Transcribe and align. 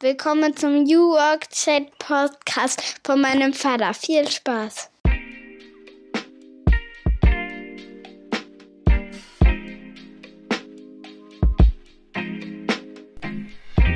Willkommen 0.00 0.54
zum 0.54 0.82
New 0.82 1.12
Work 1.12 1.48
Chat 1.48 1.98
Podcast 1.98 3.00
von 3.02 3.18
meinem 3.18 3.54
Vater. 3.54 3.94
Viel 3.94 4.28
Spaß. 4.28 4.90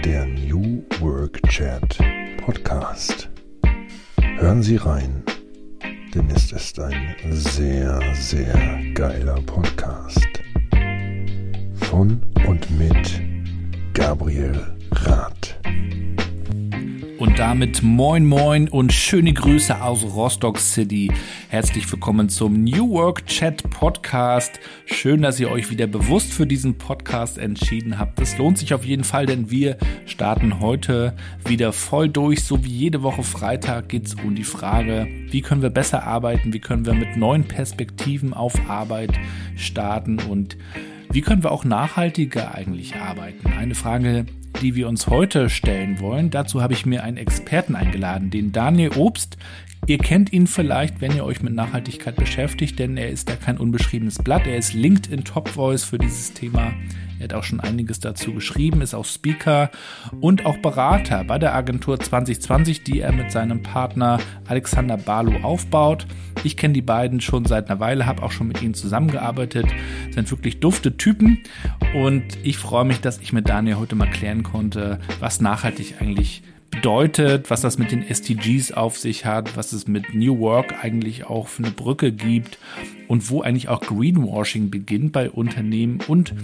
Der 0.02 0.24
New 0.24 0.82
Work 1.00 1.42
Chat 1.50 1.98
Podcast. 2.46 3.28
Hören 4.38 4.62
Sie 4.62 4.76
rein, 4.76 5.22
denn 6.14 6.30
es 6.30 6.50
ist 6.50 6.80
ein 6.80 7.14
sehr, 7.28 8.00
sehr 8.14 8.82
geiler 8.94 9.42
Podcast. 9.42 10.26
Von 11.90 12.22
und 12.48 12.70
mit 12.78 13.20
Gabriel 13.92 14.79
damit 17.40 17.82
moin 17.82 18.26
moin 18.26 18.68
und 18.68 18.92
schöne 18.92 19.32
Grüße 19.32 19.80
aus 19.80 20.04
Rostock 20.04 20.58
City. 20.58 21.10
Herzlich 21.48 21.90
willkommen 21.90 22.28
zum 22.28 22.64
New 22.64 22.90
Work 22.90 23.24
Chat 23.24 23.62
Podcast. 23.70 24.60
Schön, 24.84 25.22
dass 25.22 25.40
ihr 25.40 25.50
euch 25.50 25.70
wieder 25.70 25.86
bewusst 25.86 26.34
für 26.34 26.46
diesen 26.46 26.76
Podcast 26.76 27.38
entschieden 27.38 27.98
habt. 27.98 28.20
Das 28.20 28.36
lohnt 28.36 28.58
sich 28.58 28.74
auf 28.74 28.84
jeden 28.84 29.04
Fall, 29.04 29.24
denn 29.24 29.50
wir 29.50 29.78
starten 30.04 30.60
heute 30.60 31.16
wieder 31.42 31.72
voll 31.72 32.10
durch. 32.10 32.44
So 32.44 32.62
wie 32.62 32.72
jede 32.72 33.02
Woche 33.02 33.22
Freitag 33.22 33.88
geht 33.88 34.08
es 34.08 34.16
um 34.16 34.34
die 34.34 34.44
Frage, 34.44 35.08
wie 35.30 35.40
können 35.40 35.62
wir 35.62 35.70
besser 35.70 36.02
arbeiten, 36.02 36.52
wie 36.52 36.60
können 36.60 36.84
wir 36.84 36.92
mit 36.92 37.16
neuen 37.16 37.44
Perspektiven 37.44 38.34
auf 38.34 38.52
Arbeit 38.68 39.18
starten 39.56 40.18
und 40.18 40.58
wie 41.10 41.22
können 41.22 41.42
wir 41.42 41.52
auch 41.52 41.64
nachhaltiger 41.64 42.54
eigentlich 42.54 42.96
arbeiten? 42.96 43.50
Eine 43.54 43.74
Frage, 43.74 44.26
die 44.60 44.74
wir 44.74 44.88
uns 44.88 45.06
heute 45.06 45.48
stellen 45.50 46.00
wollen. 46.00 46.30
Dazu 46.30 46.62
habe 46.62 46.74
ich 46.74 46.86
mir 46.86 47.02
einen 47.02 47.16
Experten 47.16 47.74
eingeladen, 47.76 48.30
den 48.30 48.52
Daniel 48.52 48.92
Obst. 48.96 49.36
Ihr 49.86 49.98
kennt 49.98 50.32
ihn 50.32 50.46
vielleicht, 50.46 51.00
wenn 51.00 51.16
ihr 51.16 51.24
euch 51.24 51.42
mit 51.42 51.54
Nachhaltigkeit 51.54 52.14
beschäftigt, 52.14 52.78
denn 52.78 52.96
er 52.96 53.10
ist 53.10 53.28
da 53.28 53.34
kein 53.34 53.58
unbeschriebenes 53.58 54.18
Blatt. 54.18 54.46
Er 54.46 54.56
ist 54.56 54.74
LinkedIn 54.74 55.24
Top 55.24 55.48
Voice 55.48 55.84
für 55.84 55.98
dieses 55.98 56.32
Thema. 56.32 56.72
Er 57.18 57.24
hat 57.24 57.34
auch 57.34 57.44
schon 57.44 57.60
einiges 57.60 58.00
dazu 58.00 58.32
geschrieben, 58.32 58.80
ist 58.80 58.94
auch 58.94 59.04
Speaker 59.04 59.70
und 60.20 60.46
auch 60.46 60.56
Berater 60.58 61.24
bei 61.24 61.38
der 61.38 61.54
Agentur 61.54 62.00
2020, 62.00 62.82
die 62.82 63.00
er 63.00 63.12
mit 63.12 63.30
seinem 63.30 63.62
Partner 63.62 64.18
Alexander 64.46 64.96
Barlow 64.96 65.42
aufbaut. 65.42 66.06
Ich 66.44 66.56
kenne 66.56 66.72
die 66.72 66.82
beiden 66.82 67.20
schon 67.20 67.44
seit 67.44 67.68
einer 67.68 67.78
Weile, 67.78 68.06
habe 68.06 68.22
auch 68.22 68.32
schon 68.32 68.48
mit 68.48 68.62
ihnen 68.62 68.72
zusammengearbeitet, 68.72 69.66
sind 70.12 70.30
wirklich 70.30 70.60
dufte 70.60 70.96
Typen 70.96 71.40
und 71.94 72.24
ich 72.42 72.56
freue 72.56 72.86
mich, 72.86 73.00
dass 73.00 73.18
ich 73.18 73.34
mit 73.34 73.48
Daniel 73.50 73.76
heute 73.76 73.96
mal 73.96 74.08
klären 74.08 74.42
konnte, 74.42 74.98
was 75.18 75.42
nachhaltig 75.42 75.96
eigentlich 76.00 76.42
bedeutet, 76.70 77.50
was 77.50 77.60
das 77.60 77.78
mit 77.78 77.90
den 77.90 78.08
SDGs 78.08 78.72
auf 78.72 78.96
sich 78.96 79.26
hat, 79.26 79.56
was 79.56 79.72
es 79.72 79.86
mit 79.86 80.14
New 80.14 80.38
Work 80.38 80.82
eigentlich 80.82 81.24
auch 81.24 81.48
für 81.48 81.64
eine 81.64 81.72
Brücke 81.72 82.12
gibt 82.12 82.58
und 83.08 83.28
wo 83.28 83.42
eigentlich 83.42 83.68
auch 83.68 83.80
Greenwashing 83.80 84.70
beginnt 84.70 85.12
bei 85.12 85.30
Unternehmen 85.30 85.98
und 86.06 86.34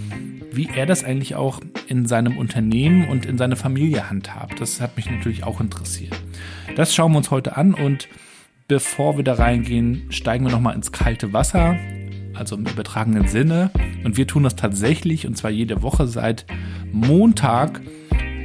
wie 0.51 0.69
er 0.75 0.85
das 0.85 1.03
eigentlich 1.03 1.35
auch 1.35 1.61
in 1.87 2.05
seinem 2.05 2.37
Unternehmen 2.37 3.07
und 3.07 3.25
in 3.25 3.37
seiner 3.37 3.55
Familie 3.55 4.09
handhabt. 4.09 4.59
Das 4.59 4.81
hat 4.81 4.97
mich 4.97 5.09
natürlich 5.09 5.43
auch 5.43 5.61
interessiert. 5.61 6.19
Das 6.75 6.93
schauen 6.93 7.13
wir 7.13 7.19
uns 7.19 7.31
heute 7.31 7.55
an 7.55 7.73
und 7.73 8.07
bevor 8.67 9.17
wir 9.17 9.23
da 9.23 9.35
reingehen, 9.35 10.07
steigen 10.09 10.45
wir 10.45 10.51
nochmal 10.51 10.75
ins 10.75 10.91
kalte 10.91 11.31
Wasser, 11.31 11.77
also 12.33 12.55
im 12.55 12.65
übertragenen 12.65 13.27
Sinne. 13.27 13.71
Und 14.03 14.17
wir 14.17 14.27
tun 14.27 14.43
das 14.43 14.55
tatsächlich 14.55 15.25
und 15.25 15.37
zwar 15.37 15.51
jede 15.51 15.81
Woche 15.81 16.07
seit 16.07 16.45
Montag 16.91 17.81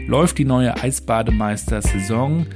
läuft 0.07 0.39
die 0.39 0.45
neue 0.45 0.77
Eisbademeister-Saison. 0.77 2.47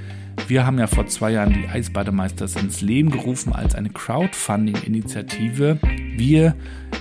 Wir 0.48 0.66
haben 0.66 0.78
ja 0.78 0.86
vor 0.86 1.06
zwei 1.06 1.32
Jahren 1.32 1.54
die 1.54 1.68
Eisbademeisters 1.68 2.56
ins 2.56 2.80
Leben 2.80 3.10
gerufen 3.10 3.52
als 3.52 3.74
eine 3.74 3.90
Crowdfunding-Initiative. 3.90 5.78
Wir 6.16 6.54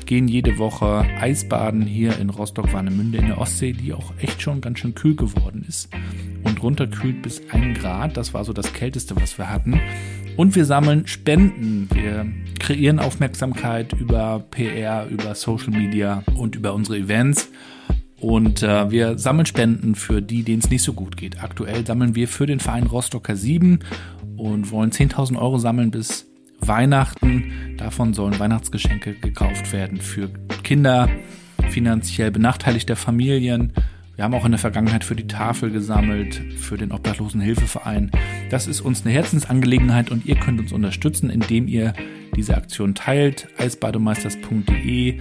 gehen 0.05 0.27
jede 0.27 0.57
Woche 0.57 1.05
Eisbaden 1.19 1.81
hier 1.81 2.17
in 2.19 2.29
Rostock-Warnemünde 2.29 3.17
in 3.19 3.27
der 3.27 3.37
Ostsee, 3.37 3.73
die 3.73 3.93
auch 3.93 4.13
echt 4.19 4.41
schon 4.41 4.61
ganz 4.61 4.79
schön 4.79 4.95
kühl 4.95 5.15
geworden 5.15 5.65
ist 5.67 5.89
und 6.43 6.61
runterkühlt 6.63 7.21
bis 7.21 7.41
1 7.51 7.79
Grad. 7.79 8.17
Das 8.17 8.33
war 8.33 8.45
so 8.45 8.53
das 8.53 8.73
Kälteste, 8.73 9.15
was 9.15 9.37
wir 9.37 9.49
hatten. 9.49 9.79
Und 10.37 10.55
wir 10.55 10.65
sammeln 10.65 11.07
Spenden. 11.07 11.87
Wir 11.93 12.25
kreieren 12.59 12.99
Aufmerksamkeit 12.99 13.93
über 13.93 14.43
PR, 14.51 15.07
über 15.07 15.35
Social 15.35 15.71
Media 15.71 16.23
und 16.35 16.55
über 16.55 16.73
unsere 16.73 16.97
Events. 16.97 17.49
Und 18.25 18.63
äh, 18.63 18.89
wir 18.89 19.19
sammeln 19.19 19.45
Spenden 19.45 19.93
für 19.93 20.19
die, 20.19 20.41
denen 20.41 20.57
es 20.57 20.71
nicht 20.71 20.81
so 20.81 20.93
gut 20.93 21.15
geht. 21.15 21.43
Aktuell 21.43 21.85
sammeln 21.85 22.15
wir 22.15 22.27
für 22.27 22.47
den 22.47 22.59
Verein 22.59 22.87
Rostocker 22.87 23.35
7 23.35 23.81
und 24.35 24.71
wollen 24.71 24.89
10.000 24.89 25.37
Euro 25.37 25.59
sammeln 25.59 25.91
bis 25.91 26.25
Weihnachten. 26.59 27.75
Davon 27.77 28.15
sollen 28.15 28.39
Weihnachtsgeschenke 28.39 29.13
gekauft 29.13 29.71
werden 29.71 30.01
für 30.01 30.31
Kinder, 30.63 31.07
finanziell 31.69 32.31
benachteiligter 32.31 32.95
Familien. 32.95 33.73
Wir 34.15 34.23
haben 34.23 34.33
auch 34.33 34.45
in 34.45 34.53
der 34.53 34.59
Vergangenheit 34.59 35.03
für 35.03 35.15
die 35.15 35.27
Tafel 35.27 35.69
gesammelt, 35.69 36.41
für 36.57 36.77
den 36.77 36.93
Obdachlosenhilfeverein. 36.93 38.09
Das 38.49 38.65
ist 38.65 38.81
uns 38.81 39.05
eine 39.05 39.13
Herzensangelegenheit 39.13 40.09
und 40.09 40.25
ihr 40.25 40.37
könnt 40.37 40.59
uns 40.59 40.73
unterstützen, 40.73 41.29
indem 41.29 41.67
ihr 41.67 41.93
diese 42.35 42.57
Aktion 42.57 42.95
teilt. 42.95 43.49
eisbademeisters.de 43.59 45.19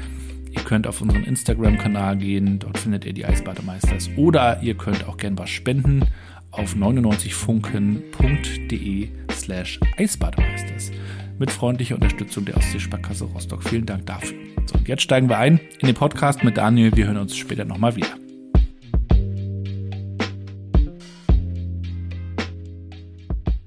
Ihr 0.55 0.63
könnt 0.63 0.87
auf 0.87 1.01
unseren 1.01 1.25
Instagram-Kanal 1.25 2.17
gehen, 2.17 2.61
dort 2.61 2.79
findet 2.79 3.05
ihr 3.05 3.13
die 3.13 3.27
Eisbademeisters. 3.27 4.09
Oder 4.17 4.63
ihr 4.63 4.77
könnt 4.77 5.09
auch 5.09 5.17
gern 5.17 5.37
was 5.37 5.51
spenden 5.51 6.05
auf 6.53 6.77
99funken.de 6.77 9.09
slash 9.33 9.81
Eisbademeisters. 9.97 10.93
Mit 11.39 11.51
freundlicher 11.51 11.97
Unterstützung 11.97 12.45
der 12.45 12.57
Ostseesparkasse 12.57 13.25
Rostock. 13.25 13.65
Vielen 13.65 13.87
Dank 13.87 14.07
dafür. 14.07 14.39
So, 14.67 14.79
und 14.79 14.87
jetzt 14.87 15.03
steigen 15.03 15.29
wir 15.29 15.39
ein 15.39 15.59
in 15.81 15.87
den 15.87 15.97
Podcast 15.97 16.45
mit 16.45 16.57
Daniel. 16.57 16.93
Wir 16.95 17.07
hören 17.07 17.17
uns 17.17 17.37
später 17.37 17.65
nochmal 17.65 17.97
wieder. 17.97 18.17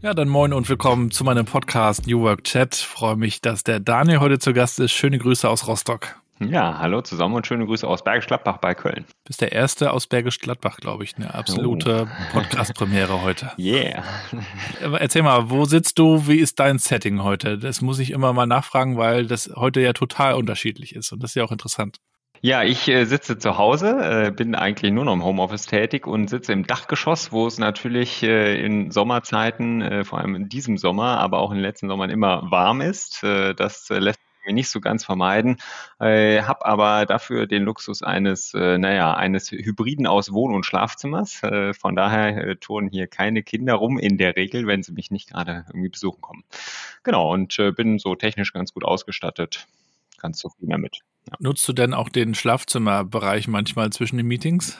Ja, 0.01 0.13
dann 0.13 0.29
moin 0.29 0.53
und 0.53 0.69
willkommen 0.69 1.11
zu 1.11 1.25
meinem 1.25 1.43
Podcast 1.45 2.07
New 2.07 2.21
Work 2.21 2.45
Chat. 2.45 2.75
freue 2.75 3.17
mich, 3.17 3.41
dass 3.41 3.65
der 3.65 3.81
Daniel 3.81 4.21
heute 4.21 4.39
zu 4.39 4.53
Gast 4.53 4.79
ist. 4.79 4.93
Schöne 4.93 5.17
Grüße 5.17 5.49
aus 5.49 5.67
Rostock. 5.67 6.15
Ja, 6.39 6.77
hallo 6.77 7.01
zusammen 7.01 7.35
und 7.35 7.47
schöne 7.47 7.65
Grüße 7.65 7.87
aus 7.87 8.03
Bergisch 8.03 8.27
Gladbach 8.27 8.57
bei 8.57 8.75
Köln. 8.75 9.05
Du 9.07 9.29
bist 9.29 9.41
der 9.41 9.51
Erste 9.53 9.91
aus 9.91 10.05
Bergisch 10.05 10.39
Gladbach, 10.39 10.77
glaube 10.77 11.03
ich. 11.03 11.15
Eine 11.17 11.33
absolute 11.33 12.07
oh. 12.07 12.31
Podcast-Premiere 12.33 13.23
heute. 13.23 13.51
Yeah. 13.57 14.03
Erzähl 14.99 15.23
mal, 15.23 15.49
wo 15.49 15.65
sitzt 15.65 15.97
du? 15.97 16.27
Wie 16.27 16.37
ist 16.37 16.59
dein 16.59 16.77
Setting 16.77 17.23
heute? 17.23 17.57
Das 17.57 17.81
muss 17.81 17.97
ich 17.97 18.11
immer 18.11 18.33
mal 18.33 18.45
nachfragen, 18.45 18.97
weil 18.97 19.25
das 19.25 19.49
heute 19.55 19.81
ja 19.81 19.93
total 19.93 20.35
unterschiedlich 20.35 20.95
ist 20.95 21.11
und 21.11 21.23
das 21.23 21.31
ist 21.31 21.35
ja 21.35 21.43
auch 21.43 21.51
interessant. 21.51 21.97
Ja, 22.41 22.63
ich 22.63 22.87
äh, 22.87 23.05
sitze 23.05 23.39
zu 23.39 23.57
Hause, 23.57 24.27
äh, 24.27 24.31
bin 24.31 24.53
eigentlich 24.53 24.91
nur 24.91 25.05
noch 25.05 25.13
im 25.13 25.23
Homeoffice 25.23 25.65
tätig 25.65 26.05
und 26.05 26.29
sitze 26.29 26.53
im 26.53 26.67
Dachgeschoss, 26.67 27.31
wo 27.31 27.47
es 27.47 27.57
natürlich 27.57 28.21
äh, 28.21 28.63
in 28.63 28.91
Sommerzeiten, 28.91 29.81
äh, 29.81 30.03
vor 30.03 30.19
allem 30.19 30.35
in 30.35 30.47
diesem 30.47 30.77
Sommer, 30.77 31.17
aber 31.17 31.39
auch 31.39 31.49
in 31.49 31.57
den 31.57 31.63
letzten 31.63 31.87
Sommern 31.87 32.11
immer 32.11 32.43
warm 32.51 32.81
ist. 32.81 33.23
Äh, 33.23 33.55
das 33.55 33.89
äh, 33.89 33.97
lässt 33.97 34.19
mir 34.47 34.53
nicht 34.53 34.69
so 34.69 34.81
ganz 34.81 35.05
vermeiden, 35.05 35.57
äh, 35.99 36.41
habe 36.41 36.65
aber 36.65 37.05
dafür 37.05 37.45
den 37.45 37.63
Luxus 37.63 38.01
eines, 38.01 38.53
äh, 38.53 38.77
naja, 38.77 39.13
eines 39.13 39.51
Hybriden 39.51 40.07
aus 40.07 40.31
Wohn- 40.33 40.55
und 40.55 40.65
Schlafzimmers. 40.65 41.43
Äh, 41.43 41.73
von 41.73 41.95
daher 41.95 42.37
äh, 42.37 42.55
turnen 42.55 42.89
hier 42.89 43.07
keine 43.07 43.43
Kinder 43.43 43.75
rum 43.75 43.99
in 43.99 44.17
der 44.17 44.35
Regel, 44.35 44.65
wenn 44.65 44.81
sie 44.81 44.93
mich 44.93 45.11
nicht 45.11 45.29
gerade 45.29 45.65
irgendwie 45.69 45.89
besuchen 45.89 46.21
kommen. 46.21 46.43
Genau, 47.03 47.31
und 47.31 47.59
äh, 47.59 47.71
bin 47.71 47.99
so 47.99 48.15
technisch 48.15 48.53
ganz 48.53 48.73
gut 48.73 48.83
ausgestattet. 48.83 49.67
Ganz 50.19 50.39
zufrieden 50.39 50.71
damit. 50.71 51.01
Ja. 51.27 51.35
Nutzt 51.39 51.67
du 51.67 51.73
denn 51.73 51.93
auch 51.93 52.09
den 52.09 52.33
Schlafzimmerbereich 52.33 53.47
manchmal 53.47 53.91
zwischen 53.91 54.17
den 54.17 54.25
Meetings? 54.25 54.77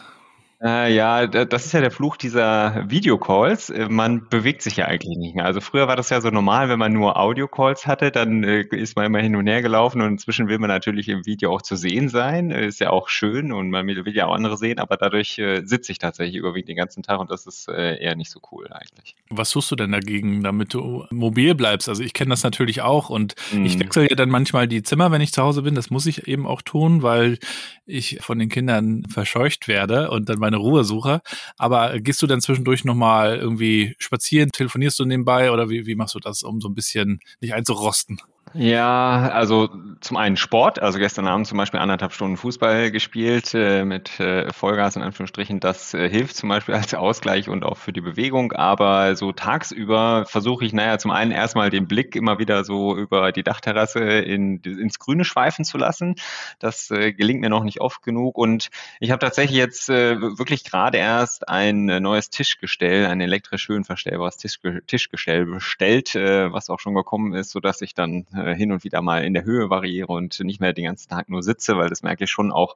Äh, 0.59 0.95
ja, 0.95 1.28
das 1.28 1.68
ist 1.68 1.73
ja 1.73 1.81
der 1.81 1.91
Fluch 1.91 2.18
dieser 2.18 2.90
Videocalls. 2.90 3.69
Äh, 3.69 3.89
man 3.89 4.27
bewegt 4.27 4.63
sich 4.63 4.77
ja 4.77 4.86
eigentlich 4.86 5.18
nicht 5.18 5.36
mehr. 5.36 5.45
Also 5.45 5.62
früher 5.62 5.88
war 5.88 5.95
das 5.95 6.09
ja 6.09 6.19
so 6.19 6.31
normal, 6.31 6.68
wenn 6.68 6.80
man 6.80 6.94
nur 6.94 7.15
Audio-Calls 7.18 7.86
hatte, 7.86 8.09
dann 8.09 8.44
äh, 8.44 8.62
ist 8.71 8.95
man 8.95 9.06
immer 9.06 9.19
hin 9.19 9.36
und 9.36 9.45
her 9.45 9.62
gelaufen 9.62 10.01
und 10.01 10.13
inzwischen 10.13 10.48
will 10.48 10.57
man 10.57 10.69
natürlich 10.69 11.09
im 11.09 11.27
Video 11.27 11.54
auch 11.54 11.62
zu 11.62 11.75
sehen 11.75 12.09
sein. 12.09 12.50
Äh, 12.50 12.65
ist 12.65 12.80
ja 12.80 12.89
auch 12.89 13.07
schön 13.07 13.51
und 13.51 13.69
man 13.69 13.86
will 13.86 14.15
ja 14.15 14.25
auch 14.25 14.33
andere 14.33 14.57
sehen, 14.57 14.80
aber 14.80 14.98
dadurch 14.98 15.38
äh, 15.38 15.62
sitze 15.63 15.92
ich 15.92 16.00
tatsächlich 16.00 16.36
überwiegend 16.36 16.69
den 16.69 16.77
ganzen 16.77 17.03
Tag 17.03 17.19
und 17.19 17.30
das 17.30 17.45
ist 17.45 17.69
äh, 17.69 18.01
eher 18.01 18.15
nicht 18.15 18.31
so 18.31 18.39
cool 18.51 18.68
eigentlich. 18.71 19.15
Was 19.30 19.51
tust 19.51 19.69
du 19.69 19.75
denn 19.75 19.92
dagegen, 19.92 20.42
damit 20.42 20.74
du 20.74 21.06
mobil 21.12 21.53
bleibst? 21.53 21.88
Also 21.88 22.01
ich 22.01 22.13
kenne 22.13 22.31
das 22.31 22.42
natürlich 22.42 22.81
auch 22.81 23.12
und 23.12 23.36
mm. 23.51 23.63
ich 23.63 23.80
wechsle 23.80 24.10
ja 24.10 24.15
dann 24.15 24.30
manchmal 24.30 24.68
die 24.68 24.81
Zimmer, 24.81 25.12
wenn 25.12 25.21
ich 25.21 25.33
zu 25.33 25.44
Hause 25.44 25.62
bin. 25.62 25.75
Das 25.75 25.92
muss 25.92 26.07
ich 26.07 26.27
eben 26.27 26.48
auch 26.48 26.63
tun, 26.63 27.03
weil 27.03 27.38
ich 27.86 28.19
von 28.21 28.39
den 28.39 28.50
Kindern 28.50 29.03
verscheucht 29.07 29.68
werde 29.68 30.10
und 30.10 30.30
dann 30.30 30.39
meine 30.47 30.57
Ruhe 30.57 30.83
suche. 30.83 31.21
Aber 31.57 31.99
gehst 31.99 32.21
du 32.21 32.27
dann 32.27 32.41
zwischendurch 32.41 32.85
nochmal 32.85 33.38
irgendwie 33.38 33.95
spazieren, 33.99 34.51
telefonierst 34.51 34.97
du 34.99 35.05
nebenbei 35.05 35.51
oder 35.51 35.69
wie, 35.69 35.85
wie 35.85 35.95
machst 35.95 36.15
du 36.15 36.19
das, 36.19 36.44
um 36.44 36.61
so 36.61 36.69
ein 36.69 36.73
bisschen 36.73 37.19
nicht 37.41 37.53
einzurosten? 37.53 38.19
Ja, 38.59 39.30
also 39.33 39.69
zum 40.01 40.18
einen 40.18 40.36
Sport, 40.36 40.80
also 40.80 40.98
gestern 40.98 41.27
Abend 41.27 41.45
zum 41.45 41.59
Beispiel 41.59 41.80
anderthalb 41.80 42.12
Stunden 42.12 42.38
Fußball 42.38 42.89
gespielt 42.89 43.54
äh, 43.54 43.86
mit 43.86 44.19
äh, 44.19 44.51
Vollgas 44.51 44.95
in 44.95 45.04
Anführungsstrichen. 45.04 45.59
Das 45.59 45.94
äh, 45.94 46.09
hilft 46.09 46.36
zum 46.36 46.50
Beispiel 46.50 46.74
als 46.74 46.95
Ausgleich 46.95 47.50
und 47.50 47.63
auch 47.63 47.77
für 47.77 47.94
die 47.94 48.01
Bewegung. 48.01 48.54
Aber 48.54 49.15
so 49.15 49.31
tagsüber 49.31 50.25
versuche 50.25 50.65
ich, 50.65 50.74
naja, 50.74 50.98
zum 50.98 51.12
einen 51.12 51.31
erstmal 51.31 51.69
den 51.69 51.88
Blick 51.88 52.15
immer 52.15 52.39
wieder 52.39 52.63
so 52.63 52.98
über 52.98 53.31
die 53.31 53.44
Dachterrasse 53.44 54.00
in, 54.00 54.60
ins 54.62 54.98
Grüne 54.98 55.24
schweifen 55.24 55.63
zu 55.63 55.77
lassen. 55.77 56.15
Das 56.57 56.89
äh, 56.89 57.13
gelingt 57.13 57.42
mir 57.42 57.50
noch 57.50 57.63
nicht 57.63 57.80
oft 57.80 58.01
genug. 58.01 58.39
Und 58.39 58.69
ich 59.00 59.12
habe 59.12 59.19
tatsächlich 59.19 59.57
jetzt 59.57 59.89
äh, 59.89 60.19
wirklich 60.19 60.63
gerade 60.63 60.98
erst 60.98 61.48
ein 61.48 61.89
äh, 61.89 62.00
neues 62.00 62.31
Tischgestell, 62.31 63.06
ein 63.06 63.21
elektrisch 63.21 63.68
höhenverstellbares 63.68 64.38
Tischge 64.38 64.81
Tischgestell 64.88 65.45
bestellt, 65.45 66.15
was 66.15 66.69
auch 66.69 66.80
schon 66.80 66.95
gekommen 66.95 67.33
ist, 67.33 67.51
sodass 67.51 67.81
ich 67.81 67.94
dann 67.94 68.25
hin 68.55 68.71
und 68.71 68.83
wieder 68.83 69.01
mal 69.01 69.23
in 69.23 69.33
der 69.33 69.44
Höhe 69.44 69.69
variiere 69.69 70.07
und 70.07 70.39
nicht 70.39 70.59
mehr 70.59 70.73
den 70.73 70.85
ganzen 70.85 71.09
Tag 71.09 71.29
nur 71.29 71.44
sitze, 71.44 71.77
weil 71.77 71.89
das 71.89 72.03
merke 72.03 72.25
ich 72.25 72.31
schon 72.31 72.51
auch 72.51 72.75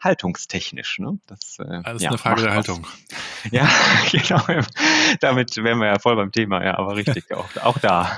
haltungstechnisch. 0.00 0.98
Ne? 0.98 1.18
Das, 1.26 1.58
äh, 1.58 1.80
Alles 1.84 2.02
ja, 2.02 2.10
eine 2.10 2.18
Frage 2.18 2.42
der 2.42 2.54
Haltung. 2.54 2.84
Was. 2.84 3.52
Ja, 3.52 3.68
genau. 4.10 4.42
Damit 5.20 5.56
wären 5.56 5.78
wir 5.78 5.86
ja 5.86 5.98
voll 5.98 6.16
beim 6.16 6.32
Thema, 6.32 6.64
ja, 6.64 6.78
aber 6.78 6.96
richtig, 6.96 7.32
auch, 7.34 7.48
auch 7.62 7.78
da. 7.78 8.10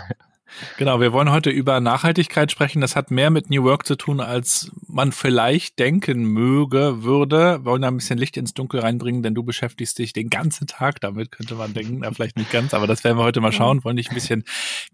Genau, 0.77 1.01
wir 1.01 1.13
wollen 1.13 1.31
heute 1.31 1.51
über 1.51 1.81
Nachhaltigkeit 1.81 2.51
sprechen. 2.51 2.81
Das 2.81 2.97
hat 2.97 3.11
mehr 3.11 3.31
mit 3.31 3.51
New 3.51 3.65
Work 3.65 3.87
zu 3.87 3.97
tun, 3.97 4.21
als 4.21 4.71
man 4.87 5.13
vielleicht 5.13 5.79
denken 5.79 6.25
möge, 6.25 7.03
würde. 7.03 7.61
Wir 7.61 7.65
wollen 7.65 7.83
da 7.83 7.89
ein 7.89 7.97
bisschen 7.97 8.19
Licht 8.19 8.37
ins 8.37 8.55
Dunkel 8.55 8.81
reinbringen, 8.81 9.23
denn 9.23 9.35
du 9.35 9.43
beschäftigst 9.43 9.99
dich 9.99 10.13
den 10.13 10.31
ganzen 10.31 10.67
Tag 10.67 11.01
damit, 11.01 11.33
könnte 11.33 11.55
man 11.55 11.73
denken. 11.73 12.03
Ja, 12.03 12.11
vielleicht 12.13 12.37
nicht 12.37 12.51
ganz, 12.51 12.75
aber 12.75 12.87
das 12.87 13.05
werden 13.05 13.19
wir 13.19 13.25
heute 13.25 13.41
mal 13.41 13.53
schauen, 13.53 13.85
wollen 13.85 13.97
dich 13.97 14.11
ein 14.11 14.15
bisschen 14.15 14.45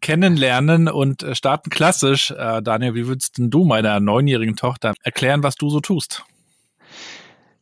kennenlernen 0.01 0.89
und 0.89 1.23
äh, 1.23 1.35
starten 1.35 1.71
klassisch. 1.71 2.31
Äh, 2.31 2.63
Daniel, 2.63 2.95
wie 2.95 3.07
würdest 3.07 3.39
denn 3.39 3.51
du 3.51 3.65
meiner 3.65 4.01
neunjährigen 4.01 4.57
Tochter 4.57 4.95
erklären, 5.03 5.43
was 5.43 5.57
du 5.57 5.71
so 5.71 5.81
tust? 5.81 6.25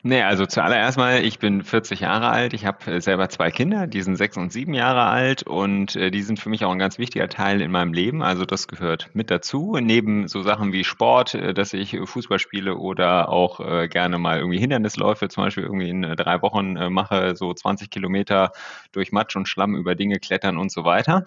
Nee, 0.06 0.20
also 0.20 0.44
zuallererst 0.44 0.98
mal, 0.98 1.24
ich 1.24 1.38
bin 1.38 1.62
40 1.62 2.00
Jahre 2.00 2.28
alt, 2.28 2.52
ich 2.52 2.66
habe 2.66 2.92
äh, 2.92 3.00
selber 3.00 3.30
zwei 3.30 3.50
Kinder, 3.50 3.86
die 3.86 4.02
sind 4.02 4.16
sechs 4.16 4.36
und 4.36 4.52
sieben 4.52 4.74
Jahre 4.74 5.04
alt 5.04 5.44
und 5.44 5.96
äh, 5.96 6.10
die 6.10 6.20
sind 6.20 6.38
für 6.38 6.50
mich 6.50 6.62
auch 6.66 6.72
ein 6.72 6.78
ganz 6.78 6.98
wichtiger 6.98 7.26
Teil 7.30 7.62
in 7.62 7.70
meinem 7.70 7.94
Leben. 7.94 8.22
Also 8.22 8.44
das 8.44 8.68
gehört 8.68 9.08
mit 9.14 9.30
dazu. 9.30 9.78
Neben 9.80 10.28
so 10.28 10.42
Sachen 10.42 10.74
wie 10.74 10.84
Sport, 10.84 11.32
äh, 11.32 11.54
dass 11.54 11.72
ich 11.72 11.98
Fußball 12.04 12.38
spiele 12.38 12.76
oder 12.76 13.30
auch 13.30 13.60
gerne 13.88 14.18
mal 14.18 14.40
irgendwie 14.40 14.58
Hindernisläufe, 14.58 15.28
zum 15.28 15.44
Beispiel 15.44 15.64
irgendwie 15.64 15.88
in 15.88 16.02
drei 16.02 16.42
Wochen 16.42 16.74
mache, 16.92 17.34
so 17.34 17.54
20 17.54 17.88
Kilometer 17.88 18.52
durch 18.92 19.10
Matsch 19.10 19.36
und 19.36 19.48
Schlamm 19.48 19.74
über 19.74 19.94
Dinge 19.94 20.18
klettern 20.18 20.58
und 20.58 20.70
so 20.70 20.84
weiter. 20.84 21.24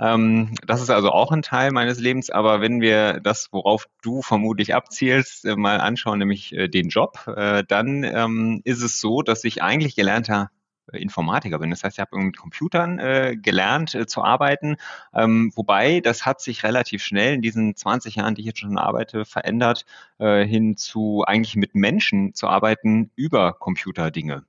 Ähm, 0.00 0.54
das 0.66 0.80
ist 0.82 0.90
also 0.90 1.10
auch 1.10 1.30
ein 1.30 1.42
Teil 1.42 1.70
meines 1.72 2.00
Lebens. 2.00 2.30
Aber 2.30 2.60
wenn 2.60 2.80
wir 2.80 3.20
das, 3.20 3.48
worauf 3.52 3.86
du 4.02 4.22
vermutlich 4.22 4.74
abzielst, 4.74 5.44
mal 5.44 5.80
anschauen, 5.80 6.18
nämlich 6.18 6.54
den 6.56 6.88
Job, 6.88 7.24
dann 7.68 8.04
ähm, 8.04 8.62
ist 8.64 8.82
es 8.82 9.00
so, 9.00 9.22
dass 9.22 9.44
ich 9.44 9.62
eigentlich 9.62 9.96
gelernter 9.96 10.50
äh, 10.92 10.98
Informatiker 10.98 11.58
bin. 11.58 11.70
Das 11.70 11.84
heißt, 11.84 11.98
ich 11.98 12.00
habe 12.00 12.18
mit 12.18 12.36
Computern 12.36 12.98
äh, 12.98 13.36
gelernt 13.36 13.94
äh, 13.94 14.06
zu 14.06 14.22
arbeiten. 14.22 14.76
Ähm, 15.14 15.52
wobei, 15.54 16.00
das 16.00 16.26
hat 16.26 16.40
sich 16.40 16.64
relativ 16.64 17.02
schnell 17.02 17.34
in 17.34 17.42
diesen 17.42 17.76
20 17.76 18.16
Jahren, 18.16 18.34
die 18.34 18.42
ich 18.42 18.46
jetzt 18.46 18.60
schon 18.60 18.78
arbeite, 18.78 19.24
verändert, 19.24 19.84
äh, 20.18 20.44
hin 20.44 20.76
zu 20.76 21.24
eigentlich 21.26 21.56
mit 21.56 21.74
Menschen 21.74 22.34
zu 22.34 22.48
arbeiten 22.48 23.10
über 23.16 23.52
Computerdinge. 23.54 24.44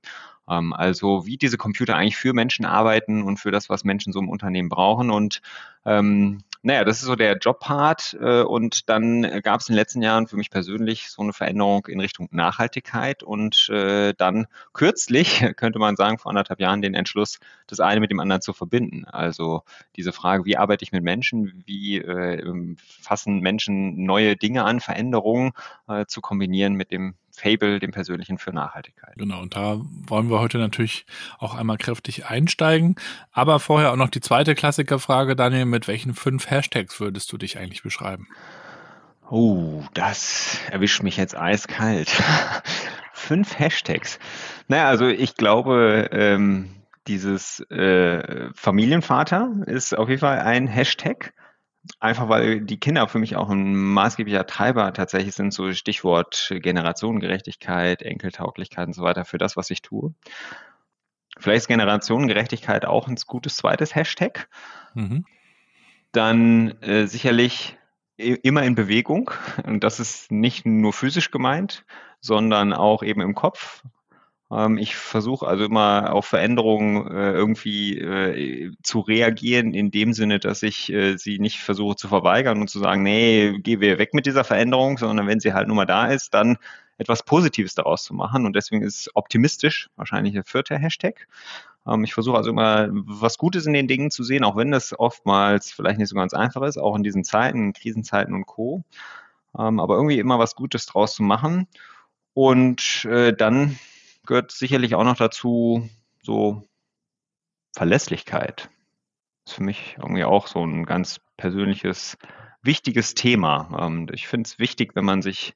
Ähm, 0.48 0.72
also 0.72 1.26
wie 1.26 1.36
diese 1.36 1.56
Computer 1.58 1.96
eigentlich 1.96 2.16
für 2.16 2.32
Menschen 2.32 2.64
arbeiten 2.64 3.22
und 3.22 3.38
für 3.38 3.50
das, 3.50 3.68
was 3.68 3.84
Menschen 3.84 4.12
so 4.12 4.18
im 4.18 4.28
Unternehmen 4.28 4.68
brauchen. 4.68 5.10
Und 5.10 5.40
ähm, 5.84 6.42
naja, 6.64 6.84
das 6.84 7.00
ist 7.00 7.06
so 7.06 7.16
der 7.16 7.38
Jobpart. 7.38 8.16
Äh, 8.20 8.42
und 8.42 8.88
dann 8.88 9.22
gab 9.42 9.60
es 9.60 9.68
in 9.68 9.72
den 9.74 9.78
letzten 9.78 10.02
Jahren 10.02 10.28
für 10.28 10.36
mich 10.36 10.50
persönlich 10.50 11.10
so 11.10 11.22
eine 11.22 11.32
Veränderung 11.32 11.86
in 11.86 12.00
Richtung 12.00 12.28
Nachhaltigkeit 12.30 13.22
und 13.24 13.68
äh, 13.68 14.14
dann 14.16 14.46
kürzlich, 14.72 15.44
könnte 15.56 15.80
man 15.80 15.96
sagen, 15.96 16.18
vor 16.18 16.30
anderthalb 16.30 16.60
Jahren 16.60 16.82
den 16.82 16.94
Entschluss, 16.94 17.40
das 17.66 17.80
eine 17.80 18.00
mit 18.00 18.10
dem 18.10 18.20
anderen 18.20 18.42
zu 18.42 18.52
verbinden. 18.52 19.04
Also 19.06 19.62
diese 19.96 20.12
Frage, 20.12 20.44
wie 20.44 20.56
arbeite 20.56 20.84
ich 20.84 20.92
mit 20.92 21.02
Menschen, 21.02 21.64
wie 21.66 21.98
äh, 21.98 22.76
fassen 23.00 23.40
Menschen 23.40 24.04
neue 24.04 24.36
Dinge 24.36 24.64
an, 24.64 24.80
Veränderungen 24.80 25.52
äh, 25.88 26.06
zu 26.06 26.20
kombinieren 26.20 26.74
mit 26.74 26.92
dem 26.92 27.14
Fable, 27.34 27.80
dem 27.80 27.90
Persönlichen 27.90 28.38
für 28.38 28.52
Nachhaltigkeit. 28.52 29.14
Genau, 29.16 29.40
und 29.40 29.56
da 29.56 29.80
wollen 30.06 30.30
wir 30.30 30.38
heute 30.38 30.58
natürlich 30.58 31.06
auch 31.38 31.54
einmal 31.54 31.78
kräftig 31.78 32.26
einsteigen. 32.26 32.96
Aber 33.32 33.58
vorher 33.58 33.92
auch 33.92 33.96
noch 33.96 34.10
die 34.10 34.20
zweite 34.20 34.54
Klassikerfrage, 34.54 35.34
Daniel, 35.34 35.64
mit 35.64 35.88
welchen 35.88 36.14
fünf 36.14 36.50
Hashtags 36.50 37.00
würdest 37.00 37.32
du 37.32 37.38
dich 37.38 37.58
eigentlich 37.58 37.82
beschreiben? 37.82 38.28
Oh, 39.30 39.82
das 39.94 40.58
erwischt 40.70 41.02
mich 41.02 41.16
jetzt 41.16 41.36
eiskalt. 41.36 42.10
fünf 43.14 43.58
Hashtags. 43.58 44.18
Naja, 44.68 44.88
also 44.88 45.08
ich 45.08 45.36
glaube, 45.36 46.10
ähm, 46.12 46.74
dieses 47.06 47.60
äh, 47.70 48.50
Familienvater 48.54 49.50
ist 49.66 49.96
auf 49.96 50.08
jeden 50.08 50.20
Fall 50.20 50.40
ein 50.40 50.66
Hashtag. 50.66 51.32
Einfach 51.98 52.28
weil 52.28 52.60
die 52.60 52.78
Kinder 52.78 53.08
für 53.08 53.18
mich 53.18 53.36
auch 53.36 53.50
ein 53.50 53.74
maßgeblicher 53.74 54.46
Treiber 54.46 54.92
tatsächlich 54.92 55.34
sind, 55.34 55.52
so 55.52 55.72
Stichwort 55.72 56.54
Generationengerechtigkeit, 56.54 58.02
Enkeltauglichkeit 58.02 58.86
und 58.86 58.92
so 58.92 59.02
weiter 59.02 59.24
für 59.24 59.38
das, 59.38 59.56
was 59.56 59.70
ich 59.70 59.82
tue. 59.82 60.14
Vielleicht 61.38 61.62
ist 61.62 61.68
Generationengerechtigkeit 61.68 62.84
auch 62.84 63.08
ein 63.08 63.16
gutes 63.26 63.56
zweites 63.56 63.94
Hashtag. 63.94 64.48
Mhm. 64.94 65.24
Dann 66.12 66.70
äh, 66.82 67.06
sicherlich 67.06 67.76
immer 68.16 68.62
in 68.62 68.74
Bewegung. 68.74 69.30
Und 69.64 69.82
das 69.82 69.98
ist 69.98 70.30
nicht 70.30 70.66
nur 70.66 70.92
physisch 70.92 71.30
gemeint, 71.30 71.84
sondern 72.20 72.72
auch 72.72 73.02
eben 73.02 73.20
im 73.20 73.34
Kopf. 73.34 73.82
Ähm, 74.52 74.76
ich 74.78 74.96
versuche 74.96 75.46
also 75.46 75.64
immer 75.64 76.12
auf 76.12 76.26
Veränderungen 76.26 77.06
äh, 77.10 77.32
irgendwie 77.32 77.98
äh, 77.98 78.72
zu 78.82 79.00
reagieren, 79.00 79.72
in 79.72 79.90
dem 79.90 80.12
Sinne, 80.12 80.38
dass 80.38 80.62
ich 80.62 80.92
äh, 80.92 81.16
sie 81.16 81.38
nicht 81.38 81.60
versuche 81.60 81.96
zu 81.96 82.08
verweigern 82.08 82.60
und 82.60 82.68
zu 82.68 82.78
sagen, 82.78 83.02
nee, 83.02 83.58
geh 83.60 83.80
wir 83.80 83.98
weg 83.98 84.14
mit 84.14 84.26
dieser 84.26 84.44
Veränderung, 84.44 84.98
sondern 84.98 85.26
wenn 85.26 85.40
sie 85.40 85.54
halt 85.54 85.68
nun 85.68 85.76
mal 85.76 85.86
da 85.86 86.06
ist, 86.06 86.34
dann 86.34 86.58
etwas 86.98 87.22
Positives 87.24 87.74
daraus 87.74 88.04
zu 88.04 88.14
machen. 88.14 88.44
Und 88.44 88.54
deswegen 88.54 88.82
ist 88.82 89.10
optimistisch 89.14 89.88
wahrscheinlich 89.96 90.34
der 90.34 90.44
vierte 90.44 90.78
Hashtag. 90.78 91.26
Ähm, 91.86 92.04
ich 92.04 92.12
versuche 92.12 92.36
also 92.36 92.50
immer 92.50 92.88
was 92.92 93.38
Gutes 93.38 93.66
in 93.66 93.72
den 93.72 93.88
Dingen 93.88 94.10
zu 94.10 94.22
sehen, 94.22 94.44
auch 94.44 94.56
wenn 94.56 94.70
das 94.70 94.98
oftmals 94.98 95.72
vielleicht 95.72 95.98
nicht 95.98 96.10
so 96.10 96.16
ganz 96.16 96.34
einfach 96.34 96.62
ist, 96.62 96.78
auch 96.78 96.96
in 96.96 97.02
diesen 97.02 97.24
Zeiten, 97.24 97.72
Krisenzeiten 97.72 98.34
und 98.34 98.46
Co. 98.46 98.84
Ähm, 99.58 99.80
aber 99.80 99.96
irgendwie 99.96 100.18
immer 100.18 100.38
was 100.38 100.56
Gutes 100.56 100.86
draus 100.86 101.14
zu 101.14 101.22
machen. 101.22 101.68
Und 102.34 103.04
dann 103.04 103.78
gehört 104.26 104.52
sicherlich 104.52 104.94
auch 104.94 105.04
noch 105.04 105.16
dazu 105.16 105.88
so 106.22 106.62
Verlässlichkeit. 107.74 108.70
Das 109.44 109.52
ist 109.52 109.56
für 109.56 109.64
mich 109.64 109.96
irgendwie 109.98 110.24
auch 110.24 110.46
so 110.46 110.64
ein 110.64 110.84
ganz 110.84 111.20
persönliches, 111.36 112.16
wichtiges 112.62 113.14
Thema. 113.14 113.78
Ähm, 113.80 114.08
ich 114.12 114.28
finde 114.28 114.46
es 114.46 114.58
wichtig, 114.58 114.94
wenn 114.94 115.04
man 115.04 115.22
sich 115.22 115.54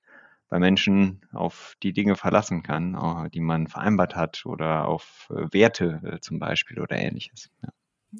bei 0.48 0.58
Menschen 0.58 1.20
auf 1.32 1.74
die 1.82 1.92
Dinge 1.92 2.16
verlassen 2.16 2.62
kann, 2.62 2.94
äh, 2.94 3.30
die 3.30 3.40
man 3.40 3.68
vereinbart 3.68 4.16
hat 4.16 4.46
oder 4.46 4.86
auf 4.86 5.30
äh, 5.30 5.52
Werte 5.52 6.00
äh, 6.04 6.20
zum 6.20 6.38
Beispiel 6.38 6.80
oder 6.80 6.96
ähnliches. 6.96 7.50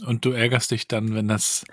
Und 0.05 0.25
du 0.25 0.33
ärgerst 0.33 0.71
dich 0.71 0.89
dann, 0.89 1.15
wenn 1.15 1.29
das 1.29 1.65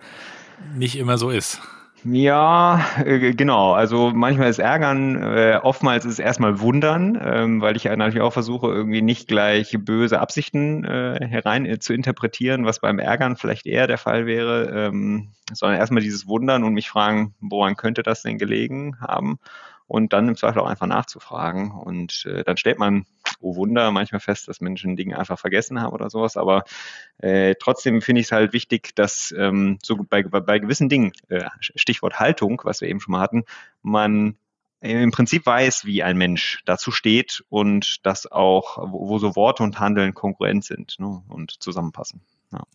nicht 0.74 0.96
immer 0.96 1.18
so 1.18 1.30
ist. 1.30 1.62
Ja, 2.06 2.86
äh, 3.06 3.34
genau. 3.34 3.74
Also 3.74 4.12
manchmal 4.14 4.50
ist 4.50 4.60
Ärgern, 4.60 5.22
äh, 5.22 5.60
oftmals 5.64 6.04
ist 6.04 6.20
erstmal 6.20 6.60
Wundern, 6.60 7.18
ähm, 7.24 7.62
weil 7.62 7.78
ich 7.78 7.86
natürlich 7.86 8.22
auch 8.22 8.34
versuche, 8.34 8.68
irgendwie 8.68 9.02
nicht 9.02 9.30
gleich 9.30 9.78
böse 9.80 10.20
Absichten 10.20 10.84
äh, 10.84 11.26
herein 11.26 11.66
äh, 11.66 11.80
zu 11.80 11.94
interpretieren, 11.94 12.66
was 12.66 12.82
beim 12.82 13.00
Ärgern 13.00 13.38
vielleicht 13.38 13.66
eher 13.66 13.88
der 13.88 13.98
Fall 13.98 14.26
wäre, 14.26 14.88
ähm, 14.88 15.30
sondern 15.54 15.80
erstmal 15.80 16.04
dieses 16.04 16.28
Wundern 16.28 16.66
und 16.66 16.74
mich 16.74 16.90
fragen, 16.90 17.36
woran 17.40 17.78
könnte 17.78 18.04
das 18.04 18.22
denn 18.22 18.38
gelegen 18.38 19.00
haben? 19.00 19.40
und 19.88 20.14
dann 20.14 20.28
im 20.28 20.36
Zweifel 20.36 20.60
auch 20.60 20.68
einfach 20.68 20.88
nachzufragen. 20.88 21.72
Und 21.72 22.26
äh, 22.26 22.44
dann 22.44 22.58
stellt 22.58 22.80
man, 22.80 23.06
oh 23.44 23.56
Wunder, 23.56 23.92
manchmal 23.92 24.22
fest, 24.22 24.48
dass 24.48 24.62
Menschen 24.62 24.96
Dinge 24.96 25.20
einfach 25.20 25.38
vergessen 25.38 25.82
haben 25.82 25.94
oder 25.94 26.10
sowas. 26.10 26.38
Aber 26.38 26.64
äh, 27.18 27.56
trotzdem 27.60 28.02
finde 28.02 28.22
ich 28.22 28.28
es 28.28 28.32
halt 28.32 28.54
wichtig, 28.54 28.96
dass 28.96 29.34
ähm, 29.38 29.80
so 29.84 29.98
bei, 29.98 30.24
bei 30.24 30.60
gewissen 30.60 30.90
Dingen, 30.90 31.12
äh, 31.30 31.46
Stichwort 31.60 32.20
Haltung, 32.20 32.62
was 32.64 32.82
wir 32.82 32.88
eben 32.88 33.00
schon 33.00 33.12
mal 33.12 33.22
hatten, 33.22 33.44
man 33.82 34.38
im 34.84 35.12
Prinzip 35.12 35.46
weiß, 35.46 35.86
wie 35.86 36.04
ein 36.04 36.18
Mensch 36.18 36.62
dazu 36.66 36.92
steht 36.92 37.44
und 37.48 38.06
dass 38.06 38.30
auch, 38.30 38.78
wo, 38.78 39.08
wo 39.10 39.20
so 39.20 39.36
Worte 39.36 39.64
und 39.64 39.80
Handeln 39.80 40.14
konkurrent 40.14 40.66
sind 40.66 41.00
ne, 41.00 41.24
und 41.30 41.52
zusammenpassen. 41.64 42.22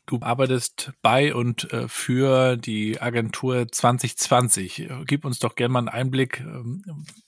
Du 0.07 0.21
arbeitest 0.23 0.93
bei 1.03 1.35
und 1.35 1.73
äh, 1.73 1.89
für 1.89 2.57
die 2.57 3.01
Agentur 3.01 3.69
2020. 3.71 4.89
Gib 5.07 5.25
uns 5.25 5.39
doch 5.39 5.55
gerne 5.55 5.73
mal 5.73 5.79
einen 5.81 5.89
Einblick, 5.89 6.41
ähm, 6.41 6.83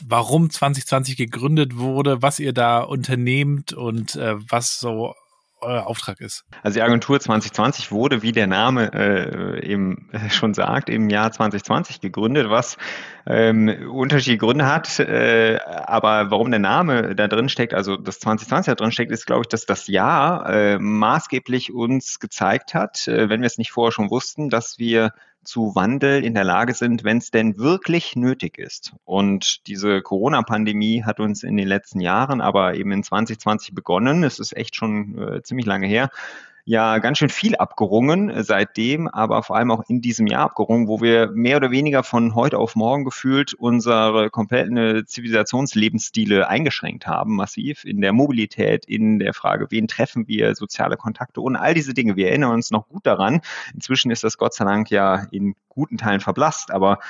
warum 0.05 0.51
2020 0.51 1.17
gegründet 1.17 1.77
wurde, 1.77 2.23
was 2.23 2.41
ihr 2.41 2.53
da 2.53 2.81
unternehmt 2.81 3.73
und 3.73 4.17
äh, 4.17 4.37
was 4.51 4.79
so 4.79 5.15
euer 5.61 5.87
Auftrag 5.87 6.21
ist. 6.21 6.45
Also 6.63 6.77
die 6.77 6.83
Agentur 6.83 7.21
2020 7.21 7.93
wurde, 7.93 8.23
wie 8.23 8.33
der 8.33 8.47
Name 8.47 8.93
äh, 8.93 9.67
eben 9.67 10.09
schon 10.31 10.55
sagt, 10.55 10.89
im 10.89 11.11
Jahr 11.11 11.33
2020 11.33 12.01
gegründet, 12.01 12.51
was 12.51 12.77
ähm, 13.27 13.69
unterschiedliche 13.91 14.39
Gründe 14.39 14.67
hat. 14.67 14.99
Äh, 14.99 15.59
aber 15.67 16.31
warum 16.31 16.51
der 16.51 16.61
Name 16.61 17.15
da 17.15 17.29
drin 17.29 17.49
steckt, 17.49 17.75
also 17.75 17.97
das 17.97 18.19
2020 18.21 18.71
da 18.71 18.75
drin 18.75 18.93
steckt, 18.93 19.13
ist, 19.13 19.27
glaube 19.27 19.43
ich, 19.43 19.49
dass 19.49 19.67
das 19.67 19.87
Jahr 19.87 20.49
äh, 20.49 20.79
maßgeblich 20.79 21.73
uns 21.73 22.21
gezeigt 22.21 22.75
hat, 22.75 23.07
äh, 23.09 23.29
wenn 23.29 23.41
wir 23.41 23.47
es 23.47 23.59
nicht 23.59 23.73
vorher 23.73 23.93
schon 23.93 24.11
wussten, 24.11 24.49
dass 24.49 24.79
wir 24.79 25.13
zu 25.45 25.75
Wandel 25.75 26.25
in 26.25 26.35
der 26.35 26.45
Lage 26.45 26.75
sind, 26.75 27.05
wenn 27.05 27.19
es 27.19 27.31
denn 27.31 27.59
wirklich 27.59 28.17
nötig 28.17 28.59
ist. 28.59 28.95
Und 29.05 29.67
diese 29.67 30.03
Corona-Pandemie 30.03 31.03
hat 31.05 31.21
uns 31.21 31.43
in 31.43 31.57
den 31.57 31.69
letzten 31.69 32.01
Jahren, 32.01 32.41
aber 32.41 32.75
eben 32.75 32.93
in 32.93 33.03
2020 33.03 33.75
begonnen, 33.75 34.23
es 34.23 34.39
ist 34.39 34.57
echt 34.57 34.77
schon 34.77 35.19
äh, 35.19 35.43
ziemlich 35.43 35.67
lange 35.67 35.87
her, 35.87 36.11
ja 36.71 36.99
ganz 36.99 37.19
schön 37.19 37.31
viel 37.31 37.57
abgerungen 37.57 38.31
äh, 38.31 38.45
seitdem, 38.45 39.09
aber 39.09 39.43
vor 39.43 39.57
allem 39.57 39.73
auch 39.73 39.83
in 39.89 40.01
diesem 40.01 40.29
Jahr 40.29 40.45
abgerungen, 40.45 40.87
wo 40.87 41.01
wir 41.01 41.33
mehr 41.33 41.57
oder 41.57 41.73
weniger 41.73 42.05
von 42.05 42.37
heute 42.37 42.59
auf 42.59 42.77
morgen 42.77 43.05
gefühlt 43.05 43.55
unsere 43.55 44.31
kompletten 44.31 45.05
Zivilisationslebensstile 45.05 46.49
eingeschränkt 46.49 47.09
haben, 47.09 47.35
massiv 47.35 47.85
in 47.85 48.01
der 48.01 48.13
Mobilität, 48.13 48.85
in 48.85 49.19
der 49.19 49.35
Frage, 49.35 49.67
wen 49.71 49.89
treffen 49.89 50.29
wir, 50.29 50.55
soziale 50.55 50.97
Kontakte 50.97 51.41
und 51.41 51.57
all 51.57 51.75
diese 51.75 51.93
Dinge. 51.93 52.15
Wir 52.15 52.29
erinnern 52.29 52.53
uns 52.53 52.71
noch 52.71 52.87
gut 52.89 53.05
daran. 53.05 53.41
Inzwischen 53.75 54.13
ist 54.13 54.23
das 54.23 54.39
Gott 54.39 54.55
sei 54.55 54.65
Dank 54.65 54.93
ja 54.93 55.27
in 55.33 55.57
guten 55.69 55.99
Teilen 55.99 56.21
verblasst, 56.21 56.71
aber 56.71 57.01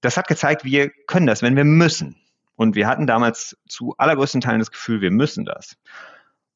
das 0.00 0.16
hat 0.16 0.26
gezeigt, 0.26 0.64
wir 0.64 0.90
können 1.06 1.28
das, 1.28 1.40
wenn 1.40 1.54
wir 1.54 1.64
müssen. 1.64 2.16
Und 2.56 2.74
wir 2.74 2.88
hatten 2.88 3.06
damals 3.06 3.56
zu 3.68 3.94
allergrößten 3.96 4.40
Teilen 4.40 4.58
das 4.58 4.72
Gefühl, 4.72 5.00
wir 5.00 5.12
müssen 5.12 5.44
das. 5.44 5.76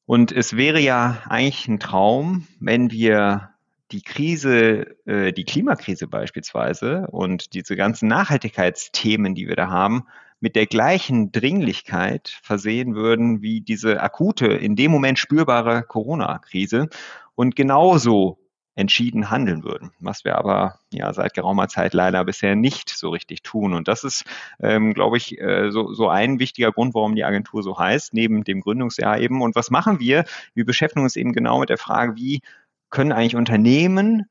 Und 0.05 0.31
es 0.31 0.57
wäre 0.57 0.79
ja 0.79 1.21
eigentlich 1.29 1.67
ein 1.67 1.79
Traum, 1.79 2.47
wenn 2.59 2.91
wir 2.91 3.49
die 3.91 4.01
Krise, 4.01 4.97
äh, 5.05 5.31
die 5.31 5.45
Klimakrise 5.45 6.07
beispielsweise 6.07 7.07
und 7.11 7.53
diese 7.53 7.75
ganzen 7.75 8.07
Nachhaltigkeitsthemen, 8.07 9.35
die 9.35 9.47
wir 9.47 9.55
da 9.55 9.69
haben, 9.69 10.03
mit 10.39 10.57
der 10.57 10.65
gleichen 10.65 11.31
Dringlichkeit 11.31 12.37
versehen 12.43 12.95
würden 12.95 13.41
wie 13.41 13.61
diese 13.61 14.01
akute, 14.01 14.47
in 14.47 14.75
dem 14.75 14.91
Moment 14.91 15.19
spürbare 15.19 15.83
Corona-Krise. 15.83 16.89
Und 17.35 17.55
genauso 17.55 18.42
entschieden 18.75 19.29
handeln 19.29 19.63
würden, 19.63 19.91
was 19.99 20.25
wir 20.25 20.37
aber 20.37 20.79
ja 20.91 21.13
seit 21.13 21.33
geraumer 21.33 21.67
Zeit 21.67 21.93
leider 21.93 22.25
bisher 22.25 22.55
nicht 22.55 22.89
so 22.89 23.09
richtig 23.09 23.43
tun. 23.43 23.73
Und 23.73 23.87
das 23.87 24.03
ist, 24.03 24.25
ähm, 24.59 24.93
glaube 24.93 25.17
ich, 25.17 25.39
äh, 25.39 25.69
so, 25.69 25.93
so 25.93 26.09
ein 26.09 26.39
wichtiger 26.39 26.71
Grund, 26.71 26.95
warum 26.95 27.15
die 27.15 27.23
Agentur 27.23 27.61
so 27.61 27.77
heißt, 27.77 28.13
neben 28.13 28.43
dem 28.43 28.61
Gründungsjahr 28.61 29.19
eben. 29.19 29.41
Und 29.41 29.55
was 29.55 29.69
machen 29.69 29.99
wir? 29.99 30.25
Wir 30.55 30.65
beschäftigen 30.65 31.03
uns 31.03 31.15
eben 31.15 31.33
genau 31.33 31.59
mit 31.59 31.69
der 31.69 31.77
Frage, 31.77 32.15
wie 32.15 32.41
können 32.89 33.11
eigentlich 33.11 33.35
Unternehmen 33.35 34.25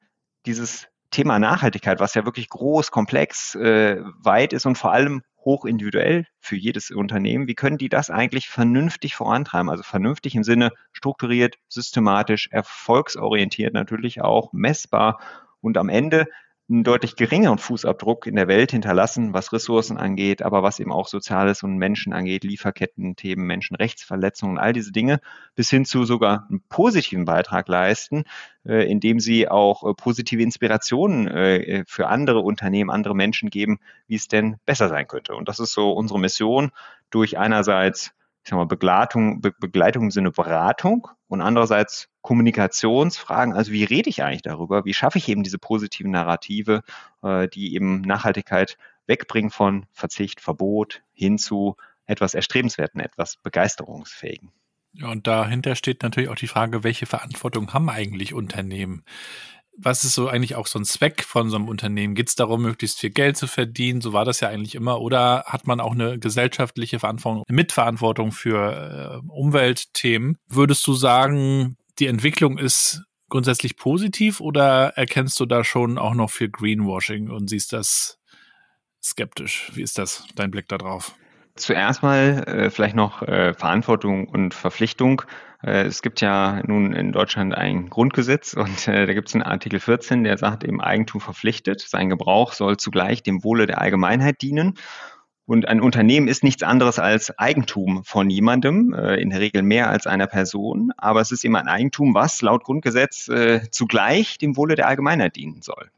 dieses 0.46 0.88
Thema 1.10 1.38
Nachhaltigkeit, 1.38 2.00
was 2.00 2.14
ja 2.14 2.24
wirklich 2.24 2.48
groß, 2.48 2.90
komplex, 2.90 3.54
äh, 3.54 4.00
weit 4.18 4.52
ist 4.52 4.66
und 4.66 4.76
vor 4.76 4.92
allem 4.92 5.22
hochindividuell 5.44 6.26
für 6.38 6.56
jedes 6.56 6.90
Unternehmen. 6.90 7.48
Wie 7.48 7.54
können 7.54 7.78
die 7.78 7.88
das 7.88 8.10
eigentlich 8.10 8.48
vernünftig 8.48 9.14
vorantreiben? 9.14 9.70
Also 9.70 9.82
vernünftig 9.82 10.34
im 10.34 10.44
Sinne 10.44 10.70
strukturiert, 10.92 11.56
systematisch, 11.68 12.48
erfolgsorientiert 12.50 13.74
natürlich 13.74 14.20
auch, 14.20 14.52
messbar 14.52 15.20
und 15.60 15.78
am 15.78 15.88
Ende 15.88 16.26
einen 16.70 16.84
deutlich 16.84 17.16
geringeren 17.16 17.58
Fußabdruck 17.58 18.26
in 18.26 18.36
der 18.36 18.48
Welt 18.48 18.70
hinterlassen, 18.70 19.34
was 19.34 19.52
Ressourcen 19.52 19.98
angeht, 19.98 20.42
aber 20.42 20.62
was 20.62 20.80
eben 20.80 20.92
auch 20.92 21.08
Soziales 21.08 21.62
und 21.62 21.76
Menschen 21.76 22.12
angeht, 22.12 22.44
Lieferketten-Themen, 22.44 23.44
Menschenrechtsverletzungen, 23.46 24.58
all 24.58 24.72
diese 24.72 24.92
Dinge, 24.92 25.20
bis 25.54 25.70
hin 25.70 25.84
zu 25.84 26.04
sogar 26.04 26.46
einen 26.48 26.62
positiven 26.68 27.24
Beitrag 27.24 27.68
leisten, 27.68 28.24
äh, 28.64 28.90
indem 28.90 29.20
sie 29.20 29.48
auch 29.48 29.82
äh, 29.84 29.94
positive 29.94 30.42
Inspirationen 30.42 31.28
äh, 31.28 31.84
für 31.86 32.08
andere 32.08 32.40
Unternehmen, 32.40 32.90
andere 32.90 33.14
Menschen 33.14 33.50
geben, 33.50 33.80
wie 34.06 34.16
es 34.16 34.28
denn 34.28 34.56
besser 34.64 34.88
sein 34.88 35.06
könnte. 35.08 35.34
Und 35.34 35.48
das 35.48 35.58
ist 35.58 35.72
so 35.72 35.92
unsere 35.92 36.20
Mission, 36.20 36.70
durch 37.10 37.38
einerseits 37.38 38.12
ich 38.44 38.50
sag 38.50 38.56
mal, 38.56 38.66
Begleitung, 38.66 39.40
Be 39.40 39.52
Begleitung 39.52 40.04
im 40.04 40.10
Sinne 40.10 40.32
Beratung 40.32 41.08
und 41.28 41.40
andererseits 41.40 42.08
Kommunikationsfragen. 42.22 43.54
Also 43.54 43.72
wie 43.72 43.84
rede 43.84 44.08
ich 44.08 44.22
eigentlich 44.22 44.42
darüber? 44.42 44.84
Wie 44.84 44.94
schaffe 44.94 45.18
ich 45.18 45.28
eben 45.28 45.42
diese 45.42 45.58
positiven 45.58 46.10
Narrative, 46.10 46.82
äh, 47.22 47.48
die 47.48 47.74
eben 47.74 48.00
Nachhaltigkeit 48.00 48.78
wegbringen 49.06 49.50
von 49.50 49.86
Verzicht, 49.92 50.40
Verbot 50.40 51.02
hin 51.12 51.38
zu 51.38 51.76
etwas 52.06 52.34
Erstrebenswerten, 52.34 53.00
etwas 53.00 53.36
Begeisterungsfähigen. 53.36 54.50
Ja, 54.94 55.08
und 55.08 55.26
dahinter 55.26 55.74
steht 55.74 56.02
natürlich 56.02 56.28
auch 56.28 56.36
die 56.36 56.48
Frage, 56.48 56.84
welche 56.84 57.06
Verantwortung 57.06 57.72
haben 57.72 57.88
eigentlich 57.88 58.34
Unternehmen? 58.34 59.04
was 59.76 60.04
ist 60.04 60.14
so 60.14 60.28
eigentlich 60.28 60.54
auch 60.54 60.66
so 60.66 60.78
ein 60.78 60.84
Zweck 60.84 61.24
von 61.24 61.48
so 61.48 61.56
einem 61.56 61.68
Unternehmen? 61.68 62.14
Geht 62.14 62.28
es 62.28 62.34
darum, 62.34 62.62
möglichst 62.62 63.00
viel 63.00 63.10
Geld 63.10 63.36
zu 63.36 63.46
verdienen? 63.46 64.00
So 64.00 64.12
war 64.12 64.24
das 64.24 64.40
ja 64.40 64.48
eigentlich 64.48 64.74
immer. 64.74 65.00
Oder 65.00 65.44
hat 65.46 65.66
man 65.66 65.80
auch 65.80 65.92
eine 65.92 66.18
gesellschaftliche 66.18 66.98
Verantwortung, 66.98 67.44
Mitverantwortung 67.48 68.32
für 68.32 69.22
äh, 69.24 69.28
Umweltthemen? 69.30 70.38
Würdest 70.48 70.86
du 70.86 70.94
sagen, 70.94 71.76
die 71.98 72.06
Entwicklung 72.06 72.58
ist 72.58 73.02
grundsätzlich 73.28 73.76
positiv 73.76 74.40
oder 74.40 74.92
erkennst 74.96 75.40
du 75.40 75.46
da 75.46 75.64
schon 75.64 75.98
auch 75.98 76.14
noch 76.14 76.30
viel 76.30 76.50
Greenwashing 76.50 77.30
und 77.30 77.48
siehst 77.48 77.72
das 77.72 78.18
skeptisch? 79.02 79.70
Wie 79.74 79.82
ist 79.82 79.98
das, 79.98 80.26
dein 80.34 80.50
Blick 80.50 80.68
da 80.68 80.78
drauf? 80.78 81.14
Zuerst 81.54 82.02
mal 82.02 82.44
äh, 82.46 82.70
vielleicht 82.70 82.96
noch 82.96 83.22
äh, 83.22 83.52
Verantwortung 83.52 84.26
und 84.26 84.54
Verpflichtung. 84.54 85.22
Äh, 85.62 85.82
es 85.82 86.00
gibt 86.00 86.22
ja 86.22 86.62
nun 86.66 86.94
in 86.94 87.12
Deutschland 87.12 87.54
ein 87.54 87.90
Grundgesetz 87.90 88.54
und 88.54 88.88
äh, 88.88 89.06
da 89.06 89.12
gibt 89.12 89.28
es 89.28 89.34
einen 89.34 89.42
Artikel 89.42 89.78
14, 89.78 90.24
der 90.24 90.38
sagt 90.38 90.64
eben 90.64 90.80
Eigentum 90.80 91.20
verpflichtet. 91.20 91.80
Sein 91.80 92.08
Gebrauch 92.08 92.54
soll 92.54 92.78
zugleich 92.78 93.22
dem 93.22 93.44
Wohle 93.44 93.66
der 93.66 93.80
Allgemeinheit 93.82 94.40
dienen. 94.40 94.78
Und 95.44 95.66
ein 95.66 95.80
Unternehmen 95.80 96.28
ist 96.28 96.44
nichts 96.44 96.62
anderes 96.62 96.98
als 96.98 97.36
Eigentum 97.38 98.04
von 98.04 98.30
jemandem, 98.30 98.94
äh, 98.94 99.16
in 99.16 99.30
der 99.30 99.40
Regel 99.40 99.62
mehr 99.62 99.90
als 99.90 100.06
einer 100.06 100.26
Person. 100.26 100.92
Aber 100.96 101.20
es 101.20 101.32
ist 101.32 101.44
eben 101.44 101.56
ein 101.56 101.68
Eigentum, 101.68 102.14
was 102.14 102.42
laut 102.42 102.64
Grundgesetz 102.64 103.28
äh, 103.28 103.60
zugleich 103.70 104.38
dem 104.38 104.56
Wohle 104.56 104.76
der 104.76 104.86
Allgemeinheit 104.86 105.36
dienen 105.36 105.60
soll. 105.62 105.90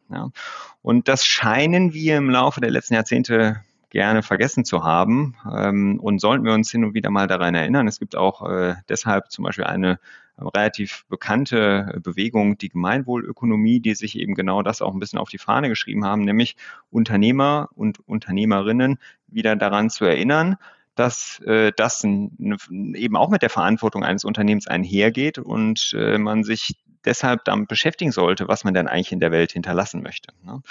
Und 0.82 1.08
das 1.08 1.24
scheinen 1.26 1.92
wir 1.92 2.16
im 2.16 2.30
Laufe 2.30 2.60
der 2.60 2.70
letzten 2.70 2.94
Jahrzehnte 2.94 3.60
gerne 3.90 4.22
vergessen 4.22 4.64
zu 4.64 4.82
haben. 4.82 5.36
Ähm, 5.50 6.00
und 6.00 6.20
sollten 6.20 6.44
wir 6.44 6.52
uns 6.52 6.70
hin 6.70 6.84
und 6.84 6.94
wieder 6.94 7.10
mal 7.10 7.26
daran 7.26 7.54
erinnern. 7.54 7.86
Es 7.86 8.00
gibt 8.00 8.16
auch 8.16 8.48
äh, 8.48 8.74
deshalb 8.88 9.30
zum 9.30 9.44
Beispiel 9.44 9.64
eine 9.64 9.98
relativ 10.38 11.04
bekannte 11.08 12.00
Bewegung, 12.02 12.58
die 12.58 12.68
Gemeinwohlökonomie, 12.68 13.80
die 13.80 13.94
sich 13.94 14.18
eben 14.18 14.34
genau 14.34 14.62
das 14.62 14.82
auch 14.82 14.92
ein 14.92 15.00
bisschen 15.00 15.18
auf 15.18 15.28
die 15.28 15.38
Fahne 15.38 15.68
geschrieben 15.68 16.04
haben, 16.04 16.22
nämlich 16.22 16.56
Unternehmer 16.90 17.68
und 17.74 18.00
Unternehmerinnen 18.08 18.98
wieder 19.28 19.56
daran 19.56 19.90
zu 19.90 20.04
erinnern, 20.04 20.56
dass 20.94 21.40
äh, 21.40 21.72
das 21.76 22.04
eben 22.04 23.16
auch 23.16 23.30
mit 23.30 23.42
der 23.42 23.50
Verantwortung 23.50 24.04
eines 24.04 24.24
Unternehmens 24.24 24.66
einhergeht 24.66 25.38
und 25.38 25.94
äh, 25.96 26.18
man 26.18 26.44
sich 26.44 26.76
deshalb 27.04 27.44
damit 27.44 27.68
beschäftigen 27.68 28.12
sollte, 28.12 28.48
was 28.48 28.64
man 28.64 28.74
denn 28.74 28.88
eigentlich 28.88 29.12
in 29.12 29.20
der 29.20 29.32
Welt 29.32 29.52
hinterlassen 29.52 30.02
möchte. 30.02 30.32
Ne? 30.44 30.62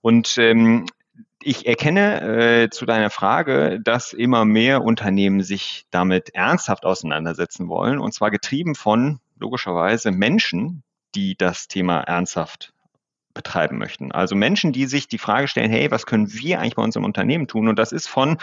Und 0.00 0.36
ähm, 0.38 0.86
ich 1.42 1.66
erkenne 1.66 2.20
äh, 2.20 2.70
zu 2.70 2.84
deiner 2.84 3.10
Frage, 3.10 3.80
dass 3.80 4.12
immer 4.12 4.44
mehr 4.44 4.82
Unternehmen 4.82 5.42
sich 5.42 5.86
damit 5.90 6.34
ernsthaft 6.34 6.84
auseinandersetzen 6.84 7.68
wollen, 7.68 7.98
und 7.98 8.12
zwar 8.12 8.30
getrieben 8.30 8.74
von 8.74 9.20
logischerweise 9.38 10.10
Menschen, 10.10 10.82
die 11.14 11.36
das 11.36 11.68
Thema 11.68 12.00
ernsthaft 12.00 12.72
betreiben 13.34 13.78
möchten. 13.78 14.10
Also 14.10 14.34
Menschen, 14.34 14.72
die 14.72 14.86
sich 14.86 15.06
die 15.06 15.18
Frage 15.18 15.46
stellen, 15.46 15.70
hey, 15.70 15.90
was 15.90 16.06
können 16.06 16.32
wir 16.32 16.58
eigentlich 16.58 16.74
bei 16.74 16.82
unserem 16.82 17.04
Unternehmen 17.04 17.46
tun? 17.46 17.68
Und 17.68 17.78
das 17.78 17.92
ist 17.92 18.08
von 18.08 18.38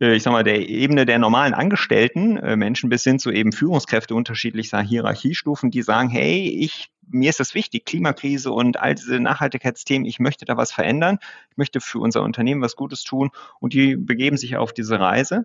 ich 0.00 0.22
sag 0.22 0.32
mal, 0.32 0.44
der 0.44 0.66
Ebene 0.68 1.04
der 1.04 1.18
normalen 1.18 1.52
Angestellten, 1.52 2.38
äh, 2.38 2.56
Menschen 2.56 2.88
bis 2.88 3.04
hin 3.04 3.18
zu 3.18 3.30
eben 3.30 3.52
Führungskräfte 3.52 4.14
unterschiedlicher 4.14 4.80
Hierarchiestufen, 4.80 5.70
die 5.70 5.82
sagen, 5.82 6.08
hey, 6.08 6.48
ich, 6.48 6.90
mir 7.06 7.28
ist 7.28 7.38
das 7.38 7.54
wichtig, 7.54 7.84
Klimakrise 7.84 8.50
und 8.50 8.80
all 8.80 8.94
diese 8.94 9.20
Nachhaltigkeitsthemen, 9.20 10.06
ich 10.06 10.18
möchte 10.18 10.46
da 10.46 10.56
was 10.56 10.72
verändern, 10.72 11.18
ich 11.50 11.58
möchte 11.58 11.80
für 11.80 11.98
unser 11.98 12.22
Unternehmen 12.22 12.62
was 12.62 12.76
Gutes 12.76 13.02
tun 13.02 13.30
und 13.58 13.74
die 13.74 13.96
begeben 13.96 14.38
sich 14.38 14.56
auf 14.56 14.72
diese 14.72 14.98
Reise 14.98 15.44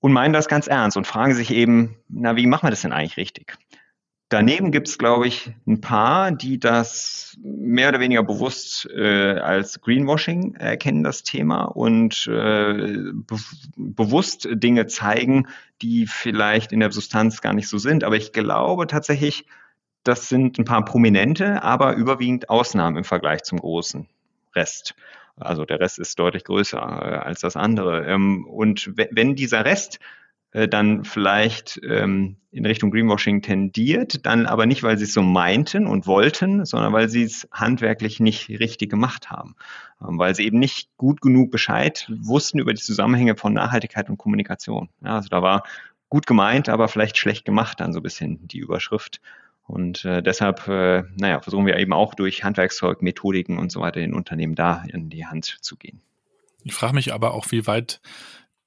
und 0.00 0.12
meinen 0.12 0.34
das 0.34 0.48
ganz 0.48 0.66
ernst 0.66 0.98
und 0.98 1.06
fragen 1.06 1.34
sich 1.34 1.50
eben, 1.50 1.96
na, 2.08 2.36
wie 2.36 2.46
machen 2.46 2.66
wir 2.66 2.70
das 2.70 2.82
denn 2.82 2.92
eigentlich 2.92 3.16
richtig? 3.16 3.56
Daneben 4.34 4.72
gibt 4.72 4.88
es, 4.88 4.98
glaube 4.98 5.28
ich, 5.28 5.52
ein 5.64 5.80
paar, 5.80 6.32
die 6.32 6.58
das 6.58 7.38
mehr 7.40 7.90
oder 7.90 8.00
weniger 8.00 8.24
bewusst 8.24 8.84
äh, 8.90 9.38
als 9.38 9.80
Greenwashing 9.80 10.56
erkennen, 10.56 11.04
das 11.04 11.22
Thema, 11.22 11.66
und 11.66 12.26
äh, 12.26 12.96
be 13.12 13.36
bewusst 13.76 14.48
Dinge 14.50 14.88
zeigen, 14.88 15.46
die 15.82 16.08
vielleicht 16.08 16.72
in 16.72 16.80
der 16.80 16.90
Substanz 16.90 17.42
gar 17.42 17.52
nicht 17.52 17.68
so 17.68 17.78
sind. 17.78 18.02
Aber 18.02 18.16
ich 18.16 18.32
glaube 18.32 18.88
tatsächlich, 18.88 19.46
das 20.02 20.28
sind 20.28 20.58
ein 20.58 20.64
paar 20.64 20.84
prominente, 20.84 21.62
aber 21.62 21.94
überwiegend 21.94 22.50
Ausnahmen 22.50 22.96
im 22.96 23.04
Vergleich 23.04 23.44
zum 23.44 23.60
großen 23.60 24.08
Rest. 24.56 24.96
Also 25.36 25.64
der 25.64 25.78
Rest 25.78 26.00
ist 26.00 26.18
deutlich 26.18 26.42
größer 26.42 26.78
äh, 26.78 27.18
als 27.18 27.38
das 27.38 27.54
andere. 27.54 28.04
Ähm, 28.06 28.48
und 28.48 28.90
wenn 28.96 29.36
dieser 29.36 29.64
Rest 29.64 30.00
äh, 30.54 30.68
dann 30.68 31.04
vielleicht 31.04 31.80
ähm, 31.82 32.36
in 32.52 32.64
Richtung 32.64 32.92
Greenwashing 32.92 33.42
tendiert, 33.42 34.24
dann 34.24 34.46
aber 34.46 34.66
nicht, 34.66 34.84
weil 34.84 34.96
sie 34.96 35.02
es 35.02 35.12
so 35.12 35.20
meinten 35.20 35.88
und 35.88 36.06
wollten, 36.06 36.64
sondern 36.64 36.92
weil 36.92 37.08
sie 37.08 37.24
es 37.24 37.48
handwerklich 37.50 38.20
nicht 38.20 38.48
richtig 38.48 38.88
gemacht 38.88 39.30
haben, 39.30 39.56
ähm, 40.00 40.16
weil 40.16 40.36
sie 40.36 40.46
eben 40.46 40.60
nicht 40.60 40.96
gut 40.96 41.20
genug 41.20 41.50
Bescheid 41.50 42.08
wussten 42.08 42.60
über 42.60 42.72
die 42.72 42.80
Zusammenhänge 42.80 43.34
von 43.36 43.52
Nachhaltigkeit 43.52 44.08
und 44.08 44.16
Kommunikation. 44.16 44.90
Ja, 45.02 45.16
also 45.16 45.28
da 45.28 45.42
war 45.42 45.64
gut 46.08 46.28
gemeint, 46.28 46.68
aber 46.68 46.86
vielleicht 46.86 47.16
schlecht 47.16 47.44
gemacht 47.44 47.80
dann 47.80 47.92
so 47.92 47.98
ein 47.98 48.04
bisschen 48.04 48.46
die 48.46 48.58
Überschrift. 48.58 49.20
Und 49.66 50.04
äh, 50.04 50.22
deshalb, 50.22 50.68
äh, 50.68 51.02
naja, 51.16 51.40
versuchen 51.40 51.66
wir 51.66 51.78
eben 51.78 51.92
auch 51.92 52.14
durch 52.14 52.44
Handwerkszeug, 52.44 53.02
Methodiken 53.02 53.58
und 53.58 53.72
so 53.72 53.80
weiter 53.80 53.98
den 53.98 54.14
Unternehmen 54.14 54.54
da 54.54 54.84
in 54.86 55.10
die 55.10 55.26
Hand 55.26 55.56
zu 55.62 55.76
gehen. 55.76 56.00
Ich 56.62 56.74
frage 56.74 56.94
mich 56.94 57.12
aber 57.12 57.34
auch, 57.34 57.50
wie 57.50 57.66
weit 57.66 58.00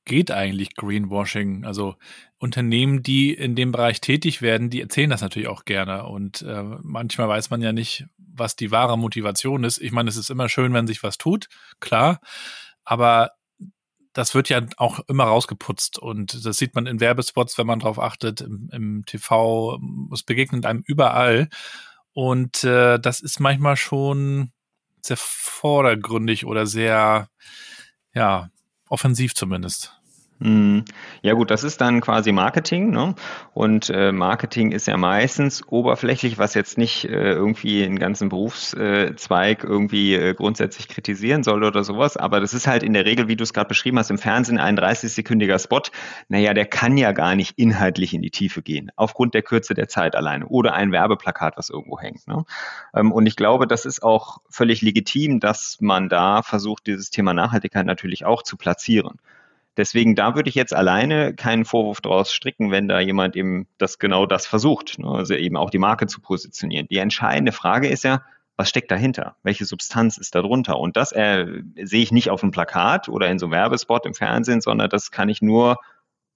geht 0.07 0.31
eigentlich 0.31 0.75
Greenwashing? 0.75 1.65
Also 1.65 1.95
Unternehmen, 2.39 3.03
die 3.03 3.33
in 3.33 3.55
dem 3.55 3.71
Bereich 3.71 4.01
tätig 4.01 4.41
werden, 4.41 4.71
die 4.71 4.81
erzählen 4.81 5.11
das 5.11 5.21
natürlich 5.21 5.49
auch 5.49 5.65
gerne. 5.65 6.05
Und 6.05 6.41
äh, 6.41 6.63
manchmal 6.81 7.27
weiß 7.27 7.51
man 7.51 7.61
ja 7.61 7.73
nicht, 7.73 8.05
was 8.17 8.55
die 8.55 8.71
wahre 8.71 8.97
Motivation 8.97 9.63
ist. 9.63 9.77
Ich 9.79 9.91
meine, 9.91 10.09
es 10.09 10.17
ist 10.17 10.31
immer 10.31 10.49
schön, 10.49 10.73
wenn 10.73 10.87
sich 10.87 11.03
was 11.03 11.17
tut, 11.19 11.49
klar. 11.79 12.19
Aber 12.83 13.31
das 14.13 14.33
wird 14.33 14.49
ja 14.49 14.61
auch 14.77 14.99
immer 15.07 15.25
rausgeputzt 15.25 15.99
und 15.99 16.43
das 16.43 16.57
sieht 16.57 16.73
man 16.73 16.87
in 16.87 16.99
Werbespots, 16.99 17.59
wenn 17.59 17.67
man 17.67 17.79
drauf 17.79 17.99
achtet, 17.99 18.41
im, 18.41 18.67
im 18.71 19.05
TV, 19.05 19.79
es 20.11 20.23
begegnet 20.23 20.65
einem 20.65 20.83
überall. 20.87 21.49
Und 22.13 22.63
äh, 22.63 22.97
das 22.97 23.19
ist 23.19 23.39
manchmal 23.39 23.77
schon 23.77 24.51
sehr 25.01 25.17
vordergründig 25.17 26.45
oder 26.45 26.65
sehr, 26.65 27.29
ja, 28.15 28.49
offensiv 28.89 29.35
zumindest. 29.35 29.96
Hm. 30.39 30.85
Ja 31.23 31.33
gut, 31.33 31.49
das 31.49 31.63
ist 31.63 31.81
dann 31.81 31.99
quasi 31.99 32.31
Marketing. 32.31 32.91
Ne? 32.91 33.15
Und 33.55 33.89
äh, 33.89 34.11
Marketing 34.11 34.71
ist 34.71 34.85
ja 34.85 34.95
meistens 34.95 35.67
oberflächlich, 35.67 36.37
was 36.37 36.53
jetzt 36.53 36.77
nicht 36.77 37.05
äh, 37.05 37.31
irgendwie 37.31 37.83
einen 37.83 37.97
ganzen 37.97 38.29
Berufszweig 38.29 39.63
irgendwie 39.63 40.13
äh, 40.13 40.35
grundsätzlich 40.35 40.87
kritisieren 40.89 41.41
soll 41.43 41.63
oder 41.63 41.83
sowas. 41.83 42.17
Aber 42.17 42.39
das 42.39 42.53
ist 42.53 42.67
halt 42.67 42.83
in 42.83 42.93
der 42.93 43.05
Regel, 43.05 43.27
wie 43.27 43.35
du 43.35 43.43
es 43.43 43.51
gerade 43.51 43.67
beschrieben 43.67 43.97
hast, 43.97 44.11
im 44.11 44.19
Fernsehen 44.19 44.59
ein 44.59 44.77
30-sekündiger 44.77 45.57
Spot. 45.57 45.81
Naja, 46.29 46.53
der 46.53 46.67
kann 46.67 46.97
ja 46.97 47.13
gar 47.13 47.33
nicht 47.35 47.57
inhaltlich 47.57 48.13
in 48.13 48.21
die 48.21 48.31
Tiefe 48.31 48.61
gehen, 48.61 48.91
aufgrund 48.95 49.33
der 49.33 49.41
Kürze 49.41 49.73
der 49.73 49.87
Zeit 49.87 50.15
alleine. 50.15 50.45
Oder 50.45 50.73
ein 50.73 50.91
Werbeplakat, 50.91 51.57
was 51.57 51.71
irgendwo 51.71 51.99
hängt. 51.99 52.27
Ne? 52.27 52.45
Ähm, 52.93 53.11
und 53.11 53.25
ich 53.25 53.37
glaube, 53.37 53.65
das 53.65 53.85
ist 53.85 54.03
auch 54.03 54.37
völlig 54.51 54.83
legitim, 54.83 55.39
dass 55.39 55.77
man 55.81 56.09
da 56.09 56.43
versucht, 56.43 56.85
dieses 56.85 57.09
Thema 57.09 57.33
Nachhaltigkeit 57.33 57.87
natürlich 57.87 58.23
auch 58.23 58.43
zu 58.43 58.55
platzieren. 58.55 59.19
Deswegen 59.77 60.15
da 60.15 60.35
würde 60.35 60.49
ich 60.49 60.55
jetzt 60.55 60.73
alleine 60.73 61.33
keinen 61.35 61.63
Vorwurf 61.63 62.01
daraus 62.01 62.33
stricken, 62.33 62.71
wenn 62.71 62.87
da 62.87 62.99
jemand 62.99 63.35
eben 63.35 63.67
das 63.77 63.99
genau 63.99 64.25
das 64.25 64.47
versucht, 64.47 64.97
ne? 64.99 65.07
also 65.07 65.35
eben 65.35 65.55
auch 65.55 65.69
die 65.69 65.77
Marke 65.77 66.07
zu 66.07 66.19
positionieren. 66.19 66.87
Die 66.89 66.97
entscheidende 66.97 67.51
Frage 67.51 67.87
ist 67.87 68.03
ja, 68.03 68.23
was 68.57 68.69
steckt 68.69 68.89
dahinter? 68.89 69.35
Welche 69.43 69.65
Substanz 69.65 70.17
ist 70.17 70.33
da 70.33 70.41
drunter? 70.41 70.79
Und 70.79 70.97
das 70.97 71.11
äh, 71.11 71.45
sehe 71.83 72.01
ich 72.01 72.11
nicht 72.11 72.31
auf 72.31 72.41
einem 72.41 72.51
Plakat 72.51 73.07
oder 73.07 73.29
in 73.29 73.37
so 73.37 73.45
einem 73.45 73.53
Werbespot 73.53 74.05
im 74.07 74.15
Fernsehen, 74.15 74.61
sondern 74.61 74.89
das 74.89 75.11
kann 75.11 75.29
ich 75.29 75.43
nur 75.43 75.77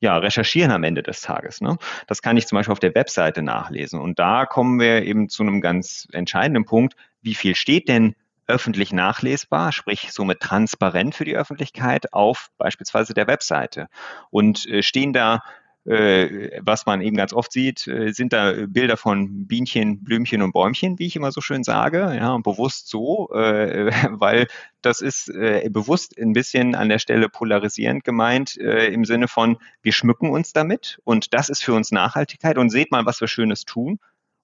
ja, 0.01 0.17
recherchieren 0.17 0.71
am 0.71 0.83
Ende 0.83 1.03
des 1.03 1.21
Tages. 1.21 1.61
Ne? 1.61 1.77
Das 2.07 2.21
kann 2.21 2.37
ich 2.37 2.47
zum 2.47 2.57
Beispiel 2.57 2.71
auf 2.71 2.79
der 2.79 2.95
Webseite 2.95 3.41
nachlesen. 3.41 3.99
Und 3.99 4.19
da 4.19 4.45
kommen 4.45 4.79
wir 4.79 5.03
eben 5.03 5.29
zu 5.29 5.43
einem 5.43 5.61
ganz 5.61 6.07
entscheidenden 6.11 6.65
Punkt. 6.65 6.95
Wie 7.21 7.35
viel 7.35 7.55
steht 7.55 7.87
denn 7.87 8.15
öffentlich 8.51 8.93
nachlesbar, 8.93 9.71
sprich 9.71 10.11
somit 10.11 10.39
transparent 10.39 11.15
für 11.15 11.25
die 11.25 11.35
Öffentlichkeit 11.35 12.13
auf 12.13 12.49
beispielsweise 12.57 13.13
der 13.13 13.27
Webseite. 13.27 13.87
Und 14.29 14.67
äh, 14.67 14.83
stehen 14.83 15.13
da 15.13 15.41
äh, 15.83 16.61
was 16.61 16.85
man 16.85 17.01
eben 17.01 17.17
ganz 17.17 17.33
oft 17.33 17.51
sieht, 17.51 17.87
äh, 17.87 18.11
sind 18.11 18.33
da 18.33 18.53
Bilder 18.67 18.97
von 18.97 19.47
Bienchen, 19.47 20.03
Blümchen 20.03 20.43
und 20.43 20.51
Bäumchen, 20.51 20.99
wie 20.99 21.07
ich 21.07 21.15
immer 21.15 21.31
so 21.31 21.41
schön 21.41 21.63
sage, 21.63 22.15
ja, 22.15 22.37
bewusst 22.37 22.87
so, 22.87 23.29
weil 23.31 24.47
das 24.83 25.01
ist 25.01 25.25
bewusst 25.69 26.17
ein 26.19 26.33
bisschen 26.33 26.75
an 26.75 26.89
der 26.89 26.99
Stelle 26.99 27.29
polarisierend 27.29 28.03
gemeint, 28.03 28.57
im 28.57 29.05
Sinne 29.05 29.27
von, 29.27 29.57
wir 29.81 29.91
schmücken 29.91 30.29
uns 30.29 30.53
damit 30.53 30.99
und 31.03 31.33
das 31.33 31.49
ist 31.49 31.63
für 31.63 31.73
uns 31.73 31.91
Nachhaltigkeit 31.91 32.57
und 32.57 32.69
seht 32.69 32.91
mal, 32.91 33.05
was 33.05 33.21
wir 33.21 33.27
Schönes 33.27 33.65
tun. 33.65 33.99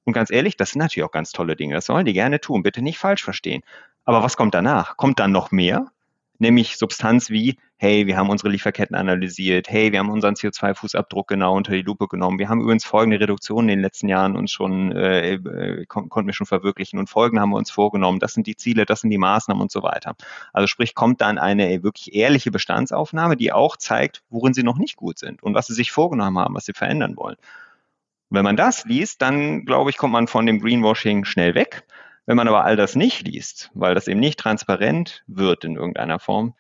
Und 0.08 0.14
ganz 0.14 0.32
ehrlich, 0.32 0.56
das 0.56 0.72
sind 0.72 0.80
natürlich 0.80 1.06
auch 1.06 1.12
ganz 1.12 1.34
tolle 1.34 1.58
Dinge. 1.58 1.74
Das 1.74 1.88
sollen 1.88 2.06
die 2.06 2.14
gerne 2.14 2.40
tun. 2.40 2.64
Bitte 2.64 2.82
nicht 2.82 2.98
falsch 2.98 3.26
verstehen. 3.26 3.62
Aber 4.06 4.24
was 4.24 4.38
kommt 4.38 4.54
danach? 4.54 4.96
Kommt 4.96 5.20
dann 5.20 5.34
noch 5.34 5.52
mehr? 5.52 5.88
Nämlich 6.40 6.78
Substanz 6.78 7.30
wie, 7.30 7.58
hey, 7.76 8.08
wir 8.08 8.16
haben 8.16 8.30
unsere 8.30 8.48
Lieferketten 8.48 8.96
analysiert, 8.96 9.70
hey, 9.70 9.92
wir 9.92 10.00
haben 10.00 10.10
unseren 10.10 10.36
CO2-Fußabdruck 10.36 11.28
genau 11.28 11.58
unter 11.58 11.74
die 11.74 11.82
Lupe 11.82 12.08
genommen. 12.08 12.40
Wir 12.40 12.48
haben 12.48 12.62
übrigens 12.62 12.86
folgende 12.86 13.20
Reduktionen 13.20 13.68
in 13.68 13.80
den 13.80 13.82
letzten 13.82 14.08
Jahren 14.08 14.38
uns 14.38 14.50
schon, 14.50 14.94
äh, 14.94 15.34
äh, 15.34 15.86
kon 15.88 16.08
konnten 16.08 16.28
wir 16.28 16.34
schon 16.34 16.48
verwirklichen 16.48 17.00
und 17.00 17.10
folgende 17.10 17.42
haben 17.42 17.50
wir 17.50 17.58
uns 17.58 17.72
vorgenommen. 17.72 18.20
Das 18.20 18.32
sind 18.32 18.48
die 18.48 18.56
Ziele, 18.56 18.86
das 18.86 19.02
sind 19.02 19.10
die 19.10 19.18
Maßnahmen 19.18 19.62
und 19.62 19.74
so 19.74 19.84
weiter. 19.84 20.16
Also 20.54 20.68
sprich, 20.68 20.96
kommt 20.96 21.20
dann 21.20 21.38
eine 21.38 21.84
wirklich 21.84 22.16
ehrliche 22.16 22.50
Bestandsaufnahme, 22.50 23.36
die 23.36 23.52
auch 23.52 23.76
zeigt, 23.76 24.24
worin 24.30 24.54
sie 24.54 24.64
noch 24.64 24.78
nicht 24.78 24.96
gut 24.96 25.20
sind 25.20 25.44
und 25.44 25.54
was 25.54 25.68
sie 25.68 25.74
sich 25.74 25.92
vorgenommen 25.92 26.38
haben, 26.38 26.56
was 26.56 26.64
sie 26.64 26.74
verändern 26.74 27.18
wollen. 27.18 27.36
Wenn 28.30 28.44
man 28.44 28.58
das 28.58 28.86
liest, 28.86 29.22
dann 29.22 29.66
glaube 29.66 29.90
ich, 29.90 29.98
kommt 29.98 30.14
man 30.14 30.28
von 30.28 30.46
dem 30.46 30.60
Greenwashing 30.60 31.26
schnell 31.26 31.56
weg. 31.56 31.84
Wenn 32.26 32.36
man 32.36 32.48
aber 32.48 32.66
all 32.66 32.76
das 32.76 32.96
nicht 32.96 33.26
liest, 33.26 33.72
weil 33.74 33.96
das 33.96 34.08
eben 34.08 34.20
nicht 34.20 34.38
transparent 34.38 35.24
wird 35.28 35.64
in 35.64 35.76
irgendeiner 35.76 36.20
Form, 36.20 36.56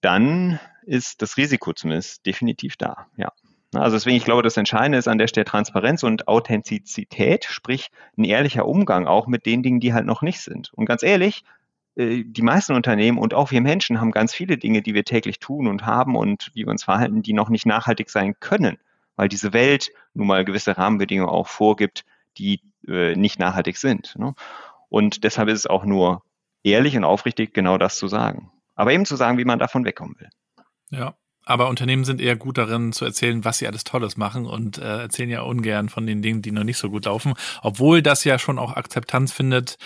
dann 0.00 0.58
ist 0.84 1.22
das 1.22 1.36
Risiko 1.36 1.72
zumindest 1.72 2.26
definitiv 2.26 2.76
da. 2.76 3.06
Ja. 3.16 3.32
Also 3.72 3.96
deswegen, 3.96 4.16
ich 4.16 4.24
glaube, 4.24 4.42
das 4.42 4.56
Entscheidende 4.56 4.98
ist 4.98 5.06
an 5.06 5.18
der 5.18 5.28
Stelle 5.28 5.44
Transparenz 5.44 6.02
und 6.02 6.26
Authentizität, 6.26 7.44
sprich 7.44 7.90
ein 8.16 8.24
ehrlicher 8.24 8.66
Umgang 8.66 9.06
auch 9.06 9.28
mit 9.28 9.46
den 9.46 9.62
Dingen, 9.62 9.80
die 9.80 9.94
halt 9.94 10.06
noch 10.06 10.22
nicht 10.22 10.40
sind. 10.40 10.72
Und 10.74 10.86
ganz 10.86 11.04
ehrlich, 11.04 11.44
äh, 11.94 12.24
die 12.24 12.42
meisten 12.42 12.74
Unternehmen 12.74 13.18
und 13.18 13.32
auch 13.32 13.52
wir 13.52 13.60
Menschen 13.60 14.00
haben 14.00 14.10
ganz 14.10 14.34
viele 14.34 14.58
Dinge, 14.58 14.82
die 14.82 14.94
wir 14.94 15.04
täglich 15.04 15.38
tun 15.38 15.68
und 15.68 15.86
haben 15.86 16.16
und 16.16 16.50
wie 16.54 16.64
wir 16.64 16.70
uns 16.70 16.84
verhalten, 16.84 17.22
die 17.22 17.32
noch 17.32 17.48
nicht 17.48 17.66
nachhaltig 17.66 18.10
sein 18.10 18.34
können 18.40 18.78
weil 19.16 19.28
diese 19.28 19.52
Welt 19.52 19.90
nun 20.14 20.26
mal 20.26 20.44
gewisse 20.44 20.76
Rahmenbedingungen 20.76 21.32
auch 21.32 21.48
vorgibt, 21.48 22.04
die 22.38 22.60
äh, 22.86 23.16
nicht 23.16 23.38
nachhaltig 23.38 23.76
sind. 23.78 24.14
Ne? 24.16 24.34
Und 24.88 25.24
deshalb 25.24 25.48
ist 25.48 25.60
es 25.60 25.66
auch 25.66 25.84
nur 25.84 26.22
ehrlich 26.62 26.96
und 26.96 27.04
aufrichtig, 27.04 27.54
genau 27.54 27.78
das 27.78 27.96
zu 27.96 28.08
sagen. 28.08 28.50
Aber 28.74 28.92
eben 28.92 29.06
zu 29.06 29.16
sagen, 29.16 29.38
wie 29.38 29.44
man 29.44 29.58
davon 29.58 29.84
wegkommen 29.84 30.16
will. 30.18 30.28
Ja, 30.90 31.14
aber 31.48 31.68
Unternehmen 31.68 32.04
sind 32.04 32.20
eher 32.20 32.34
gut 32.34 32.58
darin 32.58 32.92
zu 32.92 33.04
erzählen, 33.04 33.44
was 33.44 33.58
sie 33.58 33.68
alles 33.68 33.84
Tolles 33.84 34.16
machen 34.16 34.46
und 34.46 34.78
äh, 34.78 35.02
erzählen 35.02 35.30
ja 35.30 35.42
ungern 35.42 35.88
von 35.88 36.04
den 36.04 36.20
Dingen, 36.20 36.42
die 36.42 36.50
noch 36.50 36.64
nicht 36.64 36.76
so 36.76 36.90
gut 36.90 37.04
laufen. 37.04 37.34
Obwohl 37.62 38.02
das 38.02 38.24
ja 38.24 38.40
schon 38.40 38.58
auch 38.58 38.74
Akzeptanz 38.74 39.32
findet 39.32 39.76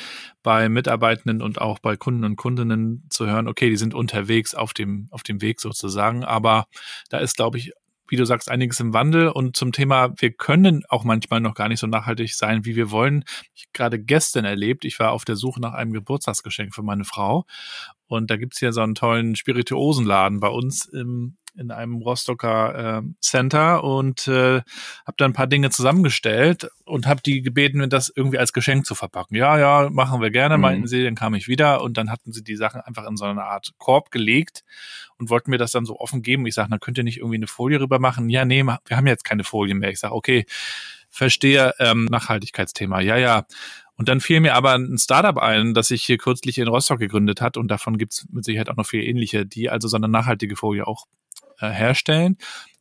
bei 0.42 0.70
Mitarbeitenden 0.70 1.42
und 1.42 1.60
auch 1.60 1.78
bei 1.78 1.98
Kunden 1.98 2.24
und 2.24 2.36
Kundinnen 2.36 3.04
zu 3.10 3.26
hören, 3.26 3.46
okay, 3.46 3.68
die 3.68 3.76
sind 3.76 3.92
unterwegs 3.92 4.54
auf 4.54 4.72
dem, 4.72 5.08
auf 5.10 5.22
dem 5.22 5.42
Weg 5.42 5.60
sozusagen. 5.60 6.24
Aber 6.24 6.64
da 7.10 7.18
ist, 7.18 7.36
glaube 7.36 7.58
ich, 7.58 7.72
wie 8.10 8.16
du 8.16 8.26
sagst, 8.26 8.50
einiges 8.50 8.80
im 8.80 8.92
Wandel. 8.92 9.28
Und 9.28 9.56
zum 9.56 9.72
Thema, 9.72 10.12
wir 10.18 10.32
können 10.32 10.82
auch 10.88 11.04
manchmal 11.04 11.40
noch 11.40 11.54
gar 11.54 11.68
nicht 11.68 11.80
so 11.80 11.86
nachhaltig 11.86 12.34
sein, 12.34 12.64
wie 12.64 12.76
wir 12.76 12.90
wollen. 12.90 13.24
Ich 13.54 13.72
gerade 13.72 13.98
gestern 13.98 14.44
erlebt, 14.44 14.84
ich 14.84 14.98
war 14.98 15.12
auf 15.12 15.24
der 15.24 15.36
Suche 15.36 15.60
nach 15.60 15.72
einem 15.72 15.92
Geburtstagsgeschenk 15.92 16.74
für 16.74 16.82
meine 16.82 17.04
Frau. 17.04 17.46
Und 18.06 18.30
da 18.30 18.36
gibt's 18.36 18.58
hier 18.58 18.72
so 18.72 18.80
einen 18.80 18.96
tollen 18.96 19.36
Spirituosenladen 19.36 20.40
bei 20.40 20.48
uns 20.48 20.84
im, 20.86 21.36
in 21.56 21.70
einem 21.70 21.96
Rostocker 21.96 22.98
äh, 22.98 23.02
Center 23.20 23.84
und 23.84 24.28
äh, 24.28 24.62
habe 25.06 25.16
dann 25.16 25.30
ein 25.30 25.34
paar 25.34 25.46
Dinge 25.46 25.70
zusammengestellt 25.70 26.70
und 26.84 27.06
habe 27.06 27.20
die 27.22 27.42
gebeten, 27.42 27.88
das 27.90 28.12
irgendwie 28.14 28.38
als 28.38 28.52
Geschenk 28.52 28.86
zu 28.86 28.94
verpacken. 28.94 29.36
Ja, 29.36 29.58
ja, 29.58 29.90
machen 29.90 30.20
wir 30.20 30.30
gerne, 30.30 30.56
mhm. 30.56 30.62
meinten 30.62 30.86
sie. 30.86 31.04
Dann 31.04 31.14
kam 31.14 31.34
ich 31.34 31.48
wieder 31.48 31.82
und 31.82 31.96
dann 31.96 32.10
hatten 32.10 32.32
sie 32.32 32.42
die 32.42 32.56
Sachen 32.56 32.80
einfach 32.80 33.06
in 33.06 33.16
so 33.16 33.24
eine 33.24 33.44
Art 33.44 33.72
Korb 33.78 34.10
gelegt 34.10 34.64
und 35.18 35.30
wollten 35.30 35.50
mir 35.50 35.58
das 35.58 35.72
dann 35.72 35.84
so 35.84 35.98
offen 35.98 36.22
geben. 36.22 36.46
Ich 36.46 36.54
sage, 36.54 36.68
na 36.70 36.78
könnt 36.78 36.98
ihr 36.98 37.04
nicht 37.04 37.18
irgendwie 37.18 37.36
eine 37.36 37.46
Folie 37.46 37.80
rüber 37.80 37.98
machen? 37.98 38.28
Ja, 38.28 38.44
nee, 38.44 38.64
wir 38.64 38.96
haben 38.96 39.06
jetzt 39.06 39.24
keine 39.24 39.44
Folie 39.44 39.74
mehr. 39.74 39.90
Ich 39.90 40.00
sage, 40.00 40.14
okay, 40.14 40.46
verstehe 41.10 41.74
ähm, 41.78 42.06
Nachhaltigkeitsthema. 42.06 43.00
Ja, 43.00 43.16
ja. 43.16 43.46
Und 43.96 44.08
dann 44.08 44.20
fiel 44.20 44.40
mir 44.40 44.54
aber 44.54 44.72
ein 44.72 44.96
Startup 44.96 45.36
ein, 45.36 45.74
das 45.74 45.88
sich 45.88 46.04
hier 46.04 46.16
kürzlich 46.16 46.56
in 46.56 46.68
Rostock 46.68 47.00
gegründet 47.00 47.42
hat 47.42 47.58
und 47.58 47.68
davon 47.68 47.98
gibt's 47.98 48.26
mit 48.30 48.46
Sicherheit 48.46 48.70
auch 48.70 48.76
noch 48.76 48.86
viele 48.86 49.04
ähnliche, 49.04 49.44
die 49.44 49.68
also 49.68 49.88
so 49.88 49.96
eine 49.96 50.08
nachhaltige 50.08 50.56
Folie 50.56 50.86
auch 50.86 51.04
herstellen. 51.68 52.36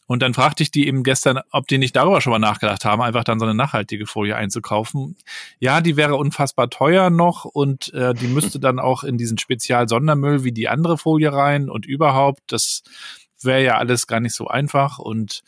Und 0.08 0.24
dann 0.24 0.34
fragte 0.34 0.64
ich 0.64 0.72
die 0.72 0.88
eben 0.88 1.04
gestern, 1.04 1.40
ob 1.52 1.68
die 1.68 1.78
nicht 1.78 1.96
darüber 1.96 2.20
schon 2.20 2.32
mal 2.32 2.40
nachgedacht 2.40 2.84
haben, 2.84 3.00
einfach 3.00 3.24
dann 3.24 3.38
so 3.38 3.46
eine 3.46 3.54
nachhaltige 3.54 4.08
Folie 4.08 4.36
einzukaufen. 4.36 5.16
Ja, 5.60 5.82
die 5.82 5.98
wäre 5.98 6.16
unfassbar 6.16 6.72
teuer 6.72 7.12
noch 7.12 7.46
und 7.46 7.94
äh, 7.94 8.16
die 8.16 8.28
müsste 8.28 8.60
dann 8.60 8.80
auch 8.80 9.04
in 9.04 9.20
diesen 9.20 9.38
Spezial-Sondermüll 9.38 10.44
wie 10.44 10.52
die 10.52 10.68
andere 10.68 10.98
Folie 10.98 11.32
rein 11.32 11.70
und 11.70 11.86
überhaupt, 11.86 12.42
das 12.48 12.82
wäre 13.40 13.64
ja 13.64 13.78
alles 13.78 14.08
gar 14.08 14.20
nicht 14.20 14.34
so 14.34 14.48
einfach 14.48 14.98
und 14.98 15.44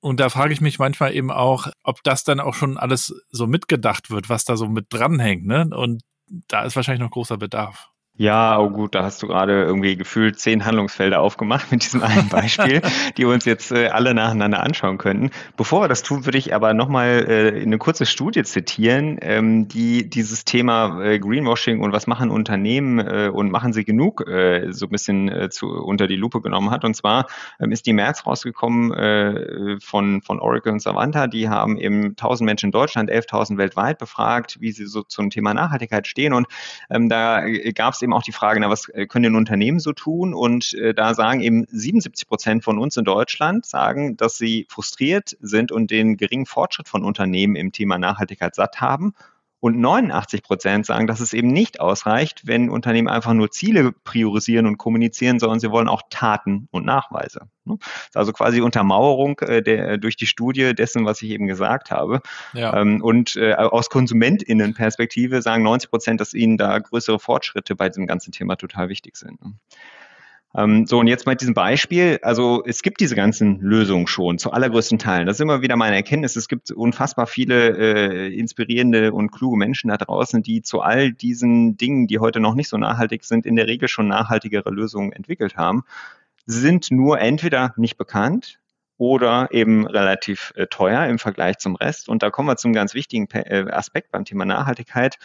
und 0.00 0.20
da 0.20 0.28
frage 0.28 0.52
ich 0.52 0.60
mich 0.60 0.78
manchmal 0.78 1.12
eben 1.12 1.32
auch, 1.32 1.66
ob 1.82 2.04
das 2.04 2.22
dann 2.22 2.38
auch 2.38 2.54
schon 2.54 2.78
alles 2.78 3.14
so 3.30 3.48
mitgedacht 3.48 4.10
wird, 4.10 4.28
was 4.28 4.44
da 4.44 4.56
so 4.56 4.68
mit 4.68 4.86
dranhängt, 4.90 5.44
ne? 5.44 5.68
Und 5.74 6.02
da 6.46 6.62
ist 6.62 6.76
wahrscheinlich 6.76 7.02
noch 7.02 7.10
großer 7.10 7.36
Bedarf. 7.36 7.88
Ja, 8.20 8.58
oh 8.58 8.68
gut, 8.68 8.96
da 8.96 9.04
hast 9.04 9.22
du 9.22 9.28
gerade 9.28 9.62
irgendwie 9.62 9.96
gefühlt 9.96 10.40
zehn 10.40 10.64
Handlungsfelder 10.64 11.20
aufgemacht 11.20 11.70
mit 11.70 11.84
diesem 11.84 12.02
einen 12.02 12.28
Beispiel, 12.30 12.82
die 13.16 13.22
wir 13.22 13.32
uns 13.32 13.44
jetzt 13.44 13.70
äh, 13.70 13.86
alle 13.86 14.12
nacheinander 14.12 14.60
anschauen 14.60 14.98
könnten. 14.98 15.30
Bevor 15.56 15.82
wir 15.82 15.88
das 15.88 16.02
tun, 16.02 16.26
würde 16.26 16.36
ich 16.36 16.52
aber 16.52 16.74
nochmal 16.74 17.26
äh, 17.28 17.62
eine 17.62 17.78
kurze 17.78 18.06
Studie 18.06 18.42
zitieren, 18.42 19.18
ähm, 19.22 19.68
die 19.68 20.10
dieses 20.10 20.44
Thema 20.44 21.00
äh, 21.00 21.20
Greenwashing 21.20 21.80
und 21.80 21.92
was 21.92 22.08
machen 22.08 22.30
Unternehmen 22.30 22.98
äh, 22.98 23.30
und 23.32 23.52
machen 23.52 23.72
sie 23.72 23.84
genug 23.84 24.28
äh, 24.28 24.72
so 24.72 24.86
ein 24.86 24.90
bisschen 24.90 25.28
äh, 25.28 25.48
zu, 25.48 25.68
unter 25.68 26.08
die 26.08 26.16
Lupe 26.16 26.40
genommen 26.40 26.72
hat. 26.72 26.84
Und 26.84 26.94
zwar 26.94 27.28
ähm, 27.60 27.70
ist 27.70 27.86
die 27.86 27.92
März 27.92 28.26
rausgekommen 28.26 28.92
äh, 28.94 29.76
von, 29.78 30.22
von 30.22 30.40
Oracle 30.40 30.72
und 30.72 30.82
Savanta. 30.82 31.28
Die 31.28 31.48
haben 31.48 31.78
eben 31.78 32.16
1000 32.16 32.44
Menschen 32.44 32.66
in 32.66 32.72
Deutschland, 32.72 33.12
11.000 33.12 33.58
weltweit 33.58 33.98
befragt, 33.98 34.56
wie 34.58 34.72
sie 34.72 34.86
so 34.86 35.04
zum 35.04 35.30
Thema 35.30 35.54
Nachhaltigkeit 35.54 36.08
stehen. 36.08 36.32
Und 36.32 36.48
ähm, 36.90 37.08
da 37.08 37.44
gab 37.76 37.94
es 37.94 38.07
eben 38.08 38.14
auch 38.14 38.22
die 38.22 38.32
Frage, 38.32 38.58
na, 38.60 38.70
was 38.70 38.88
äh, 38.88 39.06
können 39.06 39.24
denn 39.24 39.34
Unternehmen 39.36 39.80
so 39.80 39.92
tun? 39.92 40.34
Und 40.34 40.74
äh, 40.74 40.94
da 40.94 41.14
sagen 41.14 41.40
eben 41.40 41.66
77 41.68 42.26
Prozent 42.26 42.64
von 42.64 42.78
uns 42.78 42.96
in 42.96 43.04
Deutschland, 43.04 43.66
sagen, 43.66 44.16
dass 44.16 44.38
sie 44.38 44.66
frustriert 44.68 45.36
sind 45.40 45.70
und 45.70 45.90
den 45.90 46.16
geringen 46.16 46.46
Fortschritt 46.46 46.88
von 46.88 47.04
Unternehmen 47.04 47.54
im 47.54 47.72
Thema 47.72 47.98
Nachhaltigkeit 47.98 48.54
satt 48.54 48.80
haben. 48.80 49.14
Und 49.60 49.78
89 49.78 50.42
Prozent 50.42 50.86
sagen, 50.86 51.06
dass 51.06 51.20
es 51.20 51.32
eben 51.32 51.48
nicht 51.48 51.80
ausreicht, 51.80 52.46
wenn 52.46 52.70
Unternehmen 52.70 53.08
einfach 53.08 53.32
nur 53.32 53.50
Ziele 53.50 53.92
priorisieren 54.04 54.66
und 54.66 54.78
kommunizieren, 54.78 55.40
sondern 55.40 55.58
sie 55.58 55.70
wollen 55.70 55.88
auch 55.88 56.02
Taten 56.10 56.68
und 56.70 56.86
Nachweise. 56.86 57.48
Ne? 57.64 57.76
Das 57.80 58.08
ist 58.10 58.16
also 58.16 58.32
quasi 58.32 58.60
Untermauerung 58.60 59.40
äh, 59.40 59.62
der, 59.62 59.98
durch 59.98 60.16
die 60.16 60.26
Studie 60.26 60.74
dessen, 60.74 61.04
was 61.04 61.22
ich 61.22 61.30
eben 61.30 61.46
gesagt 61.46 61.90
habe. 61.90 62.20
Ja. 62.54 62.80
Ähm, 62.80 63.02
und 63.02 63.34
äh, 63.36 63.54
aus 63.54 63.90
KonsumentInnenperspektive 63.90 65.42
sagen 65.42 65.64
90 65.64 65.90
Prozent, 65.90 66.20
dass 66.20 66.34
ihnen 66.34 66.56
da 66.56 66.78
größere 66.78 67.18
Fortschritte 67.18 67.74
bei 67.74 67.88
diesem 67.88 68.06
ganzen 68.06 68.30
Thema 68.30 68.56
total 68.56 68.88
wichtig 68.88 69.16
sind. 69.16 69.40
Ähm, 70.58 70.86
so, 70.86 70.98
und 70.98 71.06
jetzt 71.06 71.24
mal 71.24 71.36
diesem 71.36 71.54
Beispiel. 71.54 72.18
Also 72.22 72.64
es 72.66 72.82
gibt 72.82 73.00
diese 73.00 73.14
ganzen 73.14 73.60
Lösungen 73.60 74.08
schon 74.08 74.38
zu 74.38 74.50
allergrößten 74.50 74.98
Teilen. 74.98 75.26
Das 75.26 75.36
ist 75.36 75.40
immer 75.40 75.62
wieder 75.62 75.76
meine 75.76 75.94
Erkenntnis. 75.94 76.34
Es 76.34 76.48
gibt 76.48 76.72
unfassbar 76.72 77.28
viele 77.28 77.76
äh, 77.78 78.34
inspirierende 78.36 79.12
und 79.12 79.30
kluge 79.30 79.56
Menschen 79.56 79.88
da 79.88 79.96
draußen, 79.96 80.42
die 80.42 80.62
zu 80.62 80.80
all 80.80 81.12
diesen 81.12 81.76
Dingen, 81.76 82.08
die 82.08 82.18
heute 82.18 82.40
noch 82.40 82.54
nicht 82.54 82.68
so 82.68 82.76
nachhaltig 82.76 83.24
sind, 83.24 83.46
in 83.46 83.54
der 83.54 83.68
Regel 83.68 83.86
schon 83.88 84.08
nachhaltigere 84.08 84.70
Lösungen 84.70 85.12
entwickelt 85.12 85.56
haben. 85.56 85.84
Sie 86.46 86.58
sind 86.58 86.90
nur 86.90 87.20
entweder 87.20 87.72
nicht 87.76 87.96
bekannt 87.96 88.58
oder 88.96 89.50
eben 89.52 89.86
relativ 89.86 90.52
äh, 90.56 90.66
teuer 90.66 91.06
im 91.06 91.20
Vergleich 91.20 91.58
zum 91.58 91.76
Rest. 91.76 92.08
Und 92.08 92.24
da 92.24 92.30
kommen 92.30 92.48
wir 92.48 92.56
zum 92.56 92.72
ganz 92.72 92.94
wichtigen 92.94 93.28
äh, 93.32 93.66
Aspekt 93.70 94.10
beim 94.10 94.24
Thema 94.24 94.44
Nachhaltigkeit, 94.44 95.18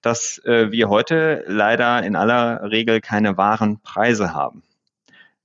dass 0.00 0.40
äh, 0.46 0.72
wir 0.72 0.88
heute 0.88 1.44
leider 1.46 2.02
in 2.04 2.16
aller 2.16 2.70
Regel 2.70 3.02
keine 3.02 3.36
wahren 3.36 3.80
Preise 3.82 4.32
haben. 4.32 4.62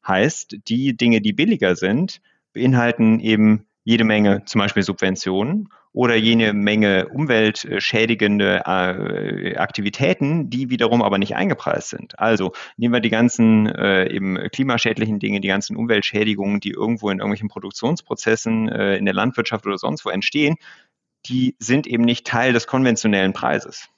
Heißt, 0.08 0.58
die 0.68 0.96
Dinge, 0.96 1.22
die 1.22 1.34
billiger 1.34 1.76
sind, 1.76 2.22
beinhalten 2.54 3.20
eben 3.20 3.66
jede 3.84 4.04
Menge 4.04 4.44
zum 4.46 4.60
Beispiel 4.60 4.84
Subventionen 4.84 5.70
oder 5.92 6.16
jene 6.16 6.54
Menge 6.54 7.08
umweltschädigende 7.10 8.64
äh, 8.66 9.56
Aktivitäten, 9.58 10.50
die 10.50 10.70
wiederum 10.70 11.02
aber 11.02 11.20
nicht 11.20 11.36
eingepreist 11.36 11.90
sind. 11.90 12.18
Also 12.18 12.54
nehmen 12.78 12.94
wir 12.94 13.00
die 13.00 13.10
ganzen 13.10 13.68
äh, 13.68 14.12
eben 14.12 14.38
klimaschädlichen 14.52 15.20
Dinge, 15.20 15.40
die 15.40 15.50
ganzen 15.50 15.76
Umweltschädigungen, 15.76 16.60
die 16.60 16.72
irgendwo 16.72 17.10
in 17.10 17.20
irgendwelchen 17.20 17.50
Produktionsprozessen 17.50 18.70
äh, 18.70 18.98
in 18.98 19.06
der 19.06 19.14
Landwirtschaft 19.14 19.68
oder 19.68 19.78
sonst 19.78 20.06
wo 20.06 20.10
entstehen, 20.10 20.56
die 21.28 21.56
sind 21.60 21.86
eben 21.86 22.04
nicht 22.04 22.26
Teil 22.26 22.54
des 22.54 22.68
konventionellen 22.68 23.34
Preises 23.34 23.90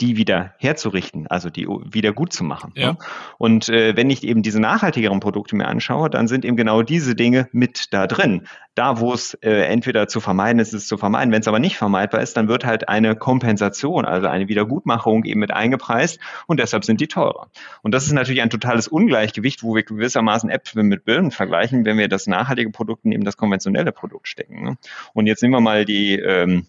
die 0.00 0.16
wieder 0.16 0.54
herzurichten, 0.58 1.26
also 1.26 1.50
die 1.50 1.66
wieder 1.66 2.12
gut 2.12 2.32
zu 2.32 2.44
machen. 2.44 2.72
Ja. 2.74 2.92
Ne? 2.92 2.98
Und 3.38 3.68
äh, 3.68 3.96
wenn 3.96 4.10
ich 4.10 4.24
eben 4.24 4.42
diese 4.42 4.60
nachhaltigeren 4.60 5.20
Produkte 5.20 5.56
mir 5.56 5.68
anschaue, 5.68 6.10
dann 6.10 6.28
sind 6.28 6.44
eben 6.44 6.56
genau 6.56 6.82
diese 6.82 7.14
Dinge 7.14 7.48
mit 7.52 7.92
da 7.92 8.06
drin. 8.06 8.46
Da, 8.74 9.00
wo 9.00 9.12
es 9.12 9.34
äh, 9.34 9.64
entweder 9.64 10.08
zu 10.08 10.20
vermeiden 10.20 10.58
ist, 10.58 10.68
ist 10.68 10.82
es 10.82 10.88
zu 10.88 10.96
vermeiden. 10.96 11.32
Wenn 11.32 11.40
es 11.40 11.48
aber 11.48 11.58
nicht 11.58 11.76
vermeidbar 11.76 12.22
ist, 12.22 12.36
dann 12.36 12.48
wird 12.48 12.64
halt 12.64 12.88
eine 12.88 13.16
Kompensation, 13.16 14.04
also 14.04 14.28
eine 14.28 14.48
Wiedergutmachung 14.48 15.24
eben 15.24 15.40
mit 15.40 15.52
eingepreist 15.52 16.18
und 16.46 16.60
deshalb 16.60 16.84
sind 16.84 17.00
die 17.00 17.08
teurer. 17.08 17.48
Und 17.82 17.92
das 17.92 18.06
ist 18.06 18.12
natürlich 18.12 18.42
ein 18.42 18.50
totales 18.50 18.88
Ungleichgewicht, 18.88 19.62
wo 19.62 19.74
wir 19.74 19.82
gewissermaßen 19.82 20.48
Äpfel 20.50 20.82
mit 20.82 21.04
Birnen 21.04 21.30
vergleichen, 21.30 21.84
wenn 21.84 21.98
wir 21.98 22.08
das 22.08 22.26
nachhaltige 22.26 22.70
Produkt 22.70 23.04
neben 23.04 23.24
das 23.24 23.36
konventionelle 23.36 23.92
Produkt 23.92 24.28
stecken. 24.28 24.64
Ne? 24.64 24.78
Und 25.12 25.26
jetzt 25.26 25.42
nehmen 25.42 25.54
wir 25.54 25.60
mal 25.60 25.84
die 25.84 26.14
ähm, 26.14 26.66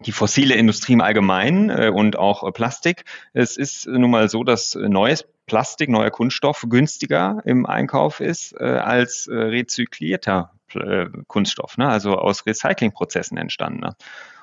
die 0.00 0.12
fossile 0.12 0.54
Industrie 0.54 0.92
im 0.92 1.00
Allgemeinen 1.00 1.70
äh, 1.70 1.90
und 1.94 2.18
auch 2.18 2.44
äh, 2.46 2.52
Plastik. 2.52 3.04
Es 3.32 3.56
ist 3.56 3.86
nun 3.86 4.10
mal 4.10 4.28
so, 4.28 4.44
dass 4.44 4.74
neues 4.74 5.24
Plastik, 5.46 5.88
neuer 5.88 6.10
Kunststoff 6.10 6.64
günstiger 6.68 7.40
im 7.44 7.66
Einkauf 7.66 8.20
ist 8.20 8.52
äh, 8.58 8.64
als 8.64 9.26
äh, 9.26 9.34
rezyklierter 9.34 10.52
äh, 10.74 11.06
Kunststoff, 11.28 11.78
ne? 11.78 11.88
also 11.88 12.16
aus 12.16 12.44
Recyclingprozessen 12.46 13.38
entstandener. 13.38 13.96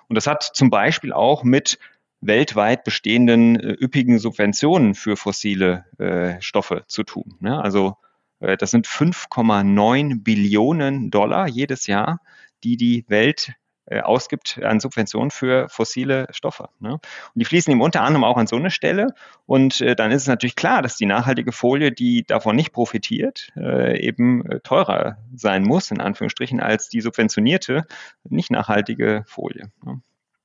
Und 0.07 0.15
das 0.15 0.27
hat 0.27 0.43
zum 0.43 0.69
Beispiel 0.69 1.13
auch 1.13 1.43
mit 1.43 1.77
weltweit 2.21 2.83
bestehenden 2.83 3.59
äh, 3.59 3.73
üppigen 3.73 4.19
Subventionen 4.19 4.95
für 4.95 5.17
fossile 5.17 5.85
äh, 5.97 6.41
Stoffe 6.41 6.83
zu 6.87 7.03
tun. 7.03 7.35
Ne? 7.39 7.61
Also 7.61 7.97
äh, 8.39 8.57
das 8.57 8.71
sind 8.71 8.87
5,9 8.87 10.23
Billionen 10.23 11.11
Dollar 11.11 11.47
jedes 11.47 11.87
Jahr, 11.87 12.19
die 12.63 12.77
die 12.77 13.05
Welt 13.07 13.49
äh, 13.49 13.62
ausgibt 14.01 14.59
an 14.63 14.79
Subventionen 14.79 15.31
für 15.31 15.67
fossile 15.69 16.27
Stoffe. 16.31 16.69
Ne? 16.79 16.93
Und 16.93 17.01
die 17.35 17.45
fließen 17.45 17.71
eben 17.71 17.81
unter 17.81 18.01
anderem 18.01 18.23
auch 18.23 18.37
an 18.37 18.47
so 18.47 18.55
eine 18.55 18.71
Stelle. 18.71 19.13
Und 19.45 19.81
äh, 19.81 19.95
dann 19.95 20.11
ist 20.11 20.23
es 20.23 20.27
natürlich 20.27 20.55
klar, 20.55 20.81
dass 20.81 20.95
die 20.95 21.05
nachhaltige 21.05 21.51
Folie, 21.51 21.91
die 21.91 22.23
davon 22.23 22.55
nicht 22.55 22.71
profitiert, 22.71 23.49
äh, 23.57 23.99
eben 23.99 24.45
äh, 24.49 24.59
teurer 24.61 25.17
sein 25.35 25.63
muss, 25.63 25.91
in 25.91 26.01
Anführungsstrichen, 26.01 26.59
als 26.59 26.89
die 26.89 27.01
subventionierte, 27.01 27.85
nicht 28.23 28.51
nachhaltige 28.51 29.23
Folie. 29.27 29.71
Ne? 29.83 30.01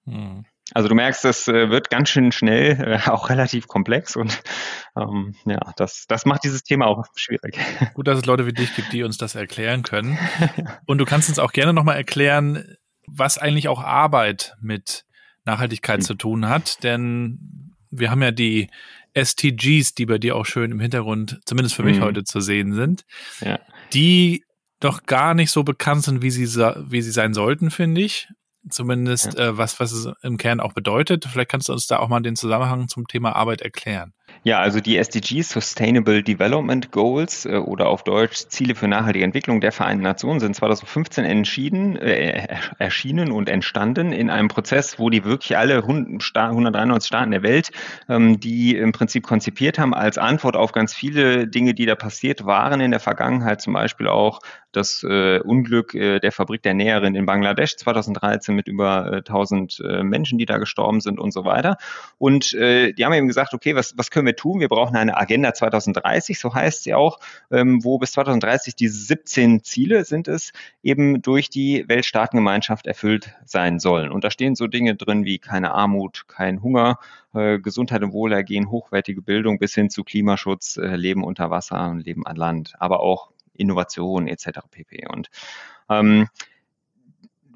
Hm. 0.07 0.45
Also 0.75 0.89
du 0.89 0.95
merkst, 0.95 1.25
das 1.25 1.49
äh, 1.49 1.71
wird 1.71 1.89
ganz 1.89 2.11
schön 2.11 2.31
schnell, 2.31 3.01
äh, 3.07 3.11
auch 3.11 3.31
relativ 3.31 3.69
komplex 3.69 4.17
und 4.17 4.43
ähm, 4.97 5.35
ja, 5.47 5.59
das, 5.77 6.05
das 6.09 6.27
macht 6.27 6.45
dieses 6.45 6.63
Thema 6.63 6.87
auch 6.87 7.07
schwierig. 7.15 7.59
Gut, 7.95 8.07
dass 8.07 8.19
es 8.19 8.27
Leute 8.27 8.45
wie 8.47 8.53
dich 8.53 8.75
gibt, 8.75 8.93
die 8.93 9.03
uns 9.03 9.17
das 9.17 9.35
erklären 9.35 9.83
können. 9.83 10.19
Und 10.87 10.99
du 10.99 11.05
kannst 11.05 11.29
uns 11.29 11.39
auch 11.39 11.53
gerne 11.53 11.73
nochmal 11.73 11.97
erklären, 11.97 12.77
was 13.13 13.39
eigentlich 13.39 13.69
auch 13.69 13.83
Arbeit 13.83 14.57
mit 14.61 15.05
Nachhaltigkeit 15.45 16.01
mhm. 16.01 16.05
zu 16.05 16.15
tun 16.15 16.49
hat, 16.49 16.83
denn 16.85 17.75
wir 17.91 18.11
haben 18.11 18.23
ja 18.23 18.31
die 18.31 18.69
STGs, 19.15 19.95
die 19.95 20.07
bei 20.07 20.19
dir 20.19 20.37
auch 20.37 20.47
schön 20.47 20.71
im 20.71 20.81
Hintergrund, 20.81 21.41
zumindest 21.45 21.75
für 21.75 21.83
mich 21.83 21.99
mhm. 21.99 22.03
heute 22.03 22.25
zu 22.25 22.41
sehen 22.41 22.75
sind, 22.75 23.05
ja. 23.41 23.59
die 23.93 24.45
doch 24.81 25.05
gar 25.05 25.35
nicht 25.35 25.51
so 25.51 25.65
bekannt 25.65 26.05
sind, 26.05 26.23
wie 26.23 26.31
sie, 26.31 26.47
wie 26.47 27.03
sie 27.03 27.11
sein 27.11 27.35
sollten, 27.35 27.71
finde 27.71 28.01
ich. 28.03 28.29
Zumindest 28.71 29.35
ja. 29.35 29.49
äh, 29.49 29.59
was, 29.59 29.81
was 29.81 29.93
es 29.93 30.09
im 30.23 30.37
Kern 30.37 30.61
auch 30.61 30.73
bedeutet. 30.73 31.25
Vielleicht 31.25 31.51
kannst 31.51 31.69
du 31.69 31.73
uns 31.73 31.87
da 31.87 31.99
auch 31.99 32.09
mal 32.09 32.21
den 32.21 32.37
Zusammenhang 32.37 32.89
zum 32.89 33.07
Thema 33.07 33.35
Arbeit 33.35 33.63
erklären. 33.63 34.13
Ja, 34.45 34.61
also 34.61 34.81
die 34.81 34.97
SDGs, 34.97 35.51
Sustainable 35.51 36.23
Development 36.23 36.91
Goals 36.93 37.45
äh, 37.45 37.57
oder 37.57 37.89
auf 37.89 38.05
Deutsch 38.05 38.47
Ziele 38.49 38.75
für 38.75 38.89
nachhaltige 38.89 39.25
Entwicklung 39.25 39.61
der 39.61 39.73
Vereinten 39.73 40.05
Nationen 40.05 40.41
sind 40.41 40.55
2015 40.55 41.25
entschieden, 41.25 41.97
äh, 41.97 42.47
erschienen 42.79 43.33
und 43.33 43.49
entstanden 43.49 44.13
in 44.13 44.31
einem 44.31 44.49
Prozess, 44.49 44.99
wo 44.99 45.11
die 45.11 45.25
wirklich 45.25 45.59
alle 45.59 45.83
193 45.83 47.07
Staaten 47.07 47.31
der 47.33 47.43
Welt, 47.43 47.71
ähm, 48.09 48.41
die 48.41 48.77
im 48.77 48.93
Prinzip 48.93 49.25
konzipiert 49.25 49.79
haben, 49.79 49.93
als 49.93 50.19
Antwort 50.19 50.57
auf 50.57 50.73
ganz 50.73 50.95
viele 50.95 51.49
Dinge, 51.49 51.75
die 51.75 51.87
da 51.87 51.95
passiert 51.95 52.47
waren 52.47 52.81
in 52.81 52.91
der 52.91 53.01
Vergangenheit, 53.01 53.61
zum 53.61 53.73
Beispiel 53.73 54.09
auch 54.09 54.41
das 54.73 55.03
äh, 55.03 55.41
Unglück 55.41 55.95
äh, 55.95 56.21
der 56.21 56.33
Fabrik 56.33 56.63
der 56.63 56.75
Näherin 56.75 57.15
in 57.15 57.27
Bangladesch 57.27 57.77
2013 57.77 58.55
mit 58.55 58.69
über 58.69 59.13
äh, 59.13 59.17
1000 59.17 59.81
äh, 59.81 60.03
Menschen, 60.03 60.39
die 60.39 60.47
da 60.47 60.59
gestorben 60.59 61.01
sind 61.01 61.19
und 61.19 61.33
so 61.33 61.45
weiter. 61.45 61.77
Und 62.19 62.53
äh, 62.53 62.93
die 62.93 63.05
haben 63.05 63.15
eben 63.15 63.29
gesagt, 63.29 63.55
okay, 63.55 63.75
was, 63.75 63.97
was 63.97 64.11
können 64.11 64.18
wir 64.27 64.37
tun? 64.37 64.61
Wir 64.61 64.69
brauchen 64.69 64.97
eine 64.97 65.17
Agenda 65.17 65.55
2030, 65.55 66.39
so 66.39 66.55
heißt 66.55 66.85
sie 66.85 66.95
auch, 66.95 67.19
ähm, 67.51 67.85
wo 67.85 67.99
bis 67.99 68.13
2030 68.13 68.75
diese 68.77 68.99
17 68.99 69.63
Ziele 69.63 70.05
sind 70.05 70.29
es, 70.29 70.53
eben 70.83 71.23
durch 71.23 71.51
die 71.51 71.85
Weltstaatengemeinschaft 71.89 72.87
erfüllt 72.87 73.35
sein 73.45 73.79
sollen. 73.79 74.11
Und 74.11 74.25
da 74.25 74.31
stehen 74.31 74.55
so 74.55 74.67
Dinge 74.67 74.97
drin 74.97 75.25
wie 75.25 75.39
keine 75.39 75.73
Armut, 75.73 76.25
kein 76.29 76.63
Hunger, 76.63 76.99
äh, 77.35 77.59
Gesundheit 77.59 78.03
und 78.03 78.13
Wohlergehen, 78.13 78.71
hochwertige 78.71 79.23
Bildung 79.23 79.59
bis 79.59 79.75
hin 79.75 79.91
zu 79.91 80.05
Klimaschutz, 80.05 80.77
äh, 80.77 80.97
Leben 80.97 81.25
unter 81.25 81.51
Wasser 81.51 81.91
und 81.91 82.01
Leben 82.01 82.27
an 82.27 82.37
Land, 82.37 82.75
aber 82.79 83.01
auch 83.01 83.31
Innovation 83.55 84.29
etc. 84.29 84.61
pp. 84.71 85.07
Und 85.09 85.31
ähm, 85.91 86.29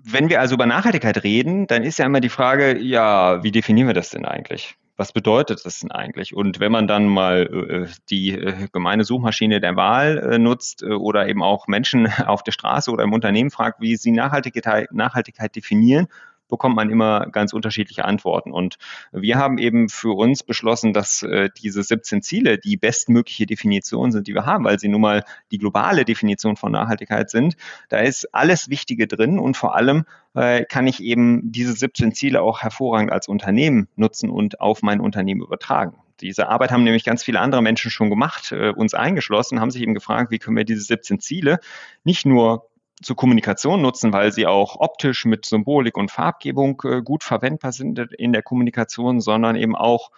wenn 0.04 0.28
wir 0.28 0.40
also 0.40 0.54
über 0.54 0.66
Nachhaltigkeit 0.66 1.22
reden, 1.22 1.66
dann 1.66 1.82
ist 1.82 1.98
ja 1.98 2.06
immer 2.06 2.20
die 2.20 2.28
Frage, 2.28 2.78
ja, 2.78 3.42
wie 3.42 3.52
definieren 3.52 3.86
wir 3.86 3.94
das 3.94 4.10
denn 4.10 4.24
eigentlich? 4.24 4.76
Was 4.96 5.12
bedeutet 5.12 5.64
das 5.64 5.80
denn 5.80 5.90
eigentlich? 5.90 6.34
Und 6.34 6.60
wenn 6.60 6.70
man 6.70 6.86
dann 6.86 7.06
mal 7.06 7.86
äh, 7.88 7.92
die 8.10 8.30
äh, 8.32 8.68
gemeine 8.72 9.04
Suchmaschine 9.04 9.60
der 9.60 9.74
Wahl 9.76 10.18
äh, 10.18 10.38
nutzt 10.38 10.82
äh, 10.82 10.92
oder 10.92 11.28
eben 11.28 11.42
auch 11.42 11.66
Menschen 11.66 12.06
auf 12.26 12.42
der 12.42 12.52
Straße 12.52 12.90
oder 12.90 13.04
im 13.04 13.12
Unternehmen 13.12 13.50
fragt, 13.50 13.80
wie 13.80 13.96
sie 13.96 14.12
Nachhaltigkeit, 14.12 14.92
Nachhaltigkeit 14.92 15.56
definieren, 15.56 16.08
bekommt 16.52 16.76
man 16.76 16.90
immer 16.90 17.28
ganz 17.32 17.54
unterschiedliche 17.54 18.04
Antworten. 18.04 18.52
Und 18.52 18.76
wir 19.10 19.38
haben 19.38 19.56
eben 19.56 19.88
für 19.88 20.14
uns 20.14 20.42
beschlossen, 20.42 20.92
dass 20.92 21.22
äh, 21.22 21.48
diese 21.62 21.82
17 21.82 22.20
Ziele 22.20 22.58
die 22.58 22.76
bestmögliche 22.76 23.46
Definition 23.46 24.12
sind, 24.12 24.28
die 24.28 24.34
wir 24.34 24.44
haben, 24.44 24.64
weil 24.64 24.78
sie 24.78 24.88
nun 24.88 25.00
mal 25.00 25.24
die 25.50 25.56
globale 25.56 26.04
Definition 26.04 26.56
von 26.56 26.70
Nachhaltigkeit 26.70 27.30
sind. 27.30 27.56
Da 27.88 28.00
ist 28.00 28.34
alles 28.34 28.68
Wichtige 28.68 29.06
drin 29.06 29.38
und 29.38 29.56
vor 29.56 29.74
allem 29.74 30.04
äh, 30.34 30.66
kann 30.66 30.86
ich 30.86 31.02
eben 31.02 31.50
diese 31.50 31.72
17 31.72 32.12
Ziele 32.12 32.42
auch 32.42 32.60
hervorragend 32.60 33.12
als 33.12 33.28
Unternehmen 33.28 33.88
nutzen 33.96 34.28
und 34.28 34.60
auf 34.60 34.82
mein 34.82 35.00
Unternehmen 35.00 35.40
übertragen. 35.40 35.96
Diese 36.20 36.50
Arbeit 36.50 36.70
haben 36.70 36.84
nämlich 36.84 37.04
ganz 37.04 37.24
viele 37.24 37.40
andere 37.40 37.62
Menschen 37.62 37.90
schon 37.90 38.10
gemacht, 38.10 38.52
äh, 38.52 38.68
uns 38.68 38.92
eingeschlossen, 38.92 39.58
haben 39.58 39.70
sich 39.70 39.80
eben 39.80 39.94
gefragt, 39.94 40.30
wie 40.30 40.38
können 40.38 40.58
wir 40.58 40.64
diese 40.64 40.82
17 40.82 41.18
Ziele 41.18 41.60
nicht 42.04 42.26
nur 42.26 42.68
zur 43.02 43.16
Kommunikation 43.16 43.82
nutzen, 43.82 44.12
weil 44.12 44.32
sie 44.32 44.46
auch 44.46 44.76
optisch 44.78 45.24
mit 45.24 45.44
Symbolik 45.44 45.96
und 45.96 46.10
Farbgebung 46.10 46.80
äh, 46.84 47.02
gut 47.02 47.24
verwendbar 47.24 47.72
sind 47.72 47.98
in 47.98 48.32
der 48.32 48.42
Kommunikation, 48.42 49.20
sondern 49.20 49.56
eben 49.56 49.76
auch 49.76 50.10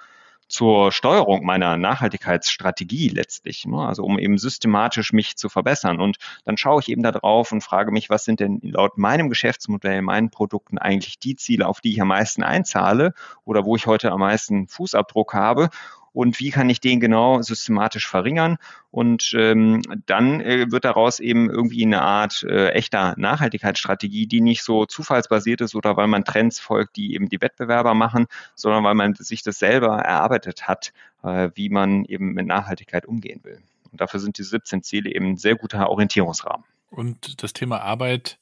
zur 0.46 0.92
Steuerung 0.92 1.44
meiner 1.44 1.76
Nachhaltigkeitsstrategie 1.76 3.08
letztlich, 3.08 3.66
ne? 3.66 3.78
also 3.78 4.04
um 4.04 4.18
eben 4.18 4.38
systematisch 4.38 5.12
mich 5.12 5.36
zu 5.36 5.48
verbessern. 5.48 6.00
Und 6.00 6.18
dann 6.44 6.56
schaue 6.56 6.80
ich 6.80 6.88
eben 6.88 7.02
da 7.02 7.12
drauf 7.12 7.50
und 7.52 7.62
frage 7.62 7.90
mich, 7.90 8.10
was 8.10 8.24
sind 8.24 8.40
denn 8.40 8.60
laut 8.62 8.98
meinem 8.98 9.30
Geschäftsmodell, 9.30 10.02
meinen 10.02 10.30
Produkten 10.30 10.78
eigentlich 10.78 11.18
die 11.18 11.36
Ziele, 11.36 11.66
auf 11.66 11.80
die 11.80 11.92
ich 11.92 12.00
am 12.00 12.08
meisten 12.08 12.42
einzahle 12.42 13.14
oder 13.44 13.64
wo 13.64 13.76
ich 13.76 13.86
heute 13.86 14.12
am 14.12 14.20
meisten 14.20 14.68
Fußabdruck 14.68 15.34
habe 15.34 15.70
und 16.14 16.38
wie 16.38 16.50
kann 16.50 16.70
ich 16.70 16.80
den 16.80 17.00
genau 17.00 17.42
systematisch 17.42 18.08
verringern. 18.08 18.56
Und 18.90 19.34
ähm, 19.36 19.82
dann 20.06 20.40
äh, 20.40 20.70
wird 20.70 20.84
daraus 20.84 21.18
eben 21.18 21.50
irgendwie 21.50 21.84
eine 21.84 22.02
Art 22.02 22.44
äh, 22.44 22.68
echter 22.70 23.14
Nachhaltigkeitsstrategie, 23.18 24.28
die 24.28 24.40
nicht 24.40 24.62
so 24.62 24.86
zufallsbasiert 24.86 25.60
ist 25.60 25.74
oder 25.74 25.96
weil 25.96 26.06
man 26.06 26.24
Trends 26.24 26.60
folgt, 26.60 26.96
die 26.96 27.14
eben 27.14 27.28
die 27.28 27.42
Wettbewerber 27.42 27.94
machen, 27.94 28.26
sondern 28.54 28.84
weil 28.84 28.94
man 28.94 29.14
sich 29.16 29.42
das 29.42 29.58
selber 29.58 29.98
erarbeitet 29.98 30.68
hat, 30.68 30.92
äh, 31.24 31.50
wie 31.56 31.68
man 31.68 32.04
eben 32.04 32.32
mit 32.32 32.46
Nachhaltigkeit 32.46 33.06
umgehen 33.06 33.40
will. 33.42 33.60
Und 33.90 34.00
dafür 34.00 34.20
sind 34.20 34.38
die 34.38 34.44
17 34.44 34.84
Ziele 34.84 35.12
eben 35.12 35.30
ein 35.30 35.36
sehr 35.36 35.56
guter 35.56 35.90
Orientierungsrahmen. 35.90 36.64
Und 36.90 37.42
das 37.42 37.52
Thema 37.52 37.80
Arbeit 37.80 38.38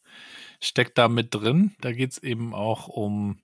steckt 0.62 0.96
da 0.96 1.08
mit 1.08 1.34
drin. 1.34 1.72
Da 1.80 1.92
geht 1.92 2.12
es 2.12 2.22
eben 2.22 2.54
auch 2.54 2.88
um 2.88 3.38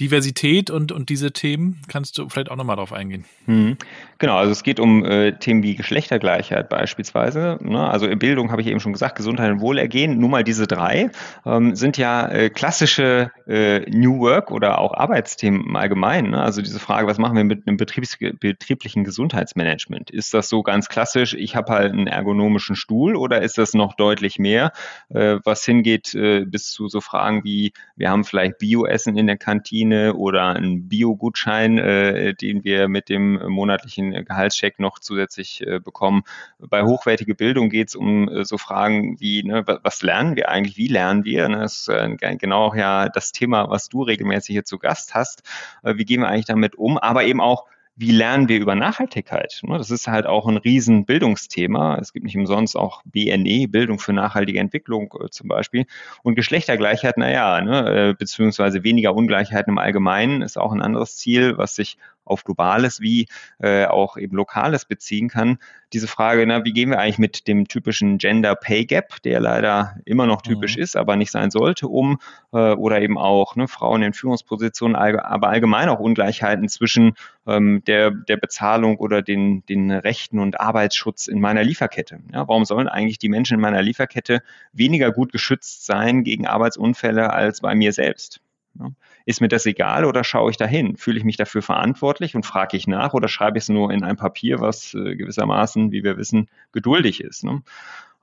Diversität 0.00 0.70
und, 0.70 0.90
und 0.90 1.08
diese 1.08 1.32
Themen. 1.32 1.80
Kannst 1.86 2.18
du 2.18 2.28
vielleicht 2.28 2.50
auch 2.50 2.56
nochmal 2.56 2.76
drauf 2.76 2.92
eingehen? 2.92 3.24
Hm. 3.44 3.76
Genau, 4.18 4.36
also 4.36 4.50
es 4.50 4.62
geht 4.62 4.80
um 4.80 5.04
äh, 5.04 5.32
Themen 5.32 5.62
wie 5.62 5.74
Geschlechtergleichheit 5.74 6.70
beispielsweise. 6.70 7.58
Ne? 7.60 7.86
Also 7.86 8.06
in 8.06 8.18
Bildung 8.18 8.50
habe 8.50 8.62
ich 8.62 8.68
eben 8.68 8.80
schon 8.80 8.94
gesagt, 8.94 9.16
Gesundheit 9.16 9.50
und 9.50 9.60
Wohlergehen. 9.60 10.18
Nur 10.18 10.30
mal 10.30 10.42
diese 10.42 10.66
drei 10.66 11.10
ähm, 11.44 11.76
sind 11.76 11.98
ja 11.98 12.26
äh, 12.28 12.48
klassische 12.48 13.30
äh, 13.46 13.80
New 13.90 14.20
Work 14.20 14.50
oder 14.50 14.78
auch 14.78 14.94
Arbeitsthemen 14.94 15.66
im 15.66 15.76
Allgemeinen. 15.76 16.30
Ne? 16.30 16.42
Also 16.42 16.62
diese 16.62 16.78
Frage, 16.78 17.06
was 17.06 17.18
machen 17.18 17.36
wir 17.36 17.44
mit 17.44 17.66
einem 17.66 17.76
Betriebs 17.76 18.16
betrieblichen 18.40 19.04
Gesundheitsmanagement? 19.04 20.10
Ist 20.10 20.32
das 20.32 20.48
so 20.48 20.62
ganz 20.62 20.88
klassisch, 20.88 21.34
ich 21.34 21.54
habe 21.54 21.72
halt 21.72 21.92
einen 21.92 22.06
ergonomischen 22.06 22.74
Stuhl 22.74 23.16
oder 23.16 23.42
ist 23.42 23.58
das 23.58 23.74
noch 23.74 23.94
deutlich 23.94 24.38
mehr, 24.38 24.72
äh, 25.10 25.36
was 25.44 25.62
hingeht 25.62 26.14
äh, 26.14 26.46
bis 26.46 26.70
zu 26.70 26.88
so 26.88 27.02
Fragen 27.02 27.44
wie, 27.44 27.74
wir 27.96 28.08
haben 28.08 28.24
vielleicht 28.24 28.56
Bioessen 28.58 29.18
in 29.18 29.26
der 29.26 29.36
Kantine 29.36 30.14
oder 30.14 30.54
einen 30.54 30.88
Bio-Gutschein, 30.88 31.76
äh, 31.76 32.34
den 32.34 32.64
wir 32.64 32.88
mit 32.88 33.10
dem 33.10 33.46
monatlichen 33.46 34.05
Gehaltscheck 34.12 34.78
noch 34.78 34.98
zusätzlich 34.98 35.66
äh, 35.66 35.80
bekommen. 35.80 36.22
Bei 36.58 36.82
hochwertige 36.82 37.34
Bildung 37.34 37.70
geht 37.70 37.88
es 37.88 37.94
um 37.94 38.28
äh, 38.28 38.44
so 38.44 38.58
Fragen 38.58 39.20
wie, 39.20 39.42
ne, 39.42 39.64
was 39.82 40.02
lernen 40.02 40.36
wir 40.36 40.48
eigentlich, 40.48 40.76
wie 40.76 40.88
lernen 40.88 41.24
wir? 41.24 41.48
Ne? 41.48 41.58
Das 41.58 41.80
ist 41.80 41.88
äh, 41.88 42.16
genau 42.36 42.74
ja 42.74 43.08
das 43.08 43.32
Thema, 43.32 43.68
was 43.70 43.88
du 43.88 44.02
regelmäßig 44.02 44.54
hier 44.54 44.64
zu 44.64 44.78
Gast 44.78 45.14
hast. 45.14 45.42
Wie 45.82 46.04
gehen 46.04 46.20
wir 46.20 46.28
eigentlich 46.28 46.46
damit 46.46 46.74
um? 46.76 46.98
Aber 46.98 47.24
eben 47.24 47.40
auch, 47.40 47.66
wie 47.96 48.12
lernen 48.12 48.48
wir 48.48 48.58
über 48.58 48.74
Nachhaltigkeit? 48.74 49.60
Ne, 49.62 49.78
das 49.78 49.90
ist 49.90 50.06
halt 50.06 50.26
auch 50.26 50.46
ein 50.46 50.58
Riesenbildungsthema. 50.58 51.96
Es 51.98 52.12
gibt 52.12 52.26
nicht 52.26 52.36
umsonst 52.36 52.76
auch 52.76 53.02
BNE, 53.04 53.68
Bildung 53.68 53.98
für 53.98 54.12
nachhaltige 54.12 54.58
Entwicklung 54.58 55.12
zum 55.30 55.48
Beispiel. 55.48 55.86
Und 56.22 56.34
Geschlechtergleichheit, 56.34 57.16
naja, 57.16 57.60
ne, 57.62 58.14
beziehungsweise 58.18 58.84
weniger 58.84 59.14
Ungleichheiten 59.14 59.72
im 59.72 59.78
Allgemeinen 59.78 60.42
ist 60.42 60.58
auch 60.58 60.72
ein 60.72 60.82
anderes 60.82 61.16
Ziel, 61.16 61.56
was 61.56 61.74
sich 61.74 61.96
auf 62.26 62.44
globales 62.44 63.00
wie 63.00 63.28
äh, 63.58 63.86
auch 63.86 64.16
eben 64.16 64.36
lokales 64.36 64.84
beziehen 64.84 65.28
kann. 65.28 65.58
Diese 65.92 66.08
Frage, 66.08 66.44
na, 66.46 66.64
wie 66.64 66.72
gehen 66.72 66.90
wir 66.90 66.98
eigentlich 66.98 67.18
mit 67.18 67.46
dem 67.48 67.68
typischen 67.68 68.18
Gender 68.18 68.56
Pay 68.56 68.86
Gap, 68.86 69.22
der 69.22 69.40
leider 69.40 69.96
immer 70.04 70.26
noch 70.26 70.42
typisch 70.42 70.76
mhm. 70.76 70.82
ist, 70.82 70.96
aber 70.96 71.16
nicht 71.16 71.30
sein 71.30 71.50
sollte, 71.50 71.88
um 71.88 72.18
äh, 72.52 72.72
oder 72.72 73.00
eben 73.00 73.16
auch 73.16 73.56
ne, 73.56 73.68
Frauen 73.68 74.02
in 74.02 74.12
Führungspositionen, 74.12 74.96
aber 74.96 75.48
allgemein 75.48 75.88
auch 75.88 76.00
Ungleichheiten 76.00 76.68
zwischen 76.68 77.14
ähm, 77.46 77.82
der, 77.86 78.10
der 78.10 78.36
Bezahlung 78.36 78.96
oder 78.96 79.22
den, 79.22 79.64
den 79.66 79.90
Rechten 79.90 80.40
und 80.40 80.60
Arbeitsschutz 80.60 81.28
in 81.28 81.40
meiner 81.40 81.62
Lieferkette. 81.62 82.18
Ja, 82.32 82.48
warum 82.48 82.64
sollen 82.64 82.88
eigentlich 82.88 83.18
die 83.18 83.28
Menschen 83.28 83.54
in 83.54 83.60
meiner 83.60 83.82
Lieferkette 83.82 84.42
weniger 84.72 85.12
gut 85.12 85.32
geschützt 85.32 85.86
sein 85.86 86.24
gegen 86.24 86.46
Arbeitsunfälle 86.46 87.32
als 87.32 87.60
bei 87.60 87.74
mir 87.74 87.92
selbst? 87.92 88.40
Ja. 88.78 88.90
Ist 89.24 89.40
mir 89.40 89.48
das 89.48 89.66
egal 89.66 90.04
oder 90.04 90.24
schaue 90.24 90.50
ich 90.50 90.56
dahin? 90.56 90.96
Fühle 90.96 91.18
ich 91.18 91.24
mich 91.24 91.36
dafür 91.36 91.62
verantwortlich 91.62 92.34
und 92.34 92.46
frage 92.46 92.76
ich 92.76 92.86
nach 92.86 93.14
oder 93.14 93.28
schreibe 93.28 93.58
ich 93.58 93.64
es 93.64 93.68
nur 93.68 93.90
in 93.90 94.04
ein 94.04 94.16
Papier, 94.16 94.60
was 94.60 94.94
äh, 94.94 95.16
gewissermaßen, 95.16 95.92
wie 95.92 96.04
wir 96.04 96.16
wissen, 96.16 96.48
geduldig 96.72 97.20
ist? 97.20 97.44
Ne? 97.44 97.62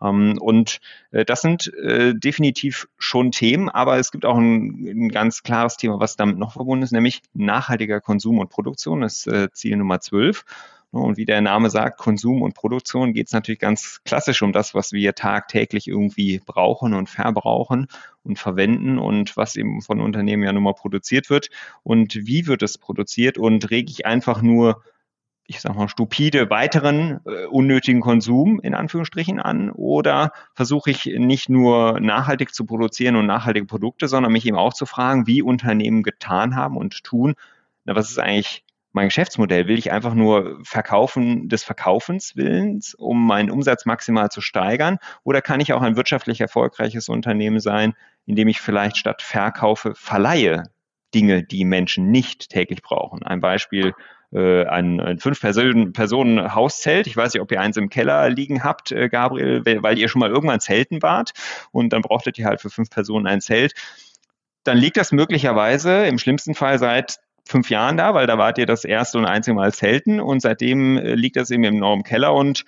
Ähm, 0.01 0.37
und 0.39 0.79
äh, 1.11 1.25
das 1.25 1.41
sind 1.41 1.73
äh, 1.75 2.13
definitiv 2.13 2.87
schon 2.97 3.31
Themen, 3.31 3.69
aber 3.69 3.97
es 3.97 4.11
gibt 4.11 4.25
auch 4.25 4.37
ein, 4.37 4.85
ein, 4.85 5.09
ganz 5.09 5.43
klares 5.43 5.77
Thema, 5.77 5.99
was 5.99 6.15
damit 6.15 6.37
noch 6.37 6.53
verbunden 6.53 6.83
ist, 6.83 6.91
nämlich 6.91 7.21
nachhaltiger 7.33 8.01
Konsum 8.01 8.39
und 8.39 8.49
Produktion. 8.49 9.01
Das 9.01 9.25
ist 9.25 9.27
äh, 9.27 9.51
Ziel 9.51 9.77
Nummer 9.77 10.01
12. 10.01 10.43
Ne, 10.93 10.99
und 10.99 11.17
wie 11.17 11.25
der 11.25 11.41
Name 11.41 11.69
sagt, 11.71 11.97
Konsum 11.97 12.43
und 12.43 12.53
Produktion 12.53 13.13
geht 13.13 13.27
es 13.27 13.33
natürlich 13.33 13.59
ganz 13.59 14.01
klassisch 14.05 14.41
um 14.43 14.53
das, 14.53 14.75
was 14.75 14.93
wir 14.93 15.15
tagtäglich 15.15 15.87
irgendwie 15.87 16.39
brauchen 16.45 16.93
und 16.93 17.09
verbrauchen 17.09 17.87
und 18.23 18.37
verwenden 18.37 18.99
und 18.99 19.35
was 19.35 19.55
eben 19.55 19.81
von 19.81 19.99
Unternehmen 19.99 20.43
ja 20.43 20.53
nun 20.53 20.63
mal 20.63 20.73
produziert 20.73 21.29
wird. 21.31 21.49
Und 21.81 22.15
wie 22.15 22.45
wird 22.45 22.61
es 22.61 22.77
produziert? 22.77 23.39
Und 23.39 23.71
rege 23.71 23.91
ich 23.91 24.05
einfach 24.05 24.41
nur 24.41 24.83
ich 25.45 25.59
sag 25.59 25.75
mal, 25.75 25.89
stupide 25.89 26.49
weiteren 26.49 27.19
äh, 27.25 27.45
unnötigen 27.47 27.99
Konsum 27.99 28.61
in 28.61 28.73
Anführungsstrichen 28.73 29.39
an? 29.41 29.71
Oder 29.71 30.31
versuche 30.53 30.91
ich 30.91 31.05
nicht 31.05 31.49
nur 31.49 31.99
nachhaltig 31.99 32.53
zu 32.53 32.65
produzieren 32.65 33.17
und 33.17 33.25
nachhaltige 33.25 33.65
Produkte, 33.65 34.07
sondern 34.07 34.31
mich 34.31 34.45
eben 34.45 34.57
auch 34.57 34.73
zu 34.73 34.85
fragen, 34.85 35.27
wie 35.27 35.41
Unternehmen 35.41 36.01
getan 36.03 36.55
haben 36.55 36.77
und 36.77 37.03
tun, 37.03 37.33
na, 37.83 37.95
was 37.95 38.09
ist 38.09 38.19
eigentlich 38.19 38.63
mein 38.93 39.07
Geschäftsmodell? 39.07 39.67
Will 39.67 39.77
ich 39.77 39.91
einfach 39.91 40.13
nur 40.13 40.59
verkaufen 40.63 41.49
des 41.49 41.63
Verkaufens 41.63 42.35
Willens, 42.35 42.93
um 42.93 43.25
meinen 43.25 43.51
Umsatz 43.51 43.85
maximal 43.85 44.29
zu 44.29 44.41
steigern? 44.41 44.97
Oder 45.23 45.41
kann 45.41 45.59
ich 45.59 45.73
auch 45.73 45.81
ein 45.81 45.95
wirtschaftlich 45.95 46.39
erfolgreiches 46.39 47.09
Unternehmen 47.09 47.59
sein, 47.59 47.93
indem 48.25 48.47
ich 48.47 48.61
vielleicht 48.61 48.97
statt 48.97 49.21
verkaufe, 49.21 49.93
verleihe 49.95 50.63
Dinge, 51.13 51.43
die 51.43 51.65
Menschen 51.65 52.11
nicht 52.11 52.49
täglich 52.49 52.81
brauchen? 52.81 53.23
Ein 53.23 53.41
Beispiel, 53.41 53.93
äh, 54.31 54.65
ein, 54.65 54.99
ein 54.99 55.19
Fünf-Personen-Hauszelt. 55.19 57.07
Ich 57.07 57.17
weiß 57.17 57.33
nicht, 57.33 57.41
ob 57.41 57.51
ihr 57.51 57.61
eins 57.61 57.77
im 57.77 57.89
Keller 57.89 58.29
liegen 58.29 58.63
habt, 58.63 58.91
äh, 58.91 59.09
Gabriel, 59.09 59.63
weil 59.65 59.97
ihr 59.97 60.07
schon 60.07 60.19
mal 60.19 60.29
irgendwann 60.29 60.59
zelten 60.59 61.01
wart 61.01 61.33
und 61.71 61.93
dann 61.93 62.01
brauchtet 62.01 62.37
ihr 62.37 62.45
halt 62.45 62.61
für 62.61 62.69
fünf 62.69 62.89
Personen 62.89 63.27
ein 63.27 63.41
Zelt 63.41 63.73
dann 64.63 64.77
liegt 64.77 64.97
das 64.97 65.11
möglicherweise 65.11 66.05
im 66.05 66.17
schlimmsten 66.17 66.55
Fall 66.55 66.79
seit 66.79 67.19
fünf 67.45 67.69
Jahren 67.69 67.97
da, 67.97 68.13
weil 68.13 68.27
da 68.27 68.37
wart 68.37 68.57
ihr 68.57 68.65
das 68.65 68.85
erste 68.85 69.17
und 69.17 69.25
einzige 69.25 69.55
Mal 69.55 69.73
selten 69.73 70.19
und 70.19 70.41
seitdem 70.41 70.97
äh, 70.97 71.15
liegt 71.15 71.35
das 71.35 71.51
eben 71.51 71.63
im 71.63 71.75
enormen 71.75 72.03
Keller 72.03 72.33
und 72.33 72.65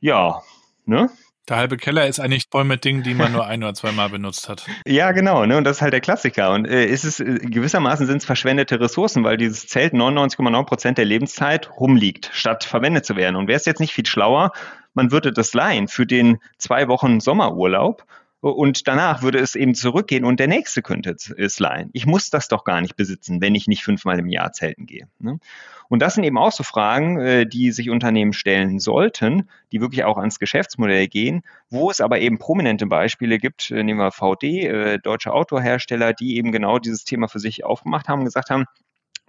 ja, 0.00 0.42
ne? 0.84 1.10
Der 1.48 1.56
halbe 1.56 1.78
Keller 1.78 2.06
ist 2.06 2.20
eigentlich 2.20 2.44
voll 2.50 2.64
mit 2.64 2.84
Dingen, 2.84 3.02
die 3.02 3.14
man 3.14 3.32
nur 3.32 3.46
ein 3.46 3.62
oder 3.62 3.72
zweimal 3.72 4.10
benutzt 4.10 4.50
hat. 4.50 4.66
Ja, 4.86 5.12
genau, 5.12 5.46
ne? 5.46 5.56
Und 5.56 5.64
das 5.64 5.78
ist 5.78 5.82
halt 5.82 5.94
der 5.94 6.02
Klassiker. 6.02 6.52
Und 6.52 6.66
äh, 6.66 6.84
ist 6.84 7.04
es 7.04 7.20
äh, 7.20 7.38
gewissermaßen 7.38 8.06
sind 8.06 8.18
es 8.18 8.26
verschwendete 8.26 8.78
Ressourcen, 8.78 9.24
weil 9.24 9.38
dieses 9.38 9.66
Zelt 9.66 9.94
99,9 9.94 10.64
Prozent 10.64 10.98
der 10.98 11.06
Lebenszeit 11.06 11.70
rumliegt, 11.80 12.30
statt 12.34 12.64
verwendet 12.64 13.06
zu 13.06 13.16
werden. 13.16 13.36
Und 13.36 13.48
wäre 13.48 13.56
es 13.56 13.64
jetzt 13.64 13.80
nicht 13.80 13.94
viel 13.94 14.04
schlauer, 14.04 14.52
man 14.92 15.10
würde 15.10 15.32
das 15.32 15.54
leihen 15.54 15.88
für 15.88 16.06
den 16.06 16.38
zwei 16.58 16.88
Wochen 16.88 17.20
Sommerurlaub 17.20 18.04
und 18.40 18.86
danach 18.86 19.22
würde 19.22 19.38
es 19.38 19.56
eben 19.56 19.74
zurückgehen 19.74 20.24
und 20.24 20.38
der 20.38 20.46
nächste 20.46 20.80
könnte 20.80 21.16
es 21.36 21.58
leihen. 21.58 21.90
Ich 21.92 22.06
muss 22.06 22.30
das 22.30 22.46
doch 22.46 22.64
gar 22.64 22.80
nicht 22.80 22.94
besitzen, 22.94 23.40
wenn 23.40 23.54
ich 23.54 23.66
nicht 23.66 23.82
fünfmal 23.82 24.18
im 24.18 24.28
Jahr 24.28 24.52
zelten 24.52 24.86
gehe. 24.86 25.08
Ne? 25.18 25.40
Und 25.88 26.02
das 26.02 26.14
sind 26.14 26.24
eben 26.24 26.38
auch 26.38 26.52
so 26.52 26.62
Fragen, 26.62 27.18
äh, 27.18 27.46
die 27.46 27.72
sich 27.72 27.90
Unternehmen 27.90 28.32
stellen 28.32 28.78
sollten, 28.78 29.48
die 29.72 29.80
wirklich 29.80 30.04
auch 30.04 30.18
ans 30.18 30.38
Geschäftsmodell 30.38 31.08
gehen, 31.08 31.42
wo 31.70 31.90
es 31.90 32.00
aber 32.00 32.20
eben 32.20 32.38
prominente 32.38 32.86
Beispiele 32.86 33.38
gibt, 33.38 33.70
äh, 33.70 33.82
nehmen 33.82 33.98
wir 33.98 34.12
VD, 34.12 34.66
äh, 34.66 34.98
deutsche 34.98 35.32
Autohersteller, 35.32 36.12
die 36.12 36.36
eben 36.36 36.52
genau 36.52 36.78
dieses 36.78 37.04
Thema 37.04 37.26
für 37.26 37.40
sich 37.40 37.64
aufgemacht 37.64 38.08
haben 38.08 38.20
und 38.20 38.26
gesagt 38.26 38.50
haben, 38.50 38.66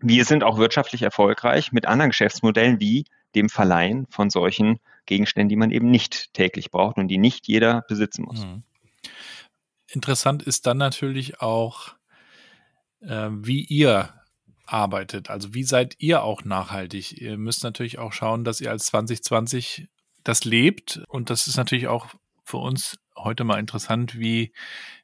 wir 0.02 0.26
sind 0.26 0.44
auch 0.44 0.58
wirtschaftlich 0.58 1.02
erfolgreich 1.02 1.72
mit 1.72 1.86
anderen 1.86 2.12
Geschäftsmodellen 2.12 2.80
wie 2.80 3.06
dem 3.36 3.50
Verleihen 3.50 4.06
von 4.10 4.30
solchen 4.30 4.80
Gegenständen, 5.06 5.50
die 5.50 5.56
man 5.56 5.72
eben 5.72 5.90
nicht 5.90 6.34
täglich 6.34 6.72
braucht 6.72 6.98
und 6.98 7.08
die 7.08 7.18
nicht 7.18 7.48
jeder 7.48 7.84
besitzen 7.88 8.24
muss. 8.24 8.46
Mhm. 8.46 8.64
Interessant 9.92 10.44
ist 10.44 10.68
dann 10.68 10.78
natürlich 10.78 11.42
auch, 11.42 11.96
äh, 13.02 13.30
wie 13.32 13.64
ihr 13.64 14.14
arbeitet. 14.66 15.30
Also 15.30 15.54
wie 15.54 15.64
seid 15.64 15.96
ihr 16.00 16.24
auch 16.24 16.44
nachhaltig? 16.44 17.20
Ihr 17.20 17.38
müsst 17.38 17.64
natürlich 17.64 17.98
auch 17.98 18.14
schauen, 18.14 18.44
dass 18.44 18.62
ihr 18.62 18.70
als 18.70 18.86
2020 18.88 19.88
das 20.24 20.46
lebt. 20.46 21.02
Und 21.08 21.30
das 21.30 21.48
ist 21.48 21.58
natürlich 21.58 21.88
auch 21.88 22.08
für 22.44 22.58
uns 22.58 23.00
heute 23.16 23.44
mal 23.44 23.60
interessant, 23.60 24.20
wie 24.20 24.54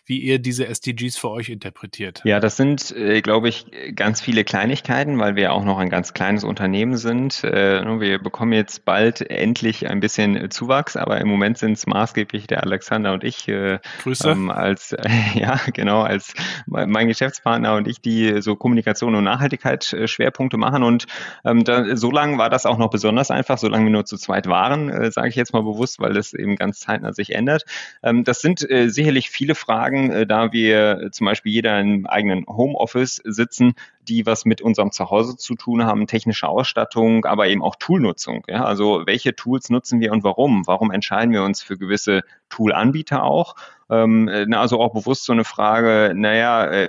wie 0.05 0.19
ihr 0.19 0.39
diese 0.39 0.67
SDGs 0.67 1.17
für 1.17 1.29
euch 1.29 1.49
interpretiert. 1.49 2.21
Ja, 2.25 2.39
das 2.39 2.57
sind, 2.57 2.95
äh, 2.95 3.21
glaube 3.21 3.49
ich, 3.49 3.65
ganz 3.95 4.21
viele 4.21 4.43
Kleinigkeiten, 4.43 5.19
weil 5.19 5.35
wir 5.35 5.53
auch 5.53 5.63
noch 5.63 5.79
ein 5.79 5.89
ganz 5.89 6.13
kleines 6.13 6.43
Unternehmen 6.43 6.97
sind. 6.97 7.43
Äh, 7.43 7.83
wir 7.99 8.19
bekommen 8.19 8.53
jetzt 8.53 8.85
bald 8.85 9.21
endlich 9.29 9.89
ein 9.89 9.99
bisschen 9.99 10.49
Zuwachs, 10.51 10.95
aber 10.95 11.19
im 11.19 11.27
Moment 11.27 11.57
sind 11.57 11.73
es 11.73 11.87
maßgeblich 11.87 12.47
der 12.47 12.63
Alexander 12.63 13.13
und 13.13 13.23
ich 13.23 13.47
äh, 13.47 13.79
Grüße. 14.03 14.29
Ähm, 14.29 14.49
als 14.49 14.95
ja 15.33 15.59
genau 15.73 16.01
als 16.01 16.33
mein 16.65 17.07
Geschäftspartner 17.07 17.75
und 17.75 17.87
ich, 17.87 18.01
die 18.01 18.41
so 18.41 18.55
Kommunikation 18.55 19.15
und 19.15 19.23
Nachhaltigkeit 19.23 19.91
äh, 19.93 20.07
Schwerpunkte 20.07 20.57
machen. 20.57 20.83
Und 20.83 21.05
ähm, 21.43 21.63
da, 21.63 21.95
so 21.95 22.11
lange 22.11 22.37
war 22.37 22.49
das 22.49 22.65
auch 22.65 22.77
noch 22.77 22.89
besonders 22.89 23.31
einfach, 23.31 23.57
solange 23.57 23.85
wir 23.85 23.91
nur 23.91 24.05
zu 24.05 24.17
zweit 24.17 24.47
waren, 24.47 24.89
äh, 24.89 25.11
sage 25.11 25.29
ich 25.29 25.35
jetzt 25.35 25.53
mal 25.53 25.63
bewusst, 25.63 25.99
weil 25.99 26.13
das 26.13 26.33
eben 26.33 26.55
ganz 26.55 26.79
zeitnah 26.79 27.13
sich 27.13 27.33
ändert. 27.33 27.63
Ähm, 28.03 28.23
das 28.23 28.41
sind 28.41 28.69
äh, 28.69 28.89
sicherlich 28.89 29.29
viele 29.29 29.55
Fragen 29.55 29.94
sagen, 29.95 30.11
äh, 30.11 30.27
da 30.27 30.51
wir 30.51 30.99
äh, 30.99 31.11
zum 31.11 31.25
Beispiel 31.25 31.51
jeder 31.51 31.79
im 31.79 32.05
eigenen 32.05 32.45
Homeoffice 32.47 33.21
sitzen, 33.23 33.73
die 34.01 34.25
was 34.25 34.45
mit 34.45 34.61
unserem 34.61 34.91
Zuhause 34.91 35.37
zu 35.37 35.55
tun 35.55 35.85
haben, 35.85 36.07
technische 36.07 36.47
Ausstattung, 36.47 37.25
aber 37.25 37.47
eben 37.47 37.63
auch 37.63 37.75
Toolnutzung. 37.77 38.43
Ja? 38.47 38.65
Also 38.65 39.03
welche 39.05 39.35
Tools 39.35 39.69
nutzen 39.69 39.99
wir 39.99 40.11
und 40.11 40.23
warum? 40.23 40.67
Warum 40.67 40.91
entscheiden 40.91 41.33
wir 41.33 41.43
uns 41.43 41.61
für 41.61 41.77
gewisse 41.77 42.21
Toolanbieter 42.49 43.23
auch? 43.23 43.55
Ähm, 43.89 44.27
äh, 44.27 44.45
also 44.55 44.79
auch 44.79 44.93
bewusst 44.93 45.25
so 45.25 45.33
eine 45.33 45.43
Frage, 45.43 46.13
naja, 46.15 46.87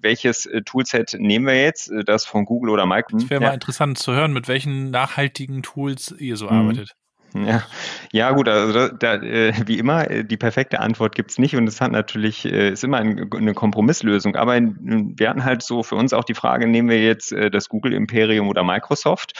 welches 0.00 0.48
Toolset 0.64 1.16
nehmen 1.18 1.46
wir 1.46 1.60
jetzt? 1.60 1.92
Das 2.06 2.24
von 2.26 2.44
Google 2.44 2.70
oder 2.70 2.86
Microsoft? 2.86 3.24
Es 3.24 3.30
wäre 3.30 3.42
ja. 3.42 3.48
mal 3.48 3.54
interessant 3.54 3.98
zu 3.98 4.12
hören, 4.12 4.32
mit 4.32 4.48
welchen 4.48 4.90
nachhaltigen 4.90 5.62
Tools 5.62 6.14
ihr 6.18 6.36
so 6.36 6.46
mhm. 6.46 6.52
arbeitet. 6.52 6.96
Ja, 7.46 7.64
ja 8.12 8.30
gut, 8.30 8.48
also 8.48 8.88
da, 8.88 9.14
äh, 9.14 9.52
wie 9.66 9.78
immer, 9.78 10.08
äh, 10.08 10.24
die 10.24 10.36
perfekte 10.36 10.78
Antwort 10.78 11.16
gibt's 11.16 11.36
nicht 11.36 11.56
und 11.56 11.66
es 11.66 11.80
hat 11.80 11.90
natürlich, 11.90 12.44
äh, 12.44 12.70
ist 12.70 12.84
immer 12.84 12.98
ein, 12.98 13.28
eine 13.32 13.54
Kompromisslösung. 13.54 14.36
Aber 14.36 14.56
wir 14.60 15.28
hatten 15.28 15.44
halt 15.44 15.62
so 15.62 15.82
für 15.82 15.96
uns 15.96 16.12
auch 16.12 16.24
die 16.24 16.34
Frage, 16.34 16.68
nehmen 16.68 16.88
wir 16.88 17.02
jetzt 17.02 17.32
äh, 17.32 17.50
das 17.50 17.68
Google-Imperium 17.68 18.48
oder 18.48 18.62
Microsoft 18.62 19.32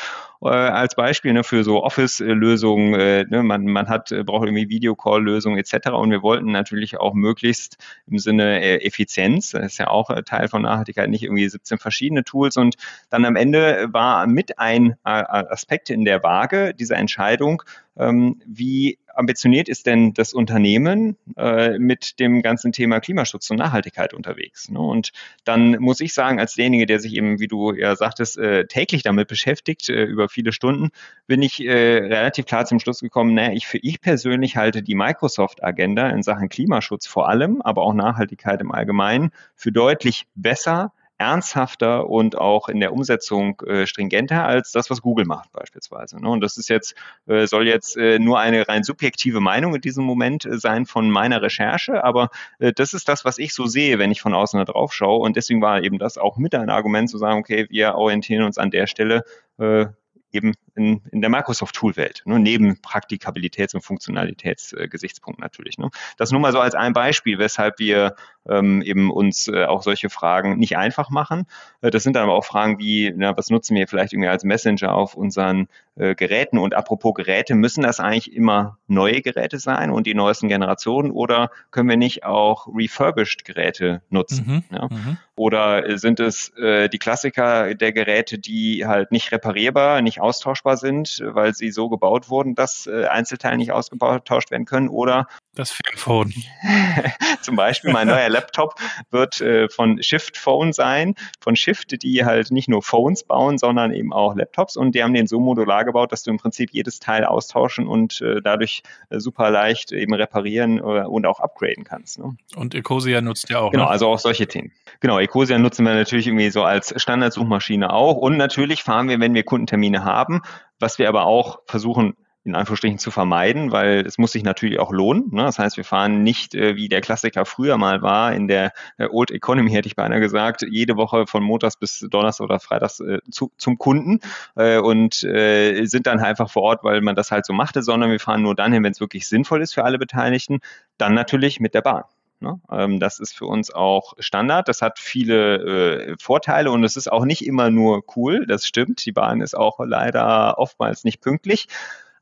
äh, 0.45 0.49
als 0.49 0.95
Beispiel 0.95 1.33
ne, 1.33 1.45
für 1.45 1.65
so 1.65 1.83
Office-Lösungen. 1.83 2.95
Äh, 2.95 3.25
ne, 3.29 3.43
man, 3.43 3.65
man 3.65 3.89
hat, 3.89 4.13
äh, 4.13 4.23
braucht 4.23 4.47
irgendwie 4.47 4.69
Videocall-Lösungen 4.69 5.59
etc. 5.59 5.91
Und 5.91 6.11
wir 6.11 6.23
wollten 6.23 6.53
natürlich 6.53 6.99
auch 6.99 7.15
möglichst 7.15 7.79
im 8.07 8.19
Sinne 8.19 8.61
äh, 8.63 8.85
Effizienz, 8.85 9.51
das 9.51 9.67
ist 9.67 9.79
ja 9.79 9.89
auch 9.89 10.11
äh, 10.11 10.23
Teil 10.23 10.49
von 10.49 10.63
Nachhaltigkeit, 10.63 11.09
nicht 11.11 11.25
irgendwie 11.25 11.49
17 11.49 11.79
verschiedene 11.79 12.25
Tools. 12.25 12.57
Und 12.57 12.77
dann 13.11 13.25
am 13.25 13.37
Ende 13.37 13.89
war 13.93 14.27
mit 14.27 14.59
ein 14.59 14.93
äh, 15.05 15.11
Aspekt 15.11 15.91
in 15.91 16.05
der 16.05 16.23
Waage 16.23 16.75
dieser 16.75 16.97
Entscheidung, 16.97 17.63
ähm, 17.97 18.41
wie 18.47 18.99
ambitioniert 19.15 19.69
ist 19.69 19.87
denn 19.87 20.15
das 20.15 20.33
Unternehmen 20.33 21.17
äh, 21.37 21.79
mit 21.79 22.19
dem 22.21 22.43
ganzen 22.43 22.73
Thema 22.73 23.01
Klimaschutz 23.01 23.51
und 23.51 23.59
Nachhaltigkeit 23.59 24.15
unterwegs? 24.15 24.69
Ne? 24.71 24.79
Und 24.79 25.13
dann 25.45 25.79
muss 25.81 26.01
ich 26.01 26.15
sagen, 26.15 26.41
als 26.41 26.55
derjenige, 26.55 26.87
der 26.87 27.01
sich 27.01 27.15
eben, 27.15 27.41
wie 27.41 27.49
du 27.49 27.73
ja 27.73 27.97
sagtest, 27.97 28.39
äh, 28.39 28.67
täglich 28.67 29.03
damit 29.03 29.29
beschäftigt, 29.29 29.89
äh, 29.89 30.05
über 30.05 30.29
viele 30.29 30.53
Stunden, 30.53 30.91
bin 31.27 31.43
ich 31.43 31.65
äh, 31.65 31.71
relativ 31.71 32.47
klar 32.47 32.67
zum 32.67 32.81
Schluss 32.81 33.01
gekommen, 33.01 33.35
naja, 33.35 33.53
ich 33.53 33.67
für 33.67 33.79
ich 33.79 34.01
persönlich 34.01 34.57
halte 34.57 34.83
die 34.83 34.95
Microsoft-Agenda 34.95 36.09
in 36.11 36.23
Sachen 36.23 36.49
Klimaschutz 36.49 37.07
vor 37.07 37.29
allem, 37.29 37.63
aber 37.63 37.83
auch 37.83 37.95
Nachhaltigkeit 37.95 38.61
im 38.61 38.73
Allgemeinen 38.73 39.31
für 39.55 39.73
deutlich 39.73 40.27
besser 40.35 40.93
ernsthafter 41.25 42.09
und 42.09 42.37
auch 42.37 42.69
in 42.69 42.81
der 42.81 42.93
Umsetzung 42.93 43.61
äh, 43.67 43.87
stringenter 43.87 44.45
als 44.45 44.73
das, 44.73 44.91
was 44.91 45.01
Google 45.01 45.25
macht 45.25 45.53
beispielsweise. 45.53 46.21
Ne? 46.21 46.29
Und 46.29 46.41
das 46.41 46.57
ist 46.57 46.69
jetzt, 46.69 46.95
äh, 47.27 47.47
soll 47.47 47.67
jetzt 47.67 47.97
äh, 47.97 48.19
nur 48.19 48.39
eine 48.39 48.69
rein 48.69 48.85
subjektive 48.85 49.41
Meinung 49.41 49.75
in 49.75 49.81
diesem 49.81 50.05
Moment 50.05 50.45
äh, 50.45 50.59
sein 50.59 50.87
von 50.87 51.11
meiner 51.11 51.41
Recherche, 51.43 52.05
aber 52.05 52.29
äh, 52.59 52.73
das 52.73 52.93
ist 52.93 53.09
das, 53.09 53.25
was 53.25 53.39
ich 53.39 53.55
so 53.55 53.67
sehe, 53.67 53.99
wenn 53.99 54.11
ich 54.11 54.21
von 54.21 54.35
außen 54.35 54.59
da 54.59 54.65
drauf 54.65 54.93
schaue. 54.93 55.21
Und 55.21 55.37
deswegen 55.37 55.63
war 55.63 55.83
eben 55.83 55.99
das 55.99 56.19
auch 56.19 56.37
mit 56.37 56.55
ein 56.55 56.71
Argument 56.71 57.09
zu 57.09 57.19
sagen, 57.19 57.41
okay, 57.41 57.67
wir 57.71 57.95
orientieren 57.95 58.45
uns 58.45 58.59
an 58.59 58.71
der 58.71 58.87
Stelle 58.87 59.25
äh, 59.59 59.87
eben 60.33 60.55
in, 60.77 61.03
in 61.11 61.21
der 61.21 61.31
Microsoft-Tool-Welt, 61.31 62.23
ne, 62.25 62.39
neben 62.39 62.75
Praktikabilitäts- 62.75 63.75
und 63.75 63.83
Funktionalitätsgesichtspunkten 63.83 65.43
äh, 65.43 65.47
natürlich. 65.47 65.79
Ne. 65.79 65.91
Das 66.17 66.31
nur 66.31 66.41
mal 66.41 66.53
so 66.53 66.61
als 66.61 66.75
ein 66.75 66.93
Beispiel, 66.93 67.39
weshalb 67.39 67.79
wir 67.79 68.17
ähm, 68.49 68.83
eben 68.83 69.11
uns 69.11 69.49
äh, 69.49 69.65
auch 69.65 69.83
solche 69.83 70.11
Fragen 70.11 70.59
nicht 70.59 70.77
einfach 70.77 71.11
machen. 71.11 71.47
Äh, 71.81 71.91
das 71.91 72.03
sind 72.03 72.15
dann 72.17 72.25
aber 72.25 72.35
auch 72.35 72.45
Fragen 72.45 72.79
wie, 72.79 73.13
na, 73.17 73.37
was 73.37 73.51
nutzen 73.51 73.75
wir 73.75 73.89
vielleicht 73.89 74.13
irgendwie 74.13 74.29
als 74.29 74.45
Messenger 74.45 74.95
auf 74.95 75.15
unseren 75.15 75.69
äh, 75.97 76.15
Geräten? 76.15 76.59
Und 76.59 76.75
apropos 76.75 77.15
Geräte, 77.15 77.55
müssen 77.55 77.83
das 77.83 78.01
eigentlich 78.01 78.35
immer 78.35 78.79
neue 78.87 79.23
Geräte 79.23 79.59
sein 79.59 79.91
und 79.91 80.07
die 80.07 80.15
neuesten 80.15 80.49
Generationen 80.49 81.11
oder 81.11 81.51
können 81.71 81.89
wir 81.89 81.97
nicht 81.97 82.25
auch 82.25 82.69
refurbished 82.69 83.45
Geräte 83.45 84.03
nutzen? 84.11 84.65
Mhm, 84.71 84.77
ja? 84.77 84.89
mhm. 84.91 85.19
Oder 85.37 85.99
sind 85.99 86.21
es 86.21 86.51
äh, 86.57 86.89
die 86.89 86.99
Klassiker 86.99 87.75
der 87.75 87.93
Geräte, 87.93 88.39
die 88.39 88.87
halt 88.87 89.11
nicht 89.11 89.33
reparierbar, 89.33 90.01
nicht 90.01 90.21
austauschbar 90.21 90.64
sind, 90.73 91.23
weil 91.25 91.55
sie 91.55 91.71
so 91.71 91.89
gebaut 91.89 92.29
wurden, 92.29 92.55
dass 92.55 92.87
äh, 92.87 93.07
Einzelteile 93.07 93.57
nicht 93.57 93.73
ausgetauscht 93.73 94.51
werden 94.51 94.65
können? 94.65 94.89
Oder 94.89 95.29
das 95.55 95.71
Filmphone. 95.71 96.33
Zum 97.43 97.55
Beispiel 97.55 97.93
mein 97.93 98.09
neuer 98.09 98.29
Laptop 98.29 98.75
wird 99.11 99.41
äh, 99.41 99.69
von 99.69 100.03
Shift 100.03 100.37
Phone 100.37 100.73
sein, 100.73 101.15
von 101.41 101.55
Shift, 101.55 102.03
die 102.03 102.25
halt 102.25 102.51
nicht 102.51 102.69
nur 102.69 102.83
Phones 102.83 103.23
bauen, 103.23 103.59
sondern 103.59 103.93
eben 103.93 104.13
auch 104.13 104.35
Laptops 104.35 104.77
und 104.77 104.95
die 104.95 105.03
haben 105.03 105.15
den 105.15 105.29
so 105.29 105.39
modular 105.39 105.85
gebaut, 105.85 106.11
dass 106.11 106.25
du 106.25 106.31
im 106.31 106.39
Prinzip 106.39 106.71
jedes 106.73 106.99
Teil 106.99 107.25
austauschen 107.25 107.87
und 107.87 108.21
äh, 108.21 108.41
dadurch 108.43 108.83
äh, 109.11 109.21
super 109.21 109.51
leicht 109.51 109.93
eben 109.93 110.15
reparieren 110.15 110.79
äh, 110.79 111.05
und 111.05 111.25
auch 111.27 111.39
upgraden 111.39 111.85
kannst. 111.85 112.19
Ne? 112.19 112.37
Und 112.57 112.75
Ecosia 112.75 113.21
nutzt 113.21 113.49
ja 113.49 113.61
auch. 113.61 113.71
Genau, 113.71 113.85
ne? 113.85 113.91
also 113.91 114.09
auch 114.09 114.19
solche 114.19 114.49
Themen. 114.49 114.73
Genau, 115.01 115.21
Ecosia 115.21 115.59
nutzen 115.59 115.87
wir 115.87 115.95
natürlich 115.95 116.27
irgendwie 116.27 116.51
so 116.51 116.65
als 116.65 116.93
Standardsuchmaschine 117.01 117.93
auch 117.93 118.17
und 118.17 118.37
natürlich 118.37 118.83
fahren 118.83 119.09
wir, 119.09 119.21
wenn 119.21 119.35
wir 119.35 119.45
Kundentermine 119.45 120.05
haben, 120.05 120.43
was 120.79 120.99
wir 120.99 121.09
aber 121.09 121.25
auch 121.25 121.61
versuchen 121.67 122.15
in 122.45 122.55
Anführungsstrichen 122.55 122.99
zu 122.99 123.11
vermeiden, 123.11 123.73
weil 123.73 124.05
es 124.07 124.19
muss 124.19 124.33
sich 124.33 124.45
natürlich 124.45 124.79
auch 124.79 124.93
lohnen. 124.93 125.31
Ne? 125.33 125.45
Das 125.45 125.59
heißt, 125.59 125.79
wir 125.79 125.85
fahren 125.85 126.23
nicht, 126.23 126.55
äh, 126.55 126.77
wie 126.77 126.91
der 126.91 127.01
Klassiker 127.01 127.47
früher 127.47 127.79
mal 127.79 128.03
war, 128.03 128.35
in 128.35 128.49
der 128.49 128.73
äh, 128.99 129.09
Old 129.11 129.31
Economy, 129.31 129.71
hätte 129.71 129.89
ich 129.89 129.97
beinahe 129.97 130.21
gesagt, 130.21 130.63
jede 130.69 130.97
Woche 130.97 131.27
von 131.27 131.43
Montags 131.43 131.79
bis 131.79 132.01
Donnerstag 132.11 132.45
oder 132.45 132.61
Freitags 132.61 133.01
äh, 133.01 133.21
zu, 133.31 133.51
zum 133.57 133.79
Kunden 133.79 134.21
äh, 134.57 134.79
und 134.79 135.25
äh, 135.25 135.87
sind 135.87 136.07
dann 136.07 136.21
einfach 136.21 136.51
vor 136.51 136.63
Ort, 136.63 136.85
weil 136.85 137.01
man 137.01 137.17
das 137.17 137.31
halt 137.31 137.47
so 137.47 137.55
machte, 137.55 137.83
sondern 137.83 138.11
wir 138.11 138.21
fahren 138.21 138.43
nur 138.43 138.55
dann 138.55 138.75
hin, 138.75 138.85
wenn 138.85 138.93
es 138.93 139.01
wirklich 139.01 139.27
sinnvoll 139.27 139.63
ist 139.63 139.73
für 139.73 139.85
alle 139.85 139.99
Beteiligten, 139.99 140.61
dann 140.99 141.15
natürlich 141.15 141.61
mit 141.61 141.73
der 141.73 141.81
Bahn. 141.81 142.05
Ne? 142.45 142.61
Ähm, 142.71 143.01
das 143.01 143.19
ist 143.19 143.37
für 143.37 143.47
uns 143.47 143.73
auch 143.73 144.15
Standard. 144.19 144.69
Das 144.69 144.83
hat 144.83 144.99
viele 144.99 146.13
äh, 146.13 146.17
Vorteile 146.21 146.71
und 146.71 146.85
es 146.85 146.97
ist 146.97 147.11
auch 147.11 147.25
nicht 147.25 147.45
immer 147.45 147.71
nur 147.71 148.05
cool. 148.15 148.47
Das 148.47 148.67
stimmt. 148.67 149.05
Die 149.07 149.13
Bahn 149.13 149.41
ist 149.41 149.57
auch 149.57 149.81
leider 149.81 150.59
oftmals 150.59 151.03
nicht 151.03 151.21
pünktlich. 151.21 151.67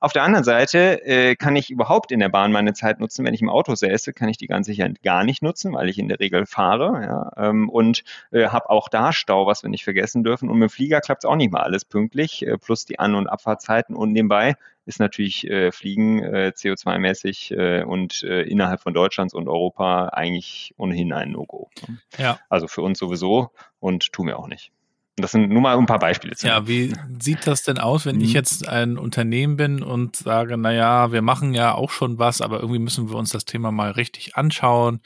Auf 0.02 0.12
der 0.12 0.24
anderen 0.24 0.42
Seite 0.42 1.04
äh, 1.06 1.36
kann 1.36 1.54
ich 1.54 1.70
überhaupt 1.70 2.10
in 2.10 2.18
der 2.18 2.28
Bahn 2.28 2.50
meine 2.50 2.72
Zeit 2.72 2.98
nutzen. 2.98 3.24
Wenn 3.24 3.34
ich 3.34 3.40
im 3.40 3.48
Auto 3.48 3.76
säße, 3.76 4.12
kann 4.12 4.28
ich 4.28 4.36
die 4.36 4.48
ganz 4.48 4.66
sicher 4.66 4.88
gar 5.04 5.22
nicht 5.22 5.42
nutzen, 5.42 5.74
weil 5.74 5.88
ich 5.88 5.96
in 5.96 6.08
der 6.08 6.18
Regel 6.18 6.44
fahre 6.44 7.02
ja, 7.04 7.30
ähm, 7.36 7.68
und 7.68 8.02
äh, 8.32 8.48
habe 8.48 8.68
auch 8.68 8.88
da 8.88 9.12
Stau, 9.12 9.46
was 9.46 9.62
wir 9.62 9.70
nicht 9.70 9.84
vergessen 9.84 10.24
dürfen. 10.24 10.50
Und 10.50 10.58
mit 10.58 10.70
dem 10.70 10.72
Flieger 10.72 11.00
klappt 11.00 11.22
es 11.22 11.30
auch 11.30 11.36
nicht 11.36 11.52
mal 11.52 11.62
alles 11.62 11.84
pünktlich, 11.84 12.44
äh, 12.44 12.58
plus 12.58 12.84
die 12.84 12.98
An- 12.98 13.14
und 13.14 13.28
Abfahrtzeiten. 13.28 13.94
Und 13.94 14.10
nebenbei 14.10 14.56
ist 14.84 14.98
natürlich 14.98 15.48
äh, 15.48 15.70
Fliegen 15.72 16.22
äh, 16.22 16.52
CO2-mäßig 16.54 17.52
äh, 17.56 17.84
und 17.84 18.22
äh, 18.22 18.42
innerhalb 18.42 18.80
von 18.80 18.94
Deutschlands 18.94 19.34
und 19.34 19.48
Europa 19.48 20.08
eigentlich 20.08 20.74
ohnehin 20.76 21.12
ein 21.12 21.32
No-Go. 21.32 21.70
Ja. 22.18 22.38
Also 22.48 22.66
für 22.66 22.82
uns 22.82 22.98
sowieso 22.98 23.50
und 23.78 24.12
tun 24.12 24.26
wir 24.26 24.38
auch 24.38 24.48
nicht. 24.48 24.72
Das 25.16 25.30
sind 25.30 25.50
nur 25.50 25.60
mal 25.60 25.76
ein 25.76 25.86
paar 25.86 25.98
Beispiele. 25.98 26.34
Ja, 26.40 26.66
wie 26.66 26.94
sieht 27.20 27.46
das 27.46 27.62
denn 27.62 27.78
aus, 27.78 28.06
wenn 28.06 28.16
mhm. 28.16 28.22
ich 28.22 28.32
jetzt 28.32 28.66
ein 28.66 28.96
Unternehmen 28.96 29.56
bin 29.56 29.82
und 29.82 30.16
sage, 30.16 30.56
naja, 30.56 31.12
wir 31.12 31.20
machen 31.20 31.52
ja 31.52 31.74
auch 31.74 31.90
schon 31.90 32.18
was, 32.18 32.40
aber 32.40 32.60
irgendwie 32.60 32.78
müssen 32.78 33.10
wir 33.10 33.16
uns 33.16 33.30
das 33.30 33.44
Thema 33.44 33.70
mal 33.72 33.90
richtig 33.90 34.36
anschauen. 34.36 35.00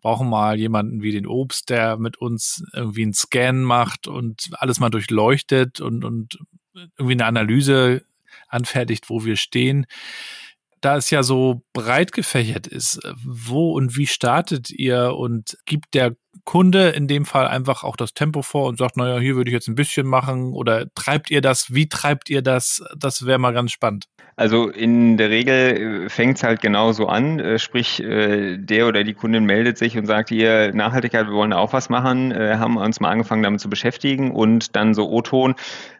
Brauchen 0.00 0.28
mal 0.28 0.56
jemanden 0.56 1.02
wie 1.02 1.10
den 1.10 1.26
Obst, 1.26 1.70
der 1.70 1.96
mit 1.96 2.18
uns 2.18 2.62
irgendwie 2.72 3.02
einen 3.02 3.14
Scan 3.14 3.64
macht 3.64 4.06
und 4.06 4.50
alles 4.52 4.78
mal 4.78 4.90
durchleuchtet 4.90 5.80
und, 5.80 6.04
und 6.04 6.38
irgendwie 6.96 7.14
eine 7.14 7.26
Analyse 7.26 8.02
anfertigt, 8.48 9.08
wo 9.10 9.24
wir 9.24 9.36
stehen. 9.36 9.86
Da 10.80 10.96
es 10.96 11.10
ja 11.10 11.24
so 11.24 11.62
breit 11.72 12.12
gefächert 12.12 12.68
ist, 12.68 13.00
wo 13.24 13.72
und 13.72 13.96
wie 13.96 14.06
startet 14.06 14.70
ihr? 14.70 15.14
Und 15.16 15.58
gibt 15.66 15.94
der 15.94 16.14
Kunde 16.44 16.90
in 16.90 17.08
dem 17.08 17.24
Fall 17.24 17.48
einfach 17.48 17.82
auch 17.82 17.96
das 17.96 18.14
Tempo 18.14 18.42
vor 18.42 18.68
und 18.68 18.78
sagt, 18.78 18.96
naja, 18.96 19.18
hier 19.18 19.34
würde 19.34 19.50
ich 19.50 19.54
jetzt 19.54 19.68
ein 19.68 19.74
bisschen 19.74 20.06
machen 20.06 20.52
oder 20.52 20.86
treibt 20.94 21.30
ihr 21.30 21.40
das? 21.40 21.74
Wie 21.74 21.88
treibt 21.88 22.30
ihr 22.30 22.42
das? 22.42 22.82
Das 22.96 23.26
wäre 23.26 23.38
mal 23.38 23.52
ganz 23.52 23.72
spannend. 23.72 24.06
Also 24.38 24.68
in 24.68 25.16
der 25.16 25.30
Regel 25.30 26.04
äh, 26.04 26.08
fängt 26.08 26.36
es 26.36 26.44
halt 26.44 26.60
genauso 26.60 27.08
an, 27.08 27.40
äh, 27.40 27.58
sprich 27.58 28.00
äh, 28.00 28.56
der 28.56 28.86
oder 28.86 29.02
die 29.02 29.14
Kundin 29.14 29.44
meldet 29.44 29.78
sich 29.78 29.98
und 29.98 30.06
sagt 30.06 30.28
hier 30.28 30.72
Nachhaltigkeit, 30.72 31.26
wir 31.26 31.34
wollen 31.34 31.52
auch 31.52 31.72
was 31.72 31.88
machen, 31.88 32.32
haben 32.32 32.76
uns 32.76 33.00
mal 33.00 33.10
angefangen 33.10 33.42
damit 33.42 33.60
zu 33.60 33.68
beschäftigen. 33.68 34.30
Und 34.30 34.76
dann 34.76 34.94
so 34.94 35.10
O-Ton, 35.10 35.56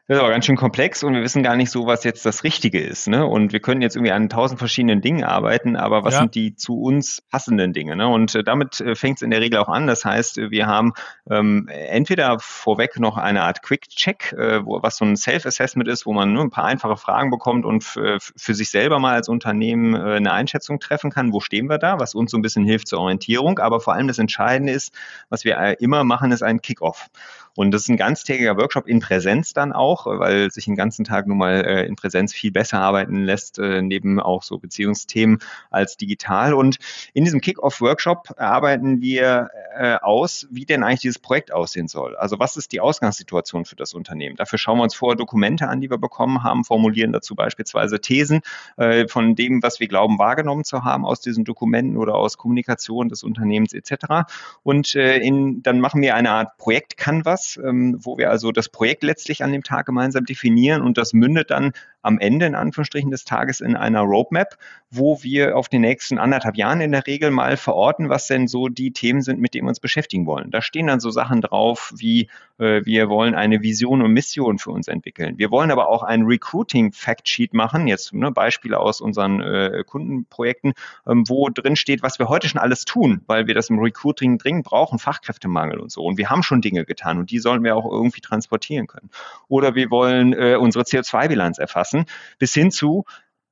das 0.09 0.17
ist 0.17 0.23
aber 0.23 0.33
ganz 0.33 0.47
schön 0.47 0.57
komplex 0.57 1.05
und 1.05 1.13
wir 1.13 1.21
wissen 1.21 1.43
gar 1.43 1.55
nicht 1.55 1.71
so, 1.71 1.87
was 1.87 2.03
jetzt 2.03 2.25
das 2.25 2.43
Richtige 2.43 2.81
ist. 2.81 3.09
Ne? 3.09 3.27
Und 3.27 3.53
wir 3.53 3.61
können 3.61 3.83
jetzt 3.83 3.95
irgendwie 3.95 4.13
an 4.13 4.31
tausend 4.31 4.59
verschiedenen 4.59 5.03
Dingen 5.03 5.23
arbeiten, 5.23 5.77
aber 5.77 6.03
was 6.03 6.15
ja. 6.15 6.21
sind 6.21 6.35
die 6.35 6.57
zu 6.57 6.81
uns 6.81 7.21
passenden 7.21 7.75
Dinge? 7.75 7.95
Ne? 7.95 8.09
Und 8.09 8.35
äh, 8.35 8.43
damit 8.43 8.81
äh, 8.81 8.95
fängt 8.95 9.19
es 9.19 9.23
in 9.23 9.31
der 9.31 9.43
Regel 9.43 9.59
auch 9.59 9.69
an. 9.69 9.87
Das 9.87 10.07
heißt, 10.07 10.39
wir 10.39 10.67
haben 10.67 10.95
ähm, 11.31 11.69
entweder 11.69 12.39
vorweg 12.41 12.99
noch 12.99 13.19
eine 13.19 13.43
Art 13.43 13.63
Quick-Check, 13.63 14.33
äh, 14.33 14.65
wo, 14.65 14.83
was 14.83 14.97
so 14.97 15.05
ein 15.05 15.15
Self-Assessment 15.15 15.87
ist, 15.91 16.07
wo 16.07 16.15
man 16.15 16.33
nur 16.33 16.43
ein 16.43 16.51
paar 16.51 16.65
einfache 16.65 16.97
Fragen 16.97 17.31
bekommt 17.31 17.67
und 17.67 17.85
für 17.85 18.19
sich 18.55 18.71
selber 18.71 18.99
mal 19.01 19.13
als 19.13 19.29
Unternehmen 19.29 19.95
äh, 19.95 20.17
eine 20.17 20.33
Einschätzung 20.33 20.81
treffen 20.81 21.11
kann, 21.11 21.35
wo 21.35 21.41
stehen 21.41 21.69
wir 21.69 21.77
da, 21.77 22.01
was 22.01 22.15
uns 22.15 22.31
so 22.31 22.39
ein 22.39 22.43
bisschen 22.43 22.65
hilft 22.65 22.89
zur 22.89 23.01
Orientierung. 23.01 23.59
Aber 23.59 23.79
vor 23.79 23.93
allem 23.93 24.09
das 24.09 24.19
Entscheidende 24.19 24.73
ist, 24.73 24.95
was 25.29 25.45
wir 25.45 25.59
äh, 25.59 25.77
immer 25.81 26.03
machen, 26.03 26.33
ist 26.33 26.43
ein 26.43 26.63
Kick-Off. 26.63 27.11
Und 27.59 27.73
das 27.73 27.83
ist 27.83 27.89
ein 27.89 27.97
ganztägiger 27.97 28.57
Workshop 28.57 28.87
in 28.87 29.01
Präsenz 29.01 29.53
dann 29.53 29.73
auch, 29.73 30.07
weil 30.07 30.49
sich 30.53 30.67
den 30.67 30.77
ganzen 30.77 31.05
Tag 31.05 31.27
nun 31.27 31.39
mal 31.39 31.65
äh, 31.65 31.87
in 31.87 31.97
Präsenz 31.97 32.33
viel 32.33 32.53
besser 32.53 32.79
arbeiten 32.79 33.25
lässt, 33.25 33.59
äh, 33.59 33.83
neben 33.83 34.21
auch 34.21 34.45
so 34.45 34.59
Beziehungsthemen 34.59 35.41
als 35.69 35.97
digital. 35.97 36.55
Und 36.55 36.77
in 37.15 37.25
diesem 37.25 37.41
Kick-Off-Workshop 37.41 38.35
arbeiten 38.37 39.03
wir 39.03 39.51
äh, 39.77 39.97
aus, 39.97 40.47
wie 40.53 40.67
denn 40.67 40.85
eigentlich 40.85 41.01
dieses 41.01 41.19
Projekt 41.19 41.53
aussehen 41.53 41.89
soll. 41.89 42.15
Also 42.15 42.39
was 42.39 42.57
ist 42.57 42.71
die 42.71 42.81
Ausgangssituation 42.81 43.65
für 43.65 43.75
das 43.75 43.93
Unternehmen? 43.93 44.37
Dafür 44.37 44.61
schauen 44.61 44.79
wir 44.79 44.85
uns 44.85 44.95
vorher 44.95 45.17
Dokumente 45.17 45.67
an, 45.67 45.81
die 45.81 45.91
wir 45.91 45.99
bekommen 45.99 46.45
haben, 46.45 46.63
formulieren 46.63 47.13
dazu 47.13 47.35
beispielsweise 47.35 48.01
Thesen 48.01 48.43
äh, 48.77 49.09
von 49.09 49.35
dem, 49.35 49.65
was 49.65 49.81
wir 49.81 49.89
glauben 49.89 50.21
wahrgenommen 50.21 50.63
zu 50.63 50.85
haben 50.85 51.05
aus 51.05 51.21
diesen 51.21 51.45
Dokumenten 51.45 51.97
oder 51.97 52.15
aus 52.15 52.39
Kommunikation 52.39 53.09
des 53.09 53.25
Unternehmens 53.25 53.73
etc. 53.73 54.31
Und 54.63 54.95
äh, 54.95 55.17
in, 55.17 55.61
dann 55.65 55.81
machen 55.81 56.03
wir 56.03 56.15
eine 56.15 56.31
Art 56.31 56.57
Projekt-Canvas, 56.57 57.48
ähm, 57.57 57.97
wo 58.01 58.19
wir 58.19 58.31
also 58.31 58.53
das 58.53 58.69
Projekt 58.69 59.03
letztlich 59.03 59.43
an 59.43 59.53
dem 59.53 59.63
Tag 59.63 59.87
gemeinsam 59.87 60.25
definieren 60.25 60.83
und 60.83 60.99
das 60.99 61.13
mündet 61.13 61.51
dann 61.51 61.73
am 62.03 62.19
Ende 62.19 62.47
in 62.47 62.55
Anführungsstrichen 62.55 63.11
des 63.11 63.25
Tages 63.25 63.61
in 63.61 63.77
einer 63.77 64.01
Roadmap, 64.01 64.57
wo 64.91 65.23
wir 65.23 65.57
auf 65.57 65.69
den 65.69 65.83
nächsten 65.83 66.19
anderthalb 66.19 66.57
Jahren 66.57 66.81
in 66.81 66.93
der 66.93 67.07
Regel 67.07 67.31
mal 67.31 67.57
verorten, 67.57 68.09
was 68.09 68.27
denn 68.27 68.49
so 68.49 68.69
die 68.69 68.93
Themen 68.93 69.23
sind, 69.23 69.41
mit 69.41 69.55
denen 69.55 69.67
wir 69.67 69.71
uns 69.71 69.81
beschäftigen 69.81 70.27
wollen. 70.27 70.51
Da 70.51 70.63
stehen 70.63 70.87
dann 70.87 71.01
so 71.01 71.11
Sachen 71.11 71.41
drauf 71.41 71.93
wie 71.97 72.29
äh, 72.59 72.85
wir 72.85 73.09
wollen 73.09 73.35
eine 73.35 73.63
Vision 73.63 74.03
und 74.03 74.13
Mission 74.13 74.59
für 74.59 74.71
uns 74.71 74.89
entwickeln. 74.89 75.39
Wir 75.39 75.51
wollen 75.51 75.71
aber 75.71 75.89
auch 75.89 76.03
ein 76.03 76.23
Recruiting 76.23 76.93
Fact 76.93 77.29
Sheet 77.29 77.55
machen, 77.55 77.87
jetzt 77.87 78.13
ne, 78.13 78.31
Beispiele 78.31 78.79
aus 78.79 79.01
unseren 79.01 79.41
äh, 79.41 79.85
Kundenprojekten, 79.87 80.75
ähm, 81.07 81.29
wo 81.29 81.49
drin 81.49 81.77
steht, 81.77 82.03
was 82.03 82.19
wir 82.19 82.29
heute 82.29 82.49
schon 82.49 82.61
alles 82.61 82.85
tun, 82.85 83.23
weil 83.27 83.47
wir 83.47 83.55
das 83.55 83.71
im 83.71 83.79
Recruiting 83.79 84.39
dringend 84.39 84.65
brauchen, 84.65 84.99
Fachkräftemangel 84.99 85.79
und 85.79 85.91
so. 85.91 86.05
Und 86.05 86.19
wir 86.19 86.31
haben 86.31 86.43
schon 86.43 86.61
Dinge 86.61 86.85
getan 86.85 87.19
und 87.19 87.31
die 87.31 87.38
sollen 87.39 87.65
wir 87.65 87.77
auch 87.77 87.91
irgendwie 87.91 88.21
transportieren 88.21 88.87
können. 88.87 89.11
Oder 89.49 89.75
wir 89.75 89.91
wollen 89.91 90.33
äh, 90.33 90.57
unsere 90.57 90.85
CO2-Bilanz 90.85 91.59
erfassen, 91.59 92.07
bis 92.39 92.55
hin 92.55 92.71
zu, 92.71 93.05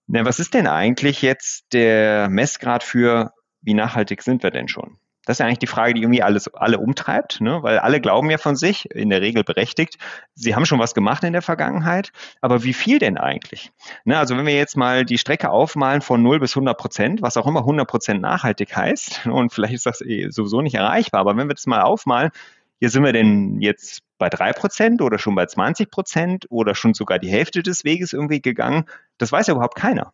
na, 0.06 0.24
was 0.24 0.38
ist 0.38 0.54
denn 0.54 0.66
eigentlich 0.66 1.22
jetzt 1.22 1.72
der 1.72 2.28
Messgrad 2.28 2.82
für, 2.82 3.32
wie 3.62 3.74
nachhaltig 3.74 4.22
sind 4.22 4.42
wir 4.42 4.50
denn 4.50 4.68
schon? 4.68 4.98
Das 5.26 5.34
ist 5.34 5.38
ja 5.40 5.46
eigentlich 5.46 5.58
die 5.58 5.66
Frage, 5.66 5.92
die 5.92 6.02
irgendwie 6.02 6.22
alles, 6.22 6.46
alle 6.54 6.78
umtreibt, 6.78 7.40
ne? 7.40 7.60
weil 7.62 7.80
alle 7.80 8.00
glauben 8.00 8.30
ja 8.30 8.38
von 8.38 8.54
sich, 8.54 8.88
in 8.92 9.10
der 9.10 9.20
Regel 9.20 9.42
berechtigt, 9.42 9.98
sie 10.34 10.54
haben 10.54 10.66
schon 10.66 10.78
was 10.78 10.94
gemacht 10.94 11.24
in 11.24 11.32
der 11.32 11.42
Vergangenheit, 11.42 12.12
aber 12.40 12.62
wie 12.62 12.72
viel 12.72 13.00
denn 13.00 13.18
eigentlich? 13.18 13.72
Ne? 14.04 14.16
Also 14.16 14.36
wenn 14.36 14.46
wir 14.46 14.54
jetzt 14.54 14.76
mal 14.76 15.04
die 15.04 15.18
Strecke 15.18 15.50
aufmalen 15.50 16.00
von 16.00 16.22
0 16.22 16.38
bis 16.38 16.52
100 16.52 16.78
Prozent, 16.78 17.22
was 17.22 17.36
auch 17.36 17.48
immer 17.48 17.60
100 17.60 17.88
Prozent 17.88 18.22
nachhaltig 18.22 18.76
heißt, 18.76 19.26
und 19.32 19.52
vielleicht 19.52 19.74
ist 19.74 19.86
das 19.86 20.00
eh 20.00 20.30
sowieso 20.30 20.62
nicht 20.62 20.76
erreichbar, 20.76 21.22
aber 21.22 21.36
wenn 21.36 21.48
wir 21.48 21.54
das 21.54 21.66
mal 21.66 21.82
aufmalen, 21.82 22.30
hier 22.78 22.90
sind 22.90 23.04
wir 23.04 23.12
denn 23.12 23.60
jetzt 23.60 24.02
bei 24.18 24.28
3 24.28 24.52
Prozent 24.52 25.02
oder 25.02 25.18
schon 25.18 25.34
bei 25.34 25.46
20 25.46 25.90
Prozent 25.90 26.46
oder 26.50 26.74
schon 26.74 26.94
sogar 26.94 27.18
die 27.18 27.30
Hälfte 27.30 27.62
des 27.62 27.84
Weges 27.84 28.12
irgendwie 28.12 28.40
gegangen, 28.40 28.84
das 29.18 29.32
weiß 29.32 29.46
ja 29.46 29.54
überhaupt 29.54 29.76
keiner. 29.76 30.12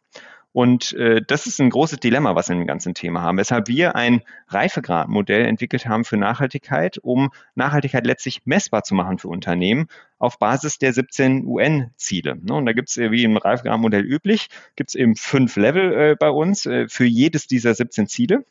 Und 0.53 0.93
äh, 0.93 1.23
das 1.27 1.47
ist 1.47 1.61
ein 1.61 1.71
großes 1.71 1.99
Dilemma, 2.01 2.35
was 2.35 2.49
wir 2.49 2.53
in 2.55 2.61
dem 2.61 2.67
ganzen 2.67 2.93
Thema 2.93 3.23
haben, 3.23 3.39
weshalb 3.39 3.69
wir 3.69 3.97
ein 3.97 4.21
Reifegradmodell 4.49 5.47
entwickelt 5.47 5.87
haben 5.87 6.05
für 6.05 6.19
Nachhaltigkeit, 6.19 6.99
um 6.99 7.31
Nachhaltigkeit 7.55 8.07
letztlich 8.07 8.43
messbar 8.45 8.83
zu 8.83 8.95
machen 8.95 9.19
für 9.19 9.29
Unternehmen 9.29 9.87
auf 10.19 10.39
Basis 10.39 10.79
der 10.79 10.93
17 10.93 11.47
UN-Ziele. 11.47 12.37
Ne? 12.37 12.55
Und 12.55 12.67
da 12.67 12.75
gibt 12.75 12.91
es, 12.91 12.99
wie 12.99 13.25
im 13.25 13.39
Reifegradmodell 13.39 14.05
üblich, 14.05 14.49
gibt 14.77 14.91
es 14.91 14.95
eben 14.95 15.17
fünf 15.17 15.57
Level 15.57 15.93
äh, 15.95 16.17
bei 16.17 16.29
uns 16.29 16.67
äh, 16.67 16.87
für 16.87 17.07
jedes 17.07 17.47
dieser 17.47 17.75
17 17.75 18.07
Ziele. 18.07 18.45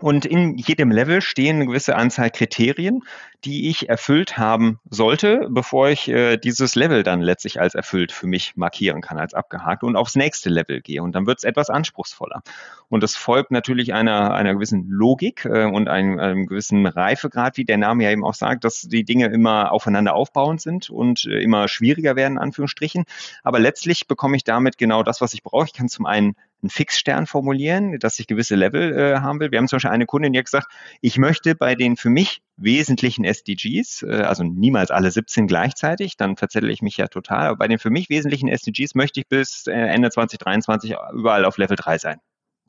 Und 0.00 0.26
in 0.26 0.56
jedem 0.56 0.90
Level 0.90 1.20
stehen 1.20 1.56
eine 1.56 1.66
gewisse 1.66 1.94
Anzahl 1.94 2.30
Kriterien, 2.30 3.04
die 3.44 3.68
ich 3.68 3.88
erfüllt 3.88 4.38
haben 4.38 4.80
sollte, 4.90 5.46
bevor 5.50 5.88
ich 5.88 6.08
äh, 6.08 6.36
dieses 6.36 6.74
Level 6.74 7.04
dann 7.04 7.20
letztlich 7.20 7.60
als 7.60 7.74
erfüllt 7.74 8.10
für 8.10 8.26
mich 8.26 8.56
markieren 8.56 9.02
kann, 9.02 9.18
als 9.18 9.34
abgehakt 9.34 9.84
und 9.84 9.94
aufs 9.96 10.16
nächste 10.16 10.50
Level 10.50 10.80
gehe. 10.80 11.02
Und 11.02 11.14
dann 11.14 11.26
wird 11.26 11.38
es 11.38 11.44
etwas 11.44 11.70
anspruchsvoller. 11.70 12.42
Und 12.88 13.02
das 13.02 13.14
folgt 13.14 13.50
natürlich 13.50 13.94
einer, 13.94 14.34
einer 14.34 14.54
gewissen 14.54 14.88
Logik 14.88 15.44
äh, 15.44 15.64
und 15.64 15.88
einem, 15.88 16.18
einem 16.18 16.46
gewissen 16.46 16.86
Reifegrad, 16.86 17.56
wie 17.56 17.64
der 17.64 17.78
Name 17.78 18.04
ja 18.04 18.10
eben 18.10 18.24
auch 18.24 18.34
sagt, 18.34 18.64
dass 18.64 18.80
die 18.80 19.04
Dinge 19.04 19.26
immer 19.26 19.70
aufeinander 19.70 20.14
aufbauend 20.14 20.60
sind 20.60 20.90
und 20.90 21.24
äh, 21.26 21.38
immer 21.40 21.68
schwieriger 21.68 22.16
werden, 22.16 22.34
in 22.34 22.38
Anführungsstrichen. 22.38 23.04
Aber 23.44 23.60
letztlich 23.60 24.08
bekomme 24.08 24.36
ich 24.36 24.44
damit 24.44 24.76
genau 24.76 25.02
das, 25.02 25.20
was 25.20 25.34
ich 25.34 25.42
brauche. 25.42 25.66
Ich 25.66 25.72
kann 25.72 25.88
zum 25.88 26.06
einen 26.06 26.34
einen 26.64 26.70
Fixstern 26.70 27.26
formulieren, 27.26 27.98
dass 27.98 28.18
ich 28.18 28.26
gewisse 28.26 28.54
Level 28.54 28.98
äh, 28.98 29.20
haben 29.20 29.38
will. 29.38 29.50
Wir 29.50 29.58
haben 29.58 29.68
zum 29.68 29.76
Beispiel 29.76 29.90
eine 29.90 30.06
Kundin, 30.06 30.32
die 30.32 30.38
hat 30.38 30.46
gesagt, 30.46 30.68
ich 31.02 31.18
möchte 31.18 31.54
bei 31.54 31.74
den 31.74 31.96
für 31.96 32.08
mich 32.08 32.40
wesentlichen 32.56 33.24
SDGs, 33.24 34.02
äh, 34.02 34.22
also 34.22 34.44
niemals 34.44 34.90
alle 34.90 35.10
17 35.10 35.46
gleichzeitig, 35.46 36.16
dann 36.16 36.36
verzettel 36.36 36.70
ich 36.70 36.80
mich 36.80 36.96
ja 36.96 37.08
total, 37.08 37.48
aber 37.48 37.58
bei 37.58 37.68
den 37.68 37.78
für 37.78 37.90
mich 37.90 38.08
wesentlichen 38.08 38.48
SDGs 38.48 38.94
möchte 38.94 39.20
ich 39.20 39.28
bis 39.28 39.66
äh, 39.66 39.72
Ende 39.72 40.10
2023 40.10 40.96
überall 41.12 41.44
auf 41.44 41.58
Level 41.58 41.76
3 41.76 41.98
sein. 41.98 42.18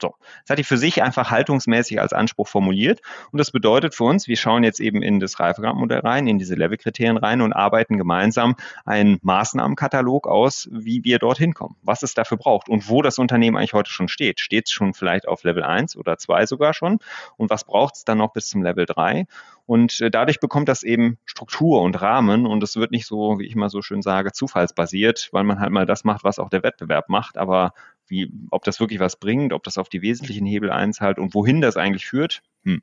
So, 0.01 0.15
das 0.41 0.49
hat 0.49 0.59
die 0.59 0.65
für 0.65 0.77
sich 0.77 1.01
einfach 1.03 1.31
haltungsmäßig 1.31 2.01
als 2.01 2.11
Anspruch 2.11 2.49
formuliert. 2.49 2.99
Und 3.31 3.39
das 3.39 3.51
bedeutet 3.51 3.95
für 3.95 4.03
uns, 4.03 4.27
wir 4.27 4.35
schauen 4.35 4.63
jetzt 4.63 4.81
eben 4.81 5.01
in 5.01 5.21
das 5.21 5.39
Reifegradmodell 5.39 5.99
rein, 5.99 6.27
in 6.27 6.37
diese 6.37 6.55
Levelkriterien 6.55 7.15
rein 7.15 7.41
und 7.41 7.53
arbeiten 7.53 7.97
gemeinsam 7.97 8.55
einen 8.83 9.19
Maßnahmenkatalog 9.21 10.27
aus, 10.27 10.67
wie 10.69 11.05
wir 11.05 11.17
dorthin 11.17 11.53
kommen, 11.53 11.77
was 11.81 12.03
es 12.03 12.13
dafür 12.13 12.37
braucht 12.37 12.67
und 12.67 12.89
wo 12.89 13.01
das 13.01 13.19
Unternehmen 13.19 13.55
eigentlich 13.55 13.73
heute 13.73 13.89
schon 13.89 14.09
steht. 14.09 14.41
Steht 14.41 14.67
es 14.67 14.73
schon 14.73 14.93
vielleicht 14.93 15.29
auf 15.29 15.43
Level 15.43 15.63
1 15.63 15.95
oder 15.95 16.17
2 16.17 16.45
sogar 16.45 16.73
schon? 16.73 16.99
Und 17.37 17.49
was 17.49 17.63
braucht 17.63 17.95
es 17.95 18.03
dann 18.03 18.17
noch 18.17 18.33
bis 18.33 18.49
zum 18.49 18.63
Level 18.63 18.85
3? 18.85 19.27
Und 19.65 19.99
äh, 20.01 20.11
dadurch 20.11 20.39
bekommt 20.39 20.67
das 20.69 20.83
eben 20.83 21.17
Struktur 21.25 21.81
und 21.81 21.99
Rahmen 22.01 22.45
und 22.45 22.61
es 22.61 22.75
wird 22.75 22.91
nicht 22.91 23.07
so, 23.07 23.39
wie 23.39 23.45
ich 23.45 23.55
immer 23.55 23.69
so 23.69 23.81
schön 23.81 24.01
sage, 24.01 24.31
zufallsbasiert, 24.31 25.29
weil 25.31 25.43
man 25.43 25.59
halt 25.59 25.71
mal 25.71 25.85
das 25.85 26.03
macht, 26.03 26.23
was 26.23 26.37
auch 26.37 26.49
der 26.49 26.63
Wettbewerb 26.63 27.09
macht, 27.09 27.37
aber 27.37 27.73
wie, 28.07 28.31
ob 28.51 28.63
das 28.63 28.79
wirklich 28.79 28.99
was 28.99 29.17
bringt, 29.17 29.53
ob 29.53 29.63
das 29.63 29.77
auf 29.77 29.89
die 29.89 30.01
wesentlichen 30.01 30.45
Hebel 30.45 30.71
einzahlt 30.71 31.19
und 31.19 31.33
wohin 31.33 31.61
das 31.61 31.77
eigentlich 31.77 32.05
führt, 32.05 32.41
hm, 32.63 32.81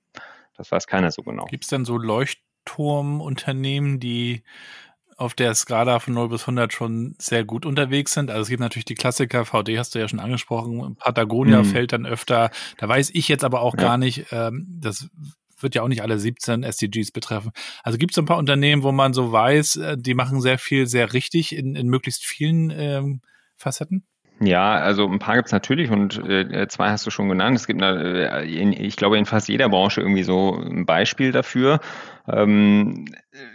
das 0.56 0.70
weiß 0.70 0.86
keiner 0.86 1.10
so 1.10 1.22
genau. 1.22 1.46
Gibt 1.46 1.64
es 1.64 1.70
denn 1.70 1.84
so 1.84 1.96
Leuchtturmunternehmen, 1.96 4.00
die 4.00 4.42
auf 5.16 5.34
der 5.34 5.54
Skala 5.54 6.00
von 6.00 6.14
0 6.14 6.28
bis 6.28 6.42
100 6.42 6.72
schon 6.72 7.14
sehr 7.18 7.44
gut 7.44 7.64
unterwegs 7.64 8.12
sind. 8.12 8.30
Also 8.30 8.42
es 8.42 8.48
gibt 8.48 8.60
natürlich 8.60 8.84
die 8.84 8.94
Klassiker, 8.94 9.44
VD 9.44 9.78
hast 9.78 9.94
du 9.94 9.98
ja 9.98 10.08
schon 10.08 10.20
angesprochen, 10.20 10.96
Patagonia 10.96 11.58
hm. 11.58 11.64
fällt 11.64 11.92
dann 11.92 12.06
öfter. 12.06 12.50
Da 12.78 12.88
weiß 12.88 13.10
ich 13.14 13.28
jetzt 13.28 13.44
aber 13.44 13.60
auch 13.60 13.76
ja. 13.76 13.82
gar 13.82 13.98
nicht, 13.98 14.26
ähm, 14.32 14.66
das 14.80 15.08
wird 15.60 15.74
ja 15.74 15.82
auch 15.82 15.88
nicht 15.88 16.02
alle 16.02 16.18
17 16.18 16.64
SDGs 16.64 17.12
betreffen. 17.12 17.52
Also 17.84 17.98
gibt 17.98 18.12
es 18.12 18.18
ein 18.18 18.24
paar 18.24 18.38
Unternehmen, 18.38 18.82
wo 18.82 18.90
man 18.90 19.14
so 19.14 19.30
weiß, 19.30 19.76
äh, 19.76 19.96
die 19.98 20.14
machen 20.14 20.40
sehr 20.40 20.58
viel 20.58 20.86
sehr 20.86 21.12
richtig 21.12 21.54
in, 21.54 21.76
in 21.76 21.88
möglichst 21.88 22.24
vielen 22.24 22.70
ähm, 22.70 23.20
Facetten? 23.56 24.04
Ja, 24.45 24.74
also 24.74 25.07
ein 25.07 25.20
paar 25.20 25.36
gibt's 25.36 25.53
natürlich 25.53 25.90
und 25.90 26.18
äh, 26.28 26.66
zwei 26.66 26.90
hast 26.90 27.07
du 27.07 27.11
schon 27.11 27.28
genannt. 27.28 27.57
Es 27.57 27.68
gibt, 27.68 27.80
äh, 27.80 28.43
in, 28.45 28.72
ich 28.72 28.97
glaube, 28.97 29.16
in 29.16 29.24
fast 29.24 29.49
jeder 29.49 29.68
Branche 29.68 30.01
irgendwie 30.01 30.24
so 30.24 30.57
ein 30.57 30.84
Beispiel 30.84 31.30
dafür. 31.30 31.78
Ähm, 32.26 33.05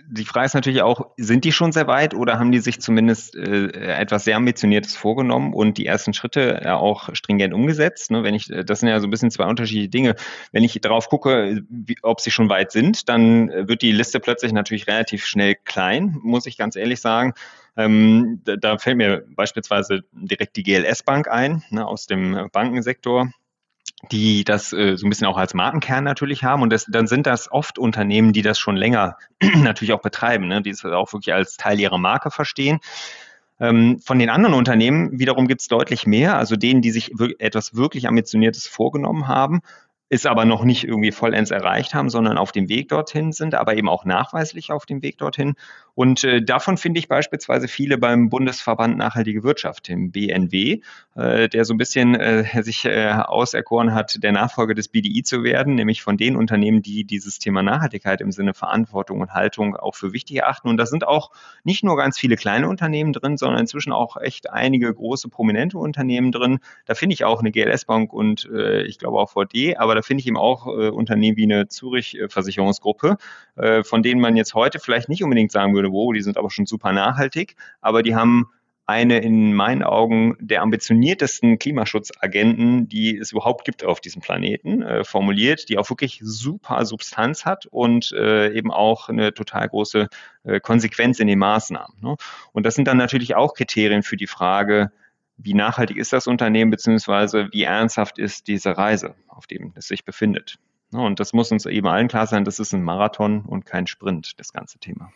die 0.09 0.23
Frage 0.23 0.45
ist 0.45 0.53
natürlich 0.53 0.81
auch, 0.83 1.11
sind 1.17 1.43
die 1.43 1.51
schon 1.51 1.73
sehr 1.73 1.87
weit 1.87 2.13
oder 2.13 2.39
haben 2.39 2.53
die 2.53 2.59
sich 2.59 2.79
zumindest 2.79 3.35
äh, 3.35 3.67
etwas 3.95 4.23
sehr 4.23 4.37
Ambitioniertes 4.37 4.95
vorgenommen 4.95 5.53
und 5.53 5.77
die 5.77 5.85
ersten 5.85 6.13
Schritte 6.13 6.61
ja 6.63 6.77
auch 6.77 7.09
stringent 7.13 7.53
umgesetzt? 7.53 8.09
Ne? 8.09 8.23
Wenn 8.23 8.33
ich, 8.33 8.45
das 8.47 8.79
sind 8.79 8.87
ja 8.87 8.99
so 9.01 9.07
ein 9.07 9.11
bisschen 9.11 9.31
zwei 9.31 9.45
unterschiedliche 9.45 9.89
Dinge. 9.89 10.15
Wenn 10.53 10.63
ich 10.63 10.79
darauf 10.79 11.09
gucke, 11.09 11.63
wie, 11.69 11.97
ob 12.01 12.21
sie 12.21 12.31
schon 12.31 12.49
weit 12.49 12.71
sind, 12.71 13.09
dann 13.09 13.49
wird 13.49 13.81
die 13.81 13.91
Liste 13.91 14.21
plötzlich 14.21 14.53
natürlich 14.53 14.87
relativ 14.87 15.25
schnell 15.25 15.55
klein, 15.55 16.17
muss 16.21 16.45
ich 16.45 16.57
ganz 16.57 16.77
ehrlich 16.77 17.01
sagen. 17.01 17.33
Ähm, 17.77 18.41
da, 18.43 18.77
fällt 18.79 18.97
mir 18.97 19.23
beispielsweise 19.29 20.03
direkt 20.11 20.57
die 20.57 20.63
GLS 20.63 21.03
Bank 21.03 21.27
ein, 21.29 21.63
ne, 21.69 21.85
aus 21.85 22.07
dem 22.07 22.49
Bankensektor 22.51 23.29
die 24.11 24.43
das 24.43 24.73
äh, 24.73 24.95
so 24.95 25.07
ein 25.07 25.09
bisschen 25.09 25.27
auch 25.27 25.37
als 25.37 25.53
Markenkern 25.53 26.03
natürlich 26.03 26.43
haben. 26.43 26.61
Und 26.61 26.71
das, 26.71 26.85
dann 26.85 27.07
sind 27.07 27.25
das 27.25 27.51
oft 27.51 27.79
Unternehmen, 27.79 28.31
die 28.31 28.41
das 28.41 28.59
schon 28.59 28.75
länger 28.75 29.17
natürlich 29.41 29.93
auch 29.93 30.01
betreiben, 30.01 30.47
ne? 30.47 30.61
die 30.61 30.69
es 30.69 30.85
auch 30.85 31.11
wirklich 31.13 31.33
als 31.33 31.57
Teil 31.57 31.79
ihrer 31.79 31.97
Marke 31.97 32.29
verstehen. 32.29 32.79
Ähm, 33.59 33.99
von 33.99 34.19
den 34.19 34.29
anderen 34.29 34.53
Unternehmen 34.53 35.19
wiederum 35.19 35.47
gibt 35.47 35.61
es 35.61 35.67
deutlich 35.67 36.05
mehr, 36.05 36.37
also 36.37 36.55
denen, 36.55 36.81
die 36.81 36.91
sich 36.91 37.11
etwas 37.39 37.75
wirklich 37.75 38.07
Ambitioniertes 38.07 38.67
vorgenommen 38.67 39.27
haben 39.27 39.61
es 40.09 40.25
aber 40.25 40.45
noch 40.45 40.63
nicht 40.63 40.85
irgendwie 40.85 41.11
vollends 41.11 41.51
erreicht 41.51 41.93
haben, 41.93 42.09
sondern 42.09 42.37
auf 42.37 42.51
dem 42.51 42.69
Weg 42.69 42.89
dorthin 42.89 43.33
sind, 43.33 43.55
aber 43.55 43.75
eben 43.75 43.89
auch 43.89 44.05
nachweislich 44.05 44.71
auf 44.71 44.85
dem 44.85 45.01
Weg 45.01 45.17
dorthin. 45.17 45.55
Und 45.97 46.23
äh, 46.23 46.43
davon 46.43 46.77
finde 46.77 46.99
ich 46.99 47.07
beispielsweise 47.07 47.67
viele 47.67 47.97
beim 47.97 48.29
Bundesverband 48.29 48.99
Nachhaltige 48.99 49.41
Wirtschaft, 49.41 49.87
dem 49.87 50.11
BNW, 50.11 50.81
äh, 51.15 51.49
der 51.49 51.65
so 51.65 51.73
ein 51.73 51.79
bisschen 51.79 52.13
äh, 52.13 52.61
sich 52.61 52.85
äh, 52.85 53.09
auserkoren 53.13 53.95
hat, 53.95 54.21
der 54.21 54.31
Nachfolger 54.31 54.75
des 54.75 54.89
BDI 54.89 55.23
zu 55.23 55.43
werden, 55.43 55.73
nämlich 55.73 56.03
von 56.03 56.15
den 56.15 56.35
Unternehmen, 56.35 56.83
die 56.83 57.03
dieses 57.03 57.39
Thema 57.39 57.63
Nachhaltigkeit 57.63 58.21
im 58.21 58.31
Sinne 58.31 58.53
Verantwortung 58.53 59.21
und 59.21 59.33
Haltung 59.33 59.75
auch 59.75 59.95
für 59.95 60.13
wichtig 60.13 60.37
erachten. 60.37 60.69
Und 60.69 60.77
da 60.77 60.85
sind 60.85 61.07
auch 61.07 61.31
nicht 61.63 61.83
nur 61.83 61.97
ganz 61.97 62.19
viele 62.19 62.35
kleine 62.35 62.69
Unternehmen 62.69 63.11
drin, 63.11 63.35
sondern 63.35 63.61
inzwischen 63.61 63.91
auch 63.91 64.17
echt 64.17 64.51
einige 64.51 64.93
große 64.93 65.29
prominente 65.29 65.79
Unternehmen 65.79 66.31
drin. 66.31 66.59
Da 66.85 66.93
finde 66.93 67.15
ich 67.15 67.23
auch 67.23 67.39
eine 67.39 67.49
GLS 67.49 67.85
Bank 67.85 68.13
und 68.13 68.47
äh, 68.53 68.83
ich 68.83 68.99
glaube 68.99 69.17
auch 69.17 69.31
VD, 69.31 69.77
aber 69.77 69.95
da 69.95 70.03
finde 70.03 70.21
ich 70.21 70.27
eben 70.27 70.37
auch 70.37 70.67
äh, 70.67 70.89
Unternehmen 70.89 71.37
wie 71.37 71.45
eine 71.45 71.69
Zürich-Versicherungsgruppe, 71.69 73.17
äh, 73.55 73.83
von 73.83 74.03
denen 74.03 74.21
man 74.21 74.37
jetzt 74.37 74.53
heute 74.53 74.77
vielleicht 74.77 75.09
nicht 75.09 75.23
unbedingt 75.23 75.51
sagen 75.51 75.73
würde, 75.73 75.86
wow, 75.91 76.13
die 76.13 76.21
sind 76.21 76.37
aber 76.37 76.49
schon 76.49 76.65
super 76.65 76.91
nachhaltig, 76.91 77.55
aber 77.81 78.03
die 78.03 78.15
haben 78.15 78.47
eine 78.87 79.19
in 79.19 79.53
meinen 79.53 79.83
Augen 79.83 80.37
der 80.39 80.61
ambitioniertesten 80.61 81.59
Klimaschutzagenten, 81.59 82.87
die 82.87 83.17
es 83.17 83.33
überhaupt 83.33 83.65
gibt 83.65 83.83
auf 83.83 83.99
diesem 83.99 84.21
Planeten, 84.21 84.81
äh, 84.81 85.03
formuliert, 85.03 85.67
die 85.67 85.77
auch 85.77 85.89
wirklich 85.89 86.21
super 86.23 86.85
Substanz 86.85 87.43
hat 87.43 87.65
und 87.65 88.13
äh, 88.13 88.53
eben 88.53 88.71
auch 88.71 89.09
eine 89.09 89.33
total 89.33 89.67
große 89.67 90.07
äh, 90.45 90.61
Konsequenz 90.61 91.19
in 91.19 91.27
den 91.27 91.37
Maßnahmen. 91.37 91.97
Ne? 92.01 92.15
Und 92.53 92.65
das 92.65 92.75
sind 92.75 92.87
dann 92.87 92.97
natürlich 92.97 93.35
auch 93.35 93.55
Kriterien 93.55 94.03
für 94.03 94.15
die 94.15 94.25
Frage, 94.25 94.93
wie 95.35 95.53
nachhaltig 95.53 95.97
ist 95.97 96.13
das 96.13 96.25
Unternehmen, 96.25 96.71
beziehungsweise 96.71 97.49
wie 97.51 97.63
ernsthaft 97.63 98.17
ist 98.17 98.47
diese 98.47 98.77
Reise, 98.77 99.15
auf 99.27 99.47
dem 99.47 99.73
es 99.75 99.87
sich 99.87 100.05
befindet. 100.05 100.59
Und 100.93 101.19
das 101.19 101.33
muss 101.33 101.51
uns 101.51 101.65
eben 101.65 101.87
allen 101.87 102.07
klar 102.07 102.25
sein, 102.25 102.45
das 102.45 102.59
ist 102.59 102.73
ein 102.73 102.83
Marathon 102.83 103.41
und 103.41 103.65
kein 103.65 103.85
Sprint, 103.85 104.39
das 104.39 104.53
ganze 104.53 104.79
Thema. 104.79 105.11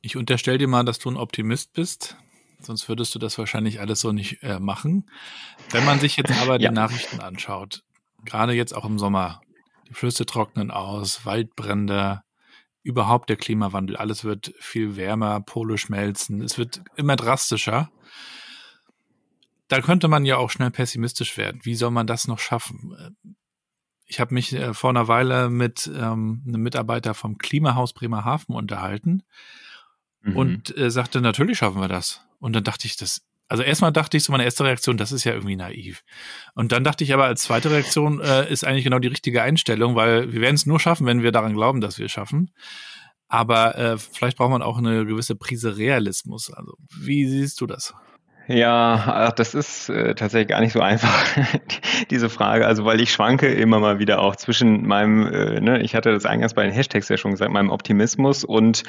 Ich 0.00 0.16
unterstelle 0.16 0.58
dir 0.58 0.68
mal, 0.68 0.84
dass 0.84 0.98
du 0.98 1.10
ein 1.10 1.16
Optimist 1.16 1.72
bist, 1.72 2.16
sonst 2.60 2.88
würdest 2.88 3.14
du 3.14 3.18
das 3.18 3.36
wahrscheinlich 3.38 3.80
alles 3.80 4.00
so 4.00 4.12
nicht 4.12 4.42
äh, 4.42 4.58
machen. 4.58 5.10
Wenn 5.70 5.84
man 5.84 6.00
sich 6.00 6.16
jetzt 6.16 6.32
aber 6.40 6.52
ja. 6.60 6.68
die 6.70 6.74
Nachrichten 6.74 7.20
anschaut, 7.20 7.82
gerade 8.24 8.52
jetzt 8.52 8.74
auch 8.74 8.84
im 8.84 8.98
Sommer, 8.98 9.40
die 9.88 9.94
Flüsse 9.94 10.26
trocknen 10.26 10.70
aus, 10.70 11.26
Waldbrände, 11.26 12.22
überhaupt 12.82 13.28
der 13.28 13.36
Klimawandel, 13.36 13.96
alles 13.96 14.24
wird 14.24 14.54
viel 14.58 14.96
wärmer, 14.96 15.40
Pole 15.40 15.76
schmelzen, 15.76 16.40
es 16.40 16.56
wird 16.56 16.82
immer 16.96 17.16
drastischer 17.16 17.90
da 19.70 19.80
könnte 19.80 20.08
man 20.08 20.24
ja 20.24 20.36
auch 20.36 20.50
schnell 20.50 20.72
pessimistisch 20.72 21.36
werden. 21.36 21.60
Wie 21.62 21.76
soll 21.76 21.92
man 21.92 22.08
das 22.08 22.26
noch 22.26 22.40
schaffen? 22.40 23.16
Ich 24.04 24.18
habe 24.18 24.34
mich 24.34 24.52
äh, 24.52 24.74
vor 24.74 24.90
einer 24.90 25.06
Weile 25.06 25.48
mit 25.48 25.86
ähm, 25.86 26.42
einem 26.46 26.62
Mitarbeiter 26.62 27.14
vom 27.14 27.38
Klimahaus 27.38 27.92
Bremerhaven 27.92 28.54
unterhalten 28.54 29.22
mhm. 30.22 30.36
und 30.36 30.76
äh, 30.76 30.90
sagte, 30.90 31.20
natürlich 31.20 31.58
schaffen 31.58 31.80
wir 31.80 31.88
das. 31.88 32.22
Und 32.38 32.54
dann 32.54 32.64
dachte 32.64 32.86
ich, 32.86 32.96
das, 32.96 33.22
also 33.48 33.62
erstmal 33.62 33.92
dachte 33.92 34.16
ich 34.16 34.24
so, 34.24 34.32
meine 34.32 34.44
erste 34.44 34.64
Reaktion, 34.64 34.96
das 34.96 35.12
ist 35.12 35.24
ja 35.24 35.32
irgendwie 35.32 35.56
naiv. 35.56 36.02
Und 36.54 36.72
dann 36.72 36.84
dachte 36.84 37.04
ich 37.04 37.12
aber, 37.12 37.24
als 37.24 37.42
zweite 37.42 37.70
Reaktion 37.70 38.20
äh, 38.20 38.50
ist 38.50 38.64
eigentlich 38.64 38.84
genau 38.84 38.98
die 38.98 39.08
richtige 39.08 39.42
Einstellung, 39.42 39.96
weil 39.96 40.32
wir 40.32 40.40
werden 40.40 40.54
es 40.54 40.66
nur 40.66 40.80
schaffen, 40.80 41.06
wenn 41.06 41.22
wir 41.22 41.32
daran 41.32 41.54
glauben, 41.54 41.80
dass 41.80 41.98
wir 41.98 42.06
es 42.06 42.12
schaffen. 42.12 42.52
Aber 43.28 43.76
äh, 43.76 43.98
vielleicht 43.98 44.36
braucht 44.36 44.50
man 44.50 44.62
auch 44.62 44.78
eine 44.78 45.06
gewisse 45.06 45.36
Prise 45.36 45.76
Realismus. 45.76 46.52
Also, 46.52 46.76
wie 46.98 47.28
siehst 47.28 47.60
du 47.60 47.66
das? 47.66 47.94
Ja, 48.46 49.30
das 49.36 49.54
ist 49.54 49.88
äh, 49.90 50.14
tatsächlich 50.14 50.48
gar 50.48 50.60
nicht 50.60 50.72
so 50.72 50.80
einfach, 50.82 51.24
diese 52.10 52.28
Frage. 52.28 52.66
Also, 52.66 52.84
weil 52.84 53.00
ich 53.00 53.12
schwanke 53.12 53.46
immer 53.48 53.78
mal 53.78 53.98
wieder 53.98 54.20
auch 54.20 54.34
zwischen 54.36 54.86
meinem, 54.86 55.26
äh, 55.32 55.60
ne, 55.60 55.80
ich 55.82 55.94
hatte 55.94 56.12
das 56.12 56.26
eingangs 56.26 56.54
bei 56.54 56.64
den 56.64 56.72
Hashtags 56.72 57.08
ja 57.08 57.16
schon 57.16 57.32
gesagt, 57.32 57.52
meinem 57.52 57.70
Optimismus 57.70 58.44
und 58.44 58.82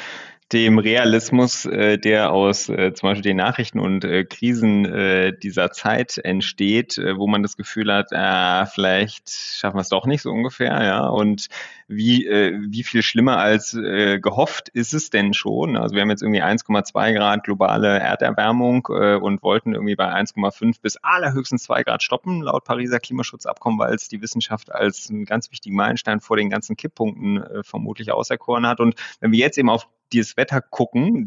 dem 0.52 0.80
Realismus, 0.80 1.66
äh, 1.66 1.98
der 1.98 2.32
aus 2.34 2.68
äh, 2.68 2.94
zum 2.94 3.10
Beispiel 3.10 3.24
den 3.24 3.38
Nachrichten 3.38 3.80
und 3.80 4.04
äh, 4.04 4.26
Krisen 4.26 4.86
äh, 4.86 5.32
dieser 5.38 5.72
Zeit 5.72 6.18
entsteht, 6.18 6.98
äh, 6.98 7.18
wo 7.18 7.28
man 7.28 7.42
das 7.42 7.56
Gefühl 7.56 7.94
hat, 7.94 8.12
äh, 8.12 8.66
vielleicht 8.66 9.30
schaffen 9.30 9.78
wir 9.78 9.82
es 9.82 9.90
doch 9.90 10.06
nicht 10.06 10.22
so 10.22 10.32
ungefähr, 10.32 10.84
ja. 10.84 11.08
Und 11.08 11.48
wie, 11.88 12.26
äh, 12.26 12.58
wie 12.70 12.84
viel 12.84 13.02
schlimmer 13.02 13.38
als 13.38 13.74
äh, 13.74 14.20
gehofft 14.20 14.70
ist 14.70 14.94
es 14.94 15.10
denn 15.10 15.34
schon? 15.34 15.78
Also 15.78 15.96
wir 15.96 16.02
haben 16.02 16.10
jetzt 16.10 16.22
irgendwie 16.22 16.44
1,2 16.44 17.14
Grad 17.14 17.44
globale 17.44 18.00
Erderwärmung 18.00 18.88
äh, 18.90 19.16
und 19.16 19.41
wollten 19.42 19.74
irgendwie 19.74 19.96
bei 19.96 20.14
1,5 20.14 20.82
bis 20.82 20.98
allerhöchstens 20.98 21.64
2 21.64 21.84
Grad 21.84 22.04
stoppen, 22.04 22.42
laut 22.42 22.64
Pariser 22.64 23.00
Klimaschutzabkommen, 23.00 23.80
weil 23.80 23.94
es 23.94 24.08
die 24.08 24.22
Wissenschaft 24.22 24.72
als 24.72 25.10
einen 25.10 25.26
ganz 25.26 25.52
wichtigen 25.52 25.76
Meilenstein 25.76 26.20
vor 26.20 26.38
den 26.38 26.50
ganzen 26.50 26.76
Kipppunkten 26.76 27.44
äh, 27.44 27.64
vermutlich 27.64 28.12
auserkoren 28.12 28.68
hat. 28.68 28.80
Und 28.80 28.96
wenn 29.20 29.32
wir 29.32 29.40
jetzt 29.40 29.58
eben 29.58 29.70
auf 29.70 29.88
dieses 30.12 30.38
Wetter 30.38 30.62
gucken, 30.62 31.26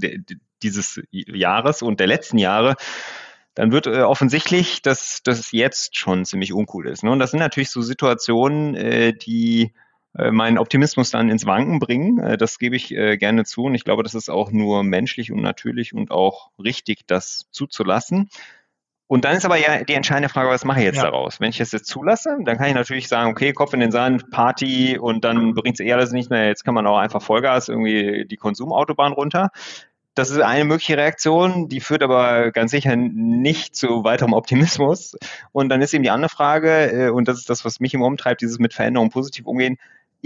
dieses 0.62 1.00
Jahres 1.10 1.82
und 1.82 2.00
der 2.00 2.06
letzten 2.06 2.38
Jahre, 2.38 2.76
dann 3.54 3.70
wird 3.70 3.86
äh, 3.86 4.02
offensichtlich, 4.02 4.82
dass 4.82 5.22
das 5.22 5.52
jetzt 5.52 5.96
schon 5.96 6.24
ziemlich 6.24 6.52
uncool 6.52 6.88
ist. 6.88 7.04
Ne? 7.04 7.10
Und 7.10 7.20
das 7.20 7.30
sind 7.30 7.40
natürlich 7.40 7.70
so 7.70 7.82
Situationen, 7.82 8.74
äh, 8.74 9.12
die 9.12 9.72
meinen 10.30 10.58
Optimismus 10.58 11.10
dann 11.10 11.28
ins 11.28 11.44
Wanken 11.44 11.80
bringen. 11.80 12.18
Äh, 12.18 12.36
das 12.38 12.58
gebe 12.58 12.76
ich 12.76 12.94
äh, 12.94 13.16
gerne 13.16 13.44
zu. 13.44 13.64
Und 13.64 13.74
ich 13.74 13.84
glaube, 13.84 14.02
das 14.02 14.14
ist 14.14 14.28
auch 14.28 14.52
nur 14.52 14.84
menschlich 14.84 15.32
und 15.32 15.42
natürlich 15.42 15.92
und 15.92 16.10
auch 16.10 16.50
richtig, 16.58 17.06
das 17.06 17.46
zuzulassen. 17.50 18.30
Und 19.06 19.24
dann 19.24 19.36
ist 19.36 19.44
aber 19.44 19.56
ja 19.56 19.84
die 19.84 19.92
entscheidende 19.92 20.28
Frage, 20.28 20.48
was 20.48 20.64
mache 20.64 20.80
ich 20.80 20.86
jetzt 20.86 20.96
ja. 20.96 21.02
daraus? 21.02 21.38
Wenn 21.38 21.50
ich 21.50 21.58
das 21.58 21.72
jetzt 21.72 21.86
zulasse, 21.86 22.38
dann 22.40 22.56
kann 22.56 22.68
ich 22.68 22.74
natürlich 22.74 23.06
sagen, 23.06 23.30
okay, 23.30 23.52
Kopf 23.52 23.74
in 23.74 23.80
den 23.80 23.92
Sand, 23.92 24.30
Party 24.30 24.98
und 24.98 25.24
dann 25.24 25.54
bringt 25.54 25.78
es 25.78 25.84
eher 25.84 25.96
alles 25.96 26.12
nicht 26.12 26.30
mehr. 26.30 26.46
Jetzt 26.46 26.64
kann 26.64 26.74
man 26.74 26.86
auch 26.86 26.96
einfach 26.96 27.20
Vollgas 27.20 27.68
irgendwie 27.68 28.24
die 28.24 28.36
Konsumautobahn 28.36 29.12
runter. 29.12 29.50
Das 30.14 30.30
ist 30.30 30.40
eine 30.40 30.64
mögliche 30.64 30.96
Reaktion, 30.96 31.68
die 31.68 31.80
führt 31.80 32.02
aber 32.02 32.52
ganz 32.52 32.70
sicher 32.70 32.94
nicht 32.96 33.74
zu 33.74 34.04
weiterem 34.04 34.32
Optimismus. 34.32 35.16
Und 35.52 35.68
dann 35.68 35.82
ist 35.82 35.92
eben 35.92 36.04
die 36.04 36.10
andere 36.10 36.30
Frage, 36.30 37.12
und 37.12 37.26
das 37.26 37.38
ist 37.38 37.50
das, 37.50 37.64
was 37.64 37.80
mich 37.80 37.94
immer 37.94 38.06
umtreibt, 38.06 38.40
dieses 38.40 38.60
mit 38.60 38.74
Veränderungen 38.74 39.10
positiv 39.10 39.44
umgehen. 39.46 39.76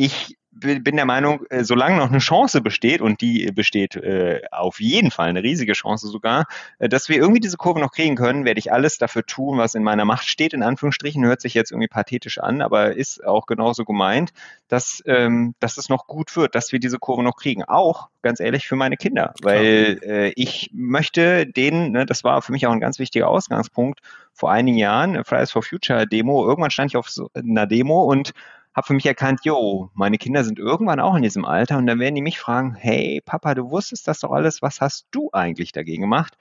Ich 0.01 0.38
bin 0.53 0.94
der 0.94 1.07
Meinung, 1.07 1.44
äh, 1.51 1.64
solange 1.64 1.96
noch 1.96 2.09
eine 2.09 2.18
Chance 2.18 2.61
besteht, 2.61 3.01
und 3.01 3.20
die 3.20 3.51
besteht 3.51 3.96
äh, 3.96 4.42
auf 4.53 4.78
jeden 4.78 5.11
Fall, 5.11 5.28
eine 5.28 5.42
riesige 5.42 5.72
Chance 5.72 6.07
sogar, 6.07 6.46
äh, 6.78 6.88
dass 6.88 7.09
wir 7.09 7.16
irgendwie 7.16 7.40
diese 7.40 7.57
Kurve 7.57 7.80
noch 7.80 7.90
kriegen 7.90 8.14
können, 8.14 8.44
werde 8.44 8.61
ich 8.61 8.72
alles 8.72 8.99
dafür 8.99 9.24
tun, 9.26 9.59
was 9.59 9.74
in 9.74 9.82
meiner 9.82 10.05
Macht 10.05 10.28
steht, 10.28 10.53
in 10.53 10.62
Anführungsstrichen, 10.62 11.24
hört 11.24 11.40
sich 11.40 11.55
jetzt 11.55 11.72
irgendwie 11.72 11.88
pathetisch 11.88 12.38
an, 12.38 12.62
aber 12.62 12.94
ist 12.94 13.24
auch 13.24 13.46
genauso 13.46 13.84
gemeint, 13.84 14.30
dass, 14.68 15.03
ähm, 15.05 15.57
dass 15.59 15.78
es 15.78 15.88
noch 15.88 16.07
gut 16.07 16.36
wird, 16.36 16.55
dass 16.55 16.70
wir 16.70 16.78
diese 16.78 17.01
Kurve 17.01 17.24
noch 17.24 17.36
kriegen. 17.36 17.64
Auch, 17.64 18.09
ganz 18.22 18.38
ehrlich, 18.38 18.68
für 18.68 18.76
meine 18.76 18.96
Kinder, 18.96 19.34
weil 19.42 19.99
äh, 20.03 20.32
ich 20.36 20.70
möchte 20.72 21.44
denen, 21.44 21.90
ne, 21.90 22.07
das 22.07 22.22
war 22.22 22.40
für 22.40 22.53
mich 22.53 22.68
auch 22.68 22.72
ein 22.72 22.80
ganz 22.80 23.01
wichtiger 23.01 23.28
Ausgangspunkt, 23.28 23.99
vor 24.32 24.53
einigen 24.53 24.78
Jahren, 24.78 25.24
Fridays 25.24 25.51
for 25.51 25.64
Future 25.64 26.07
Demo, 26.07 26.46
irgendwann 26.46 26.70
stand 26.70 26.92
ich 26.92 26.96
auf 26.96 27.11
so 27.11 27.30
einer 27.34 27.66
Demo 27.66 28.05
und 28.05 28.32
habe 28.79 28.87
für 28.87 28.95
mich 28.95 29.07
erkannt, 29.07 29.41
jo, 29.43 29.91
meine 29.95 30.18
Kinder 30.18 30.45
sind 30.45 30.59
irgendwann 30.59 31.01
auch 31.01 31.16
in 31.16 31.22
diesem 31.22 31.45
Alter 31.45 31.79
und 31.79 31.87
dann 31.87 31.99
werden 31.99 32.14
die 32.14 32.22
mich 32.22 32.39
fragen, 32.39 32.76
hey 32.76 33.20
Papa, 33.24 33.55
du 33.55 33.70
wusstest 33.70 34.07
das 34.07 34.20
doch 34.20 34.31
alles, 34.31 34.62
was 34.62 34.81
hast 34.81 35.09
du 35.11 35.31
eigentlich 35.33 35.72
dagegen 35.72 36.03
gemacht? 36.03 36.39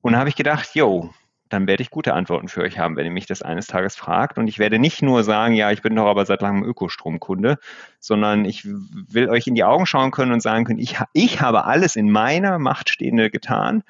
Und 0.00 0.16
habe 0.16 0.28
ich 0.28 0.36
gedacht, 0.36 0.74
jo, 0.74 1.10
dann 1.48 1.66
werde 1.66 1.82
ich 1.82 1.90
gute 1.90 2.14
Antworten 2.14 2.46
für 2.46 2.62
euch 2.62 2.78
haben, 2.78 2.96
wenn 2.96 3.04
ihr 3.04 3.10
mich 3.10 3.26
das 3.26 3.42
eines 3.42 3.66
Tages 3.66 3.96
fragt. 3.96 4.38
Und 4.38 4.46
ich 4.46 4.60
werde 4.60 4.78
nicht 4.78 5.02
nur 5.02 5.24
sagen, 5.24 5.54
ja, 5.54 5.72
ich 5.72 5.82
bin 5.82 5.96
doch 5.96 6.06
aber 6.06 6.24
seit 6.24 6.40
langem 6.40 6.62
Ökostromkunde, 6.62 7.58
sondern 7.98 8.44
ich 8.44 8.64
will 8.64 9.28
euch 9.28 9.48
in 9.48 9.56
die 9.56 9.64
Augen 9.64 9.86
schauen 9.86 10.12
können 10.12 10.32
und 10.32 10.40
sagen 10.40 10.64
können, 10.64 10.78
ich, 10.78 10.98
ich 11.12 11.40
habe 11.40 11.64
alles 11.64 11.96
in 11.96 12.10
meiner 12.10 12.60
Macht 12.60 12.88
Stehende 12.88 13.28
getan 13.28 13.82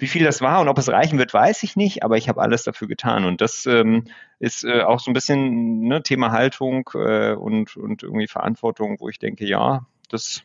wie 0.00 0.06
viel 0.06 0.24
das 0.24 0.40
war 0.40 0.60
und 0.60 0.68
ob 0.68 0.78
es 0.78 0.88
reichen 0.88 1.18
wird, 1.18 1.34
weiß 1.34 1.62
ich 1.62 1.76
nicht, 1.76 2.02
aber 2.02 2.16
ich 2.16 2.28
habe 2.28 2.40
alles 2.40 2.62
dafür 2.62 2.88
getan. 2.88 3.24
Und 3.24 3.40
das 3.40 3.66
ähm, 3.66 4.04
ist 4.38 4.64
äh, 4.64 4.80
auch 4.82 4.98
so 4.98 5.10
ein 5.10 5.14
bisschen 5.14 5.80
ne, 5.80 6.02
Thema 6.02 6.32
Haltung 6.32 6.88
äh, 6.94 7.34
und, 7.34 7.76
und 7.76 8.02
irgendwie 8.02 8.26
Verantwortung, 8.26 8.96
wo 8.98 9.08
ich 9.08 9.18
denke, 9.18 9.46
ja, 9.46 9.86
das, 10.08 10.42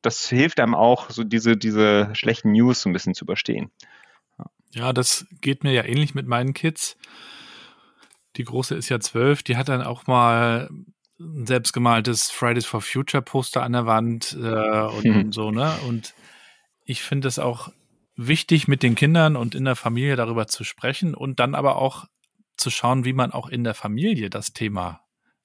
das 0.00 0.28
hilft 0.28 0.58
einem 0.58 0.74
auch, 0.74 1.10
so 1.10 1.22
diese, 1.22 1.56
diese 1.56 2.10
schlechten 2.14 2.52
News 2.52 2.80
so 2.80 2.88
ein 2.88 2.94
bisschen 2.94 3.14
zu 3.14 3.24
überstehen. 3.24 3.70
Ja. 4.72 4.92
das 4.92 5.26
geht 5.40 5.64
mir 5.64 5.72
ja 5.72 5.84
ähnlich 5.84 6.14
mit 6.14 6.26
meinen 6.26 6.54
Kids. 6.54 6.96
Die 8.36 8.44
große 8.44 8.74
ist 8.74 8.88
ja 8.88 8.98
zwölf, 8.98 9.42
die 9.42 9.56
hat 9.56 9.68
dann 9.68 9.82
auch 9.82 10.06
mal 10.06 10.68
ein 11.20 11.46
selbstgemaltes 11.46 12.30
Fridays 12.30 12.66
for 12.66 12.80
Future 12.80 13.22
Poster 13.22 13.62
an 13.62 13.72
der 13.72 13.86
Wand 13.86 14.36
äh, 14.40 14.80
und, 14.80 15.04
hm. 15.04 15.20
und 15.20 15.32
so, 15.32 15.50
ne? 15.50 15.72
Und 15.86 16.14
ich 16.84 17.02
finde 17.02 17.28
es 17.28 17.38
auch 17.38 17.70
wichtig, 18.16 18.68
mit 18.68 18.82
den 18.82 18.94
Kindern 18.94 19.36
und 19.36 19.54
in 19.54 19.64
der 19.64 19.76
Familie 19.76 20.16
darüber 20.16 20.46
zu 20.46 20.64
sprechen 20.64 21.14
und 21.14 21.40
dann 21.40 21.54
aber 21.54 21.76
auch 21.76 22.06
zu 22.56 22.70
schauen, 22.70 23.04
wie 23.04 23.12
man 23.12 23.32
auch 23.32 23.48
in 23.48 23.64
der 23.64 23.74
Familie 23.74 24.30
das 24.30 24.52
Thema 24.52 25.00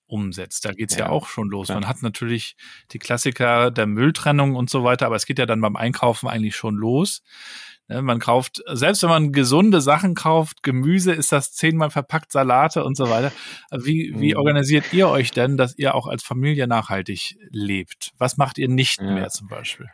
umsetzt. 0.05 0.65
Da 0.65 0.73
geht's 0.73 0.95
ja, 0.95 1.05
ja 1.05 1.11
auch 1.11 1.27
schon 1.27 1.49
los. 1.49 1.69
Ja. 1.69 1.75
Man 1.75 1.87
hat 1.87 2.01
natürlich 2.01 2.55
die 2.91 2.99
Klassiker 2.99 3.71
der 3.71 3.85
Mülltrennung 3.85 4.55
und 4.55 4.69
so 4.69 4.83
weiter, 4.83 5.05
aber 5.05 5.15
es 5.15 5.25
geht 5.25 5.39
ja 5.39 5.45
dann 5.45 5.61
beim 5.61 5.75
Einkaufen 5.75 6.27
eigentlich 6.27 6.55
schon 6.55 6.75
los. 6.75 7.21
Ne, 7.87 8.01
man 8.01 8.19
kauft, 8.19 8.61
selbst 8.67 9.01
wenn 9.03 9.09
man 9.09 9.31
gesunde 9.31 9.81
Sachen 9.81 10.15
kauft, 10.15 10.61
Gemüse 10.63 11.11
ist 11.11 11.31
das 11.31 11.53
zehnmal 11.53 11.89
verpackt, 11.89 12.31
Salate 12.31 12.83
und 12.83 12.95
so 12.95 13.09
weiter. 13.09 13.31
Wie, 13.71 14.13
wie 14.15 14.33
mhm. 14.33 14.37
organisiert 14.37 14.93
ihr 14.93 15.09
euch 15.09 15.31
denn, 15.31 15.57
dass 15.57 15.77
ihr 15.77 15.95
auch 15.95 16.07
als 16.07 16.23
Familie 16.23 16.67
nachhaltig 16.67 17.37
lebt? 17.49 18.11
Was 18.17 18.37
macht 18.37 18.57
ihr 18.57 18.67
nicht 18.67 18.99
ja. 18.99 19.11
mehr 19.11 19.29
zum 19.29 19.47
Beispiel? 19.47 19.89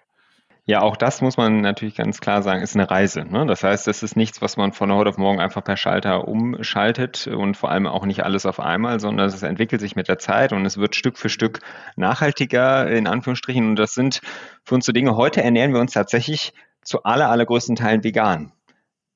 Ja, 0.67 0.81
auch 0.81 0.97
das 0.97 1.21
muss 1.21 1.37
man 1.37 1.61
natürlich 1.61 1.93
ganz 1.93 2.19
klar 2.21 2.41
sagen, 2.41 2.63
ist 2.63 2.75
eine 2.75 2.89
Reise. 2.89 3.23
Ne? 3.23 3.45
Das 3.45 3.63
heißt, 3.63 3.87
es 3.87 4.01
ist 4.01 4.15
nichts, 4.15 4.41
was 4.41 4.57
man 4.57 4.73
von 4.73 4.91
heute 4.91 5.11
auf 5.11 5.17
morgen 5.19 5.39
einfach 5.39 5.63
per 5.63 5.77
Schalter 5.77 6.27
umschaltet 6.27 7.27
und 7.27 7.55
vor 7.55 7.69
allem 7.69 7.85
auch 7.85 8.03
nicht 8.03 8.23
alles 8.23 8.47
auf 8.47 8.59
einmal, 8.59 8.99
sondern 8.99 9.27
es 9.27 9.43
entwickelt 9.43 9.79
sich 9.79 9.95
mit 9.95 10.07
der 10.07 10.17
Zeit 10.17 10.53
und 10.53 10.65
es 10.65 10.77
wird 10.77 10.95
Stück 10.95 11.19
für 11.19 11.29
Stück 11.29 11.59
nachhaltiger, 11.97 12.89
in 12.89 13.05
Anführungsstrichen. 13.05 13.69
Und 13.69 13.75
das 13.75 13.93
sind 13.93 14.21
für 14.63 14.73
uns 14.73 14.87
so 14.87 14.91
Dinge. 14.91 15.15
Heute 15.15 15.43
ernähren 15.43 15.71
wir 15.71 15.79
uns 15.81 15.93
tatsächlich 15.93 16.51
zu 16.81 17.03
aller, 17.03 17.29
allergrößten 17.29 17.75
Teilen 17.75 18.03
vegan 18.03 18.51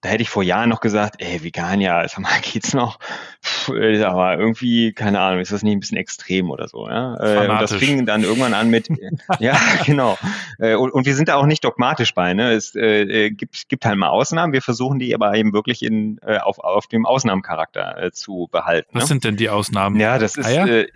da 0.02 0.10
hätte 0.10 0.22
ich 0.22 0.30
vor 0.30 0.44
Jahren 0.44 0.70
noch 0.70 0.80
gesagt, 0.80 1.16
ey, 1.20 1.44
vegan, 1.44 1.82
ja, 1.82 2.08
sag 2.08 2.20
mal, 2.20 2.32
geht's 2.42 2.74
noch? 2.74 3.00
Puh, 3.42 3.74
aber 4.04 4.38
irgendwie, 4.38 4.94
keine 4.94 5.20
Ahnung, 5.20 5.42
ist 5.42 5.52
das 5.52 5.64
nicht 5.64 5.74
ein 5.74 5.80
bisschen 5.80 5.98
extrem 5.98 6.50
oder 6.52 6.68
so, 6.68 6.88
ja? 6.88 7.16
Äh, 7.18 7.50
und 7.50 7.62
das 7.62 7.74
fing 7.74 8.06
dann 8.06 8.24
irgendwann 8.24 8.54
an 8.54 8.70
mit, 8.70 8.90
ja, 9.40 9.58
genau. 9.86 10.18
Äh, 10.58 10.76
und, 10.76 10.92
und, 10.92 11.06
wir 11.06 11.16
sind 11.16 11.30
da 11.30 11.36
auch 11.36 11.46
nicht 11.46 11.64
dogmatisch 11.64 12.14
bei, 12.14 12.34
ne? 12.34 12.54
Es 12.54 12.76
äh, 12.76 13.02
äh, 13.02 13.30
gibt, 13.32 13.68
gibt 13.68 13.86
halt 13.86 13.98
mal 13.98 14.10
Ausnahmen, 14.10 14.54
wir 14.54 14.62
versuchen 14.62 15.00
die 15.00 15.14
aber 15.14 15.36
eben 15.36 15.54
wirklich 15.54 15.84
in, 15.84 16.20
auf, 16.44 16.60
auf 16.60 16.88
dem 16.88 17.06
Ausnahmencharakter 17.06 18.02
äh, 18.04 18.12
zu 18.12 18.48
behalten. 18.52 18.90
Was 18.94 19.04
ne? 19.04 19.08
sind 19.08 19.24
denn 19.26 19.36
die 19.36 19.50
Ausnahmen? 19.50 20.00
Ja, 20.00 20.18
das 20.18 20.38
ist? 20.38 20.48
Äh, 20.48 20.88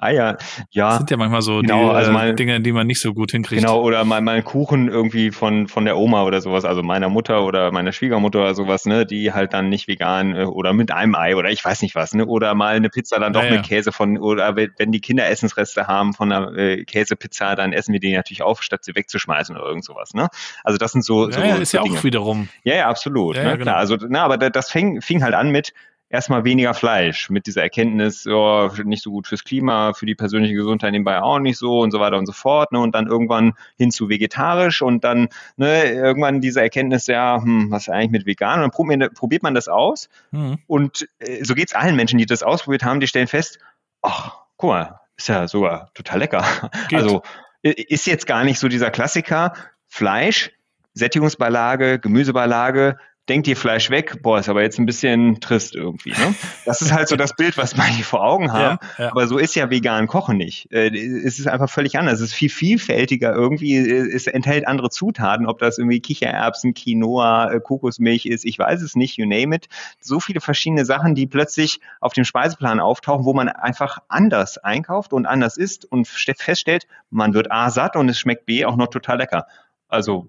Ah 0.00 0.10
ja, 0.10 0.36
ja. 0.70 0.88
Das 0.88 0.96
sind 0.98 1.10
ja 1.10 1.16
manchmal 1.18 1.42
so 1.42 1.60
genau, 1.60 1.90
die 1.90 1.96
also 1.96 2.12
mal, 2.12 2.34
Dinge, 2.34 2.60
die 2.60 2.72
man 2.72 2.86
nicht 2.86 3.00
so 3.00 3.12
gut 3.12 3.32
hinkriegt. 3.32 3.60
Genau, 3.60 3.82
oder 3.82 4.04
mal, 4.04 4.22
mal 4.22 4.36
einen 4.36 4.44
Kuchen 4.44 4.88
irgendwie 4.88 5.30
von, 5.30 5.68
von 5.68 5.84
der 5.84 5.98
Oma 5.98 6.24
oder 6.24 6.40
sowas, 6.40 6.64
also 6.64 6.82
meiner 6.82 7.10
Mutter 7.10 7.44
oder 7.44 7.70
meiner 7.70 7.92
Schwiegermutter 7.92 8.40
oder 8.40 8.54
sowas, 8.54 8.86
ne, 8.86 9.04
die 9.04 9.32
halt 9.32 9.52
dann 9.52 9.68
nicht 9.68 9.88
vegan 9.88 10.34
äh, 10.34 10.44
oder 10.44 10.72
mit 10.72 10.90
einem 10.90 11.14
Ei 11.14 11.36
oder 11.36 11.50
ich 11.50 11.62
weiß 11.62 11.82
nicht 11.82 11.94
was, 11.94 12.14
ne, 12.14 12.24
oder 12.24 12.54
mal 12.54 12.74
eine 12.74 12.88
Pizza 12.88 13.18
dann 13.20 13.34
doch 13.34 13.44
ja, 13.44 13.50
mit 13.50 13.62
Käse 13.64 13.92
von, 13.92 14.16
oder 14.16 14.56
wenn 14.56 14.90
die 14.90 15.00
Kinder 15.00 15.28
Essensreste 15.28 15.86
haben 15.86 16.14
von 16.14 16.32
einer 16.32 16.56
äh, 16.56 16.84
Käsepizza, 16.84 17.54
dann 17.54 17.74
essen 17.74 17.92
wir 17.92 18.00
die 18.00 18.14
natürlich 18.14 18.42
auf, 18.42 18.62
statt 18.62 18.84
sie 18.84 18.94
wegzuschmeißen 18.94 19.54
oder 19.54 19.66
irgend 19.66 19.84
sowas, 19.84 20.14
ne. 20.14 20.28
Also 20.64 20.78
das 20.78 20.92
sind 20.92 21.04
so, 21.04 21.28
ja, 21.28 21.32
so 21.32 21.40
ja, 21.40 21.56
ist 21.56 21.72
so 21.72 21.76
ja 21.76 21.84
Dinge. 21.84 21.98
auch 21.98 22.04
wiederum. 22.04 22.48
Ja, 22.64 22.74
ja, 22.74 22.88
absolut, 22.88 23.36
ja, 23.36 23.42
ne, 23.42 23.50
genau. 23.52 23.62
klar. 23.64 23.76
Also, 23.76 23.96
na, 24.08 24.24
aber 24.24 24.38
das 24.38 24.70
fing, 24.70 25.02
fing 25.02 25.22
halt 25.22 25.34
an 25.34 25.50
mit, 25.50 25.74
erstmal 26.10 26.44
weniger 26.44 26.74
Fleisch 26.74 27.30
mit 27.30 27.46
dieser 27.46 27.62
Erkenntnis, 27.62 28.26
oh, 28.26 28.68
nicht 28.84 29.02
so 29.02 29.10
gut 29.10 29.28
fürs 29.28 29.44
Klima, 29.44 29.94
für 29.94 30.06
die 30.06 30.16
persönliche 30.16 30.54
Gesundheit 30.54 30.90
nebenbei 30.90 31.22
auch 31.22 31.38
nicht 31.38 31.56
so 31.56 31.78
und 31.80 31.92
so 31.92 32.00
weiter 32.00 32.18
und 32.18 32.26
so 32.26 32.32
fort. 32.32 32.72
Ne? 32.72 32.80
Und 32.80 32.94
dann 32.94 33.06
irgendwann 33.06 33.54
hin 33.78 33.90
zu 33.90 34.08
vegetarisch 34.08 34.82
und 34.82 35.04
dann 35.04 35.28
ne, 35.56 35.84
irgendwann 35.84 36.40
diese 36.40 36.60
Erkenntnis, 36.60 37.06
ja, 37.06 37.40
hm, 37.40 37.70
was 37.70 37.82
ist 37.84 37.88
eigentlich 37.90 38.10
mit 38.10 38.26
vegan? 38.26 38.62
Und 38.62 38.74
dann 38.76 39.14
probiert 39.14 39.42
man 39.42 39.54
das 39.54 39.68
aus. 39.68 40.08
Mhm. 40.32 40.58
Und 40.66 41.08
äh, 41.20 41.44
so 41.44 41.54
geht's 41.54 41.74
allen 41.74 41.96
Menschen, 41.96 42.18
die 42.18 42.26
das 42.26 42.42
ausprobiert 42.42 42.82
haben, 42.82 43.00
die 43.00 43.06
stellen 43.06 43.28
fest, 43.28 43.58
ach, 44.02 44.38
guck 44.56 44.70
mal, 44.70 45.00
ist 45.16 45.28
ja 45.28 45.46
sogar 45.46 45.90
total 45.94 46.18
lecker. 46.18 46.44
Geht. 46.88 46.98
Also 46.98 47.22
ist 47.62 48.06
jetzt 48.06 48.26
gar 48.26 48.42
nicht 48.42 48.58
so 48.58 48.68
dieser 48.68 48.90
Klassiker, 48.90 49.52
Fleisch, 49.86 50.50
Sättigungsbeilage, 50.94 51.98
Gemüsebeilage, 51.98 52.98
denkt 53.30 53.46
ihr 53.46 53.56
Fleisch 53.56 53.90
weg, 53.90 54.22
boah, 54.22 54.40
ist 54.40 54.48
aber 54.48 54.60
jetzt 54.62 54.80
ein 54.80 54.86
bisschen 54.86 55.40
trist 55.40 55.76
irgendwie. 55.76 56.10
Ne? 56.10 56.34
Das 56.66 56.82
ist 56.82 56.92
halt 56.92 57.06
so 57.06 57.14
das 57.14 57.36
Bild, 57.36 57.56
was 57.56 57.76
manche 57.76 58.02
vor 58.02 58.24
Augen 58.24 58.52
haben. 58.52 58.78
Ja, 58.98 59.04
ja. 59.04 59.10
Aber 59.12 59.28
so 59.28 59.38
ist 59.38 59.54
ja 59.54 59.70
vegan 59.70 60.08
Kochen 60.08 60.36
nicht. 60.36 60.70
Äh, 60.72 60.88
es 60.88 61.38
ist 61.38 61.46
einfach 61.46 61.70
völlig 61.70 61.96
anders. 61.96 62.14
Es 62.14 62.30
ist 62.30 62.32
viel 62.34 62.50
vielfältiger 62.50 63.32
irgendwie. 63.32 63.76
Es 63.78 64.26
enthält 64.26 64.66
andere 64.66 64.90
Zutaten, 64.90 65.46
ob 65.46 65.60
das 65.60 65.78
irgendwie 65.78 66.00
Kichererbsen, 66.00 66.74
Quinoa, 66.74 67.52
äh, 67.52 67.60
Kokosmilch 67.60 68.26
ist, 68.26 68.44
ich 68.44 68.58
weiß 68.58 68.82
es 68.82 68.96
nicht, 68.96 69.16
you 69.16 69.26
name 69.26 69.54
it. 69.54 69.68
So 70.00 70.18
viele 70.18 70.40
verschiedene 70.40 70.84
Sachen, 70.84 71.14
die 71.14 71.28
plötzlich 71.28 71.78
auf 72.00 72.12
dem 72.12 72.24
Speiseplan 72.24 72.80
auftauchen, 72.80 73.24
wo 73.24 73.32
man 73.32 73.48
einfach 73.48 73.98
anders 74.08 74.58
einkauft 74.58 75.12
und 75.12 75.26
anders 75.26 75.56
isst 75.56 75.84
und 75.84 76.08
feststellt, 76.08 76.88
man 77.10 77.32
wird 77.32 77.52
A 77.52 77.70
satt 77.70 77.94
und 77.94 78.08
es 78.08 78.18
schmeckt 78.18 78.46
B 78.46 78.64
auch 78.64 78.76
noch 78.76 78.88
total 78.88 79.18
lecker. 79.18 79.46
Also 79.86 80.28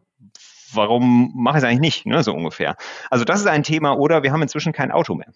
warum 0.74 1.32
mache 1.36 1.58
ich 1.58 1.64
es 1.64 1.70
eigentlich 1.70 1.80
nicht, 1.80 2.06
ne, 2.06 2.24
so 2.24 2.34
ungefähr. 2.34 2.76
Also 3.10 3.26
das 3.26 3.40
ist 3.40 3.48
ein 3.48 3.64
Thema 3.64 3.98
oder 3.98 4.24
wir 4.24 4.32
haben 4.32 4.42
inzwischen 4.42 4.74
kein 4.74 4.92
Auto 4.92 5.16
mehr. 5.16 5.32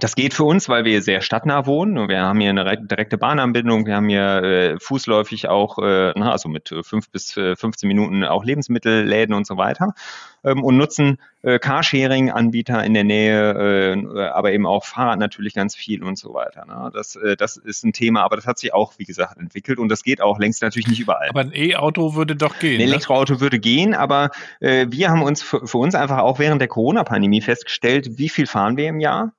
Das 0.00 0.16
geht 0.16 0.34
für 0.34 0.42
uns, 0.42 0.68
weil 0.68 0.84
wir 0.84 1.02
sehr 1.02 1.20
stadtnah 1.20 1.66
wohnen. 1.66 2.08
Wir 2.08 2.20
haben 2.22 2.40
hier 2.40 2.50
eine 2.50 2.64
direkte 2.76 3.16
Bahnanbindung. 3.16 3.86
Wir 3.86 3.94
haben 3.94 4.08
hier 4.08 4.42
äh, 4.42 4.80
fußläufig 4.80 5.46
auch, 5.46 5.78
äh, 5.78 6.12
na, 6.16 6.32
also 6.32 6.48
mit 6.48 6.74
fünf 6.82 7.10
bis 7.10 7.36
äh, 7.36 7.54
15 7.54 7.86
Minuten 7.86 8.24
auch 8.24 8.42
Lebensmittelläden 8.42 9.36
und 9.36 9.46
so 9.46 9.56
weiter. 9.56 9.94
Ähm, 10.42 10.64
und 10.64 10.76
nutzen 10.76 11.18
äh, 11.42 11.60
Carsharing-Anbieter 11.60 12.82
in 12.82 12.92
der 12.92 13.04
Nähe, 13.04 13.94
äh, 13.94 14.20
aber 14.30 14.50
eben 14.50 14.66
auch 14.66 14.84
Fahrrad 14.84 15.20
natürlich 15.20 15.54
ganz 15.54 15.76
viel 15.76 16.02
und 16.02 16.18
so 16.18 16.34
weiter. 16.34 16.66
Ne? 16.66 16.90
Das, 16.92 17.14
äh, 17.14 17.36
das 17.36 17.56
ist 17.56 17.84
ein 17.84 17.92
Thema, 17.92 18.24
aber 18.24 18.34
das 18.34 18.48
hat 18.48 18.58
sich 18.58 18.74
auch, 18.74 18.94
wie 18.98 19.04
gesagt, 19.04 19.38
entwickelt 19.38 19.78
und 19.78 19.90
das 19.90 20.02
geht 20.02 20.20
auch 20.20 20.40
längst 20.40 20.60
natürlich 20.60 20.88
nicht 20.88 21.00
überall. 21.00 21.28
Aber 21.28 21.42
ein 21.42 21.52
E-Auto 21.54 22.16
würde 22.16 22.34
doch 22.34 22.58
gehen. 22.58 22.80
Ein 22.80 22.88
ne? 22.88 22.92
Elektroauto 22.94 23.40
würde 23.40 23.60
gehen, 23.60 23.94
aber 23.94 24.30
äh, 24.58 24.86
wir 24.90 25.10
haben 25.10 25.22
uns 25.22 25.40
für, 25.40 25.64
für 25.68 25.78
uns 25.78 25.94
einfach 25.94 26.18
auch 26.18 26.40
während 26.40 26.60
der 26.60 26.68
Corona-Pandemie 26.68 27.42
festgestellt, 27.42 28.18
wie 28.18 28.28
viel 28.28 28.48
fahren 28.48 28.76
wir 28.76 28.88
im 28.88 28.98
Jahr? 28.98 29.32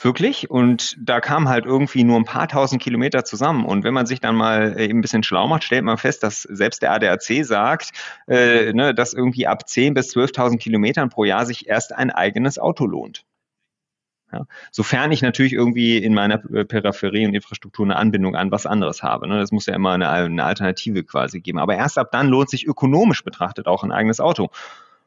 Wirklich. 0.00 0.48
Und 0.48 0.96
da 1.00 1.20
kamen 1.20 1.48
halt 1.48 1.66
irgendwie 1.66 2.04
nur 2.04 2.16
ein 2.16 2.24
paar 2.24 2.46
tausend 2.46 2.80
Kilometer 2.80 3.24
zusammen. 3.24 3.64
Und 3.64 3.82
wenn 3.82 3.94
man 3.94 4.06
sich 4.06 4.20
dann 4.20 4.36
mal 4.36 4.78
eben 4.78 4.98
ein 4.98 5.02
bisschen 5.02 5.24
schlau 5.24 5.48
macht, 5.48 5.64
stellt 5.64 5.84
man 5.84 5.98
fest, 5.98 6.22
dass 6.22 6.42
selbst 6.42 6.82
der 6.82 6.92
ADAC 6.92 7.44
sagt, 7.44 7.90
äh, 8.28 8.72
ne, 8.72 8.94
dass 8.94 9.12
irgendwie 9.12 9.48
ab 9.48 9.64
10.000 9.66 9.94
bis 9.94 10.14
12.000 10.14 10.58
Kilometern 10.58 11.08
pro 11.08 11.24
Jahr 11.24 11.46
sich 11.46 11.68
erst 11.68 11.92
ein 11.92 12.12
eigenes 12.12 12.60
Auto 12.60 12.86
lohnt. 12.86 13.24
Ja. 14.32 14.46
Sofern 14.70 15.10
ich 15.10 15.22
natürlich 15.22 15.54
irgendwie 15.54 15.96
in 15.96 16.14
meiner 16.14 16.38
Peripherie 16.38 17.26
und 17.26 17.34
Infrastruktur 17.34 17.86
eine 17.86 17.96
Anbindung 17.96 18.36
an 18.36 18.50
was 18.52 18.66
anderes 18.66 19.02
habe. 19.02 19.26
Ne? 19.26 19.40
Das 19.40 19.52
muss 19.52 19.66
ja 19.66 19.74
immer 19.74 19.92
eine, 19.92 20.08
eine 20.10 20.44
Alternative 20.44 21.02
quasi 21.02 21.40
geben. 21.40 21.58
Aber 21.58 21.74
erst 21.74 21.98
ab 21.98 22.10
dann 22.12 22.28
lohnt 22.28 22.50
sich 22.50 22.66
ökonomisch 22.66 23.24
betrachtet 23.24 23.66
auch 23.66 23.82
ein 23.82 23.92
eigenes 23.92 24.20
Auto. 24.20 24.50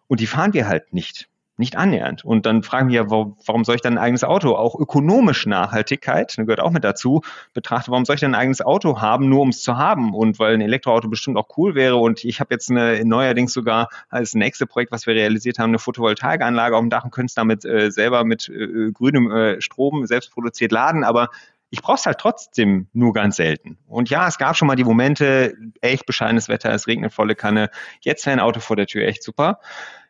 Und 0.07 0.19
die 0.19 0.27
fahren 0.27 0.53
wir 0.53 0.67
halt 0.67 0.91
nicht. 0.91 1.29
Nicht 1.61 1.75
annähernd. 1.75 2.25
Und 2.25 2.47
dann 2.47 2.63
fragen 2.63 2.89
wir, 2.89 3.11
warum 3.11 3.63
soll 3.65 3.75
ich 3.75 3.81
dann 3.81 3.93
ein 3.93 4.03
eigenes 4.03 4.23
Auto? 4.23 4.55
Auch 4.55 4.73
ökonomisch 4.73 5.45
Nachhaltigkeit, 5.45 6.33
gehört 6.35 6.59
auch 6.59 6.71
mit 6.71 6.83
dazu, 6.83 7.21
betrachte, 7.53 7.91
warum 7.91 8.03
soll 8.03 8.15
ich 8.15 8.19
denn 8.19 8.33
ein 8.33 8.41
eigenes 8.41 8.63
Auto 8.63 8.99
haben, 8.99 9.29
nur 9.29 9.41
um 9.41 9.49
es 9.49 9.61
zu 9.61 9.77
haben? 9.77 10.15
Und 10.15 10.39
weil 10.39 10.55
ein 10.55 10.61
Elektroauto 10.61 11.07
bestimmt 11.07 11.37
auch 11.37 11.55
cool 11.57 11.75
wäre. 11.75 11.97
Und 11.97 12.25
ich 12.25 12.39
habe 12.39 12.51
jetzt 12.51 12.71
eine, 12.71 13.05
neuerdings 13.05 13.53
sogar 13.53 13.89
als 14.09 14.33
nächste 14.33 14.65
Projekt, 14.65 14.91
was 14.91 15.05
wir 15.05 15.13
realisiert 15.13 15.59
haben, 15.59 15.69
eine 15.69 15.77
Photovoltaikanlage 15.77 16.75
auf 16.75 16.81
dem 16.81 16.89
Dach 16.89 17.03
und 17.03 17.11
können 17.11 17.27
es 17.27 17.35
damit 17.35 17.63
äh, 17.63 17.91
selber 17.91 18.23
mit 18.23 18.49
äh, 18.49 18.91
grünem 18.91 19.29
äh, 19.29 19.61
Strom 19.61 20.07
selbst 20.07 20.31
produziert 20.31 20.71
laden. 20.71 21.03
Aber 21.03 21.29
ich 21.69 21.83
brauche 21.83 21.97
es 21.97 22.07
halt 22.07 22.17
trotzdem 22.17 22.87
nur 22.91 23.13
ganz 23.13 23.35
selten. 23.35 23.77
Und 23.87 24.09
ja, 24.09 24.27
es 24.27 24.39
gab 24.39 24.57
schon 24.57 24.67
mal 24.67 24.75
die 24.75 24.83
Momente, 24.83 25.55
echt 25.79 26.07
bescheidenes 26.07 26.49
Wetter, 26.49 26.71
es 26.73 26.87
regnet 26.87 27.13
volle 27.13 27.35
Kanne, 27.35 27.69
jetzt 28.01 28.25
wäre 28.25 28.35
ein 28.35 28.39
Auto 28.39 28.59
vor 28.59 28.75
der 28.75 28.87
Tür 28.87 29.07
echt 29.07 29.21
super. 29.21 29.59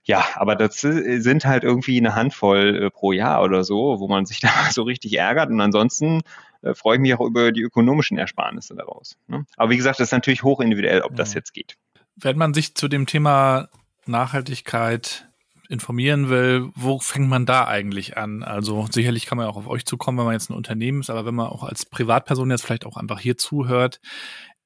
Ja, 0.04 0.26
aber 0.36 0.56
das 0.56 0.82
sind 0.82 1.46
halt 1.46 1.64
irgendwie 1.64 1.98
eine 1.98 2.16
Handvoll 2.16 2.84
äh, 2.84 2.90
pro 2.90 3.12
Jahr 3.12 3.44
oder 3.44 3.64
so, 3.64 4.00
wo 4.00 4.08
man 4.08 4.26
sich 4.26 4.40
da 4.42 4.50
so 4.72 4.84
richtig 4.84 5.18
ärgert. 5.18 5.50
Und 5.50 5.62
ansonsten 5.62 6.22
äh, 6.62 6.74
freue 6.74 6.96
ich 6.96 7.02
mich 7.02 7.14
auch 7.14 7.22
über 7.22 7.52
die 7.52 7.62
ökonomischen 7.62 8.18
Ersparnisse 8.18 8.76
daraus. 8.76 9.18
Ne? 9.28 9.46
Aber 9.58 9.70
wie 9.70 9.78
gesagt, 9.78 10.00
das 10.00 10.08
ist 10.08 10.14
natürlich 10.14 10.44
hochindividuell, 10.44 11.02
ob 11.02 11.12
ja. 11.12 11.18
das 11.18 11.34
jetzt 11.34 11.54
geht. 11.54 11.78
Wenn 12.16 12.38
man 12.38 12.54
sich 12.54 12.76
zu 12.76 12.88
dem 12.88 13.06
Thema 13.06 13.70
Nachhaltigkeit 14.06 15.28
informieren 15.70 16.30
will, 16.30 16.70
wo 16.76 17.00
fängt 17.00 17.30
man 17.30 17.46
da 17.46 17.66
eigentlich 17.66 18.18
an? 18.18 18.44
Also 18.44 18.88
sicherlich 18.92 19.26
kann 19.26 19.38
man 19.38 19.48
auch 19.48 19.56
auf 19.56 19.68
euch 19.68 19.86
zukommen, 19.86 20.18
wenn 20.18 20.26
man 20.26 20.34
jetzt 20.34 20.50
ein 20.50 20.56
Unternehmen 20.56 21.00
ist, 21.00 21.10
aber 21.10 21.26
wenn 21.26 21.36
man 21.36 21.48
auch 21.48 21.64
als 21.64 21.86
Privatperson 21.86 22.52
jetzt 22.52 22.64
vielleicht 22.64 22.86
auch 22.86 22.98
einfach 22.98 23.20
hier 23.20 23.38
zuhört, 23.38 24.02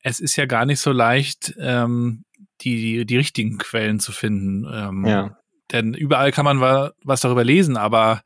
es 0.02 0.20
ist 0.20 0.36
ja 0.36 0.48
gar 0.48 0.66
nicht 0.66 0.80
so 0.80 0.92
leicht, 0.92 1.54
ähm, 1.60 2.26
die, 2.62 3.06
die 3.06 3.18
richtigen 3.18 3.58
Quellen 3.58 4.00
zu 4.00 4.12
finden. 4.12 4.66
Ähm, 4.72 5.06
ja. 5.06 5.38
Denn 5.72 5.94
überall 5.94 6.32
kann 6.32 6.46
man 6.46 6.60
was 6.62 7.22
darüber 7.22 7.44
lesen, 7.44 7.78
aber 7.78 8.22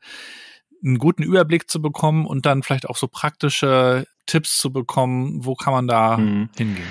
einen 0.84 0.98
guten 0.98 1.22
Überblick 1.22 1.70
zu 1.70 1.80
bekommen 1.82 2.26
und 2.26 2.46
dann 2.46 2.62
vielleicht 2.62 2.88
auch 2.88 2.96
so 2.96 3.08
praktische 3.08 4.06
Tipps 4.26 4.58
zu 4.58 4.72
bekommen, 4.72 5.44
wo 5.44 5.54
kann 5.54 5.72
man 5.72 5.86
da 5.86 6.16
mhm. 6.16 6.50
hingehen? 6.56 6.86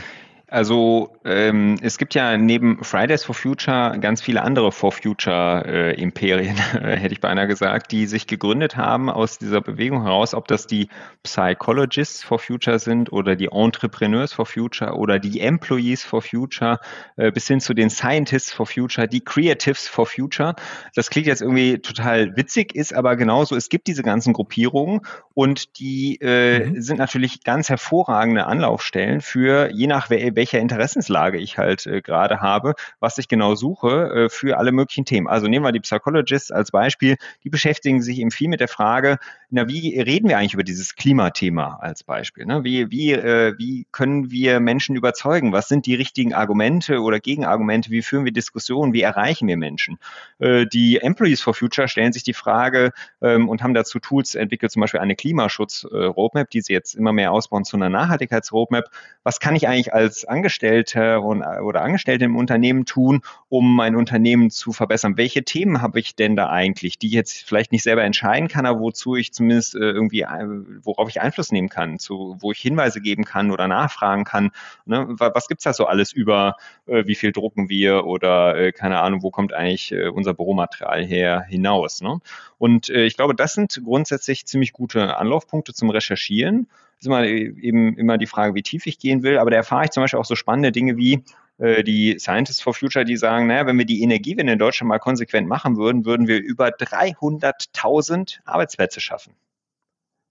Also 0.52 1.16
ähm, 1.26 1.78
es 1.82 2.00
gibt 2.00 2.16
ja 2.16 2.36
neben 2.36 2.84
Fridays 2.84 3.24
for 3.24 3.36
Future 3.36 3.98
ganz 4.00 4.20
viele 4.22 4.42
andere 4.42 4.72
For 4.72 4.92
Future 4.92 5.64
äh, 5.66 6.02
Imperien, 6.02 6.58
äh, 6.74 6.96
hätte 6.98 7.14
ich 7.14 7.22
beinahe 7.22 7.48
gesagt, 7.48 7.92
die 7.92 8.08
sich 8.08 8.26
gegründet 8.26 8.76
haben 8.76 9.12
aus 9.12 9.38
dieser 9.38 9.62
Bewegung 9.62 10.04
heraus, 10.04 10.34
ob 10.34 10.48
das 10.48 10.66
die 10.66 10.90
Psychologists 11.22 12.24
for 12.24 12.40
Future 12.40 12.80
sind 12.80 13.12
oder 13.12 13.36
die 13.36 13.50
Entrepreneurs 13.52 14.34
for 14.34 14.48
Future 14.48 14.96
oder 14.96 15.20
die 15.20 15.40
Employees 15.40 16.04
for 16.04 16.24
Future, 16.24 16.80
äh, 17.16 17.32
bis 17.32 17.48
hin 17.48 17.60
zu 17.60 17.76
den 17.76 17.92
Scientists 17.92 18.52
for 18.52 18.66
Future, 18.66 19.08
die 19.08 19.22
Creatives 19.22 19.88
for 19.88 20.08
Future. 20.08 20.56
Das 20.96 21.12
klingt 21.12 21.28
jetzt 21.28 21.44
irgendwie 21.44 21.78
total 21.78 22.36
witzig, 22.38 22.74
ist 22.74 22.96
aber 22.96 23.18
genauso, 23.18 23.56
es 23.56 23.70
gibt 23.70 23.86
diese 23.86 24.02
ganzen 24.02 24.34
Gruppierungen 24.34 25.02
und 25.36 25.80
die 25.80 26.18
äh, 26.22 26.66
mhm. 26.66 26.82
sind 26.82 26.98
natürlich 26.98 27.44
ganz 27.44 27.70
hervorragende 27.70 28.48
Anlaufstellen 28.48 29.22
für 29.22 29.70
je 29.72 29.86
nach 29.86 30.10
welcher 30.40 30.60
Interessenslage 30.60 31.38
ich 31.38 31.58
halt 31.58 31.86
äh, 31.86 32.02
gerade 32.02 32.40
habe, 32.40 32.74
was 33.02 33.18
ich 33.18 33.28
genau 33.28 33.56
suche 33.56 34.10
äh, 34.10 34.30
für 34.30 34.58
alle 34.58 34.72
möglichen 34.72 35.04
Themen. 35.04 35.28
Also 35.28 35.48
nehmen 35.48 35.66
wir 35.66 35.74
die 35.74 35.82
Psychologists 35.82 36.50
als 36.50 36.72
Beispiel, 36.72 37.18
die 37.44 37.50
beschäftigen 37.50 38.02
sich 38.02 38.20
eben 38.20 38.32
viel 38.32 38.48
mit 38.48 38.62
der 38.62 38.70
Frage, 38.70 39.18
na, 39.52 39.68
wie 39.68 40.00
reden 40.00 40.30
wir 40.30 40.38
eigentlich 40.38 40.54
über 40.54 40.64
dieses 40.64 40.96
Klimathema 40.96 41.78
als 41.82 42.04
Beispiel? 42.04 42.46
Ne? 42.46 42.64
Wie, 42.64 42.92
wie, 42.92 43.14
äh, 43.14 43.58
wie 43.58 43.88
können 43.92 44.30
wir 44.30 44.60
Menschen 44.60 44.96
überzeugen? 44.96 45.52
Was 45.52 45.68
sind 45.68 45.88
die 45.88 45.96
richtigen 45.96 46.36
Argumente 46.36 47.02
oder 47.02 47.20
Gegenargumente? 47.20 47.90
Wie 47.90 48.04
führen 48.04 48.26
wir 48.26 48.32
Diskussionen? 48.32 48.94
Wie 48.94 49.02
erreichen 49.02 49.48
wir 49.48 49.58
Menschen? 49.58 49.98
Äh, 50.38 50.68
die 50.68 51.00
Employees 51.00 51.42
for 51.42 51.56
Future 51.56 51.88
stellen 51.88 52.14
sich 52.14 52.22
die 52.22 52.36
Frage 52.36 52.92
ähm, 53.22 53.50
und 53.50 53.64
haben 53.64 53.74
dazu 53.74 53.98
Tools 53.98 54.36
entwickelt, 54.36 54.72
zum 54.72 54.82
Beispiel 54.82 55.00
eine 55.00 55.16
Klimaschutz-Roadmap, 55.16 56.48
äh, 56.48 56.50
die 56.54 56.62
sie 56.62 56.74
jetzt 56.74 56.94
immer 56.94 57.12
mehr 57.12 57.32
ausbauen 57.32 57.66
zu 57.66 57.76
einer 57.76 57.90
Nachhaltigkeitsroadmap. 57.90 58.86
Was 59.24 59.40
kann 59.40 59.56
ich 59.56 59.68
eigentlich 59.68 59.92
als 59.92 60.26
Angestellter 60.26 61.24
und, 61.24 61.42
oder 61.42 61.82
Angestellte 61.82 62.26
im 62.26 62.36
Unternehmen 62.36 62.86
tun, 62.86 63.22
um 63.50 63.76
mein 63.76 63.96
Unternehmen 63.96 64.52
zu 64.52 64.74
verbessern? 64.74 65.18
Welche 65.18 65.44
Themen 65.44 65.82
habe 65.82 66.00
ich 66.00 66.16
denn 66.16 66.36
da 66.36 66.50
eigentlich, 66.50 67.00
die 67.00 67.08
ich 67.08 67.14
jetzt 67.14 67.48
vielleicht 67.48 67.72
nicht 67.72 67.82
selber 67.82 68.04
entscheiden 68.04 68.48
kann, 68.48 68.68
aber 68.68 68.80
wozu 68.80 69.16
ich 69.16 69.39
zumindest 69.40 69.76
äh, 69.76 69.80
irgendwie, 69.80 70.22
äh, 70.22 70.46
worauf 70.84 71.10
ich 71.10 71.22
Einfluss 71.22 71.52
nehmen 71.52 71.70
kann, 71.70 71.98
zu, 71.98 72.36
wo 72.40 72.52
ich 72.52 72.60
Hinweise 72.60 73.00
geben 73.02 73.24
kann 73.24 73.52
oder 73.52 73.68
nachfragen 73.68 74.26
kann? 74.26 74.52
Ne? 74.86 75.08
Was 75.18 75.48
gibt's 75.48 75.64
da 75.64 75.74
so 75.74 75.86
alles 75.86 76.12
über, 76.12 76.58
äh, 76.88 77.06
wie 77.08 77.16
viel 77.16 77.32
drucken 77.32 77.70
wir 77.70 78.06
oder 78.06 78.56
äh, 78.56 78.72
keine 78.72 79.00
Ahnung, 79.00 79.24
wo 79.24 79.32
kommt 79.32 79.54
eigentlich 79.54 79.92
äh, 79.92 80.10
unser 80.10 80.34
Büromaterial 80.34 81.06
her 81.06 81.46
hinaus? 81.48 82.02
Ne? 82.02 82.20
Und 82.58 82.90
äh, 82.90 83.06
ich 83.06 83.16
glaube, 83.16 83.34
das 83.34 83.54
sind 83.54 83.82
grundsätzlich 83.84 84.46
ziemlich 84.46 84.74
gute 84.74 85.18
Anlaufpunkte 85.18 85.74
zum 85.74 85.90
Recherchieren 85.90 86.68
ist 87.00 87.06
immer 87.06 87.24
eben 87.24 87.98
immer 87.98 88.18
die 88.18 88.26
Frage, 88.28 88.56
wie 88.56 88.62
tief 88.62 88.86
ich 88.86 89.00
gehen 89.00 89.24
will. 89.24 89.38
Aber 89.38 89.52
da 89.52 89.56
erfahre 89.56 89.86
ich 89.86 89.92
zum 89.92 90.04
Beispiel 90.04 90.20
auch 90.20 90.26
so 90.26 90.36
spannende 90.36 90.74
Dinge 90.74 90.98
wie 90.98 91.24
äh, 91.60 91.84
die 91.84 92.18
Scientists 92.20 92.62
for 92.62 92.74
Future, 92.74 93.06
die 93.06 93.18
sagen, 93.18 93.48
naja, 93.48 93.66
wenn 93.66 93.78
wir 93.78 93.86
die 93.86 94.02
Energiewende 94.02 94.54
in 94.54 94.60
Deutschland 94.60 94.90
mal 94.90 95.00
konsequent 95.00 95.48
machen 95.48 95.78
würden, 95.78 96.06
würden 96.06 96.28
wir 96.28 96.42
über 96.42 96.70
300.000 96.70 98.40
Arbeitsplätze 98.46 99.02
schaffen. 99.02 99.36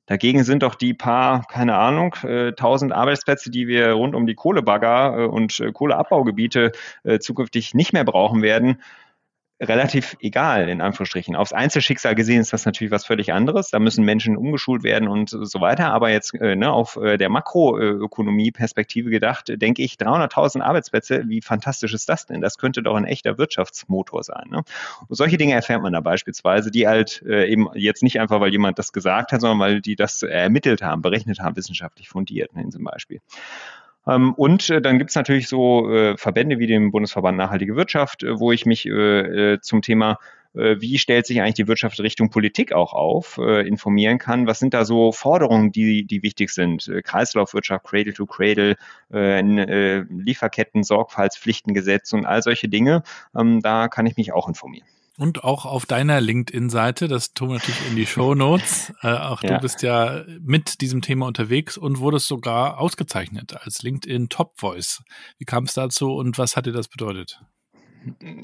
Dagegen 0.07 0.43
sind 0.43 0.63
doch 0.63 0.75
die 0.75 0.95
paar, 0.95 1.45
keine 1.49 1.77
Ahnung, 1.77 2.15
äh, 2.23 2.53
tausend 2.53 2.93
Arbeitsplätze, 2.93 3.51
die 3.51 3.69
wir 3.69 3.93
rund 3.93 4.15
um 4.15 4.27
die 4.27 4.35
Kohlebagger 4.35 5.19
äh, 5.19 5.27
und 5.27 5.63
Kohleabbaugebiete 5.75 6.73
zukünftig 7.21 7.75
nicht 7.75 7.93
mehr 7.93 8.05
brauchen 8.05 8.43
werden, 8.43 8.83
relativ 9.61 10.17
egal, 10.21 10.69
in 10.69 10.81
Anführungsstrichen. 10.81 11.35
Aufs 11.35 11.53
Einzelschicksal 11.53 12.15
gesehen 12.15 12.41
ist 12.41 12.53
das 12.53 12.65
natürlich 12.65 12.93
was 12.93 13.05
völlig 13.05 13.33
anderes. 13.33 13.71
Da 13.71 13.79
müssen 13.79 14.05
Menschen 14.05 14.37
umgeschult 14.37 14.83
werden 14.83 15.09
und 15.09 15.31
so 15.31 15.61
weiter. 15.61 15.93
Aber 15.93 16.11
jetzt 16.11 16.35
äh, 16.35 16.55
ne, 16.55 16.73
auf 16.73 16.97
äh, 16.97 17.17
der 17.17 17.29
Makroökonomie-Perspektive 17.29 19.11
gedacht, 19.11 19.53
denke 19.57 19.83
ich, 19.83 19.95
300.000 19.95 20.61
Arbeitsplätze, 20.61 21.25
wie 21.27 21.43
fantastisch 21.43 21.93
ist 21.93 22.09
das 22.09 22.27
denn? 22.27 22.41
Das 22.41 22.59
könnte 22.59 22.83
doch 22.83 22.95
ein 22.95 23.05
echter 23.05 23.37
Wirtschaftsmotor 23.37 24.23
sein. 24.23 24.47
Ne? 24.51 24.63
Und 25.09 25.17
solche 25.17 25.39
Dinge 25.39 25.55
erfährt 25.55 25.83
man 25.83 25.93
da 25.93 26.01
beispielsweise, 26.01 26.71
die 26.71 26.87
halt 26.87 27.23
äh, 27.27 27.51
eben 27.51 27.69
jetzt 27.75 28.03
nicht 28.03 28.21
einfach, 28.21 28.41
weil 28.41 28.53
jemand 28.53 28.79
das 28.79 28.93
gesagt 28.93 29.33
hat, 29.33 29.41
sondern 29.41 29.59
weil 29.59 29.81
die 29.81 29.97
das 29.97 30.23
ermittelt 30.23 30.83
haben, 30.83 31.03
berechnet 31.03 31.41
haben, 31.41 31.57
wissenschaftlich 31.57 32.09
fundiert, 32.09 32.55
ne, 32.55 32.63
in 32.63 32.71
zum 32.71 32.85
Beispiel. 32.85 33.21
Ähm, 34.09 34.33
und 34.35 34.71
äh, 34.71 34.81
dann 34.81 34.99
gibt 34.99 35.11
es 35.11 35.17
natürlich 35.17 35.49
so 35.49 35.93
äh, 35.93 36.17
Verbände 36.17 36.59
wie 36.59 36.67
den 36.67 36.91
Bundesverband 36.91 37.37
Nachhaltige 37.37 37.77
Wirtschaft, 37.77 38.23
äh, 38.23 38.41
wo 38.41 38.51
ich 38.53 38.67
mich 38.67 38.89
zum 39.63 39.83
Thema 39.83 40.19
wie 40.55 40.99
stellt 40.99 41.27
sich 41.27 41.41
eigentlich 41.41 41.55
die 41.55 41.69
Wirtschaft 41.69 42.01
Richtung 42.01 42.31
Politik 42.31 42.73
auch 42.73 42.95
auf, 42.95 43.39
informieren 43.39 44.19
kann. 44.19 44.47
Was 44.47 44.59
sind 44.59 44.73
da 44.73 44.87
so 44.87 45.13
Forderungen, 45.13 45.73
die, 45.73 46.05
die 46.05 46.23
wichtig 46.23 46.51
sind? 46.51 46.91
Kreislaufwirtschaft, 47.05 47.85
Cradle 47.85 48.15
to 48.15 48.25
Cradle, 48.25 48.77
Lieferketten, 49.11 50.83
Sorgfaltspflichtengesetz 50.83 52.13
und 52.15 52.25
all 52.25 52.43
solche 52.43 52.69
Dinge. 52.69 53.03
Ähm, 53.37 53.61
da 53.61 53.89
kann 53.89 54.07
ich 54.07 54.17
mich 54.17 54.33
auch 54.33 54.49
informieren. 54.49 54.87
Und 55.19 55.43
auch 55.43 55.67
auf 55.67 55.85
deiner 55.85 56.21
LinkedIn-Seite, 56.21 57.09
das 57.09 57.35
tun 57.35 57.49
wir 57.49 57.55
natürlich 57.55 57.89
in 57.89 57.97
die 57.97 58.07
Show 58.07 58.35
Notes. 58.35 58.93
Äh, 59.03 59.15
auch 59.15 59.43
ja. 59.43 59.55
du 59.55 59.61
bist 59.61 59.83
ja 59.83 60.25
mit 60.41 60.81
diesem 60.81 61.03
Thema 61.03 61.27
unterwegs 61.27 61.79
und 61.79 61.99
wurdest 62.01 62.27
sogar 62.27 62.79
ausgezeichnet 62.79 63.57
als 63.63 63.83
LinkedIn 63.83 64.29
Top 64.29 64.59
Voice. 64.59 65.03
Wie 65.39 65.45
kam 65.45 65.65
es 65.65 65.75
dazu 65.75 66.15
und 66.15 66.37
was 66.37 66.57
hat 66.57 66.67
dir 66.67 66.73
das 66.73 66.89
bedeutet? 66.89 67.41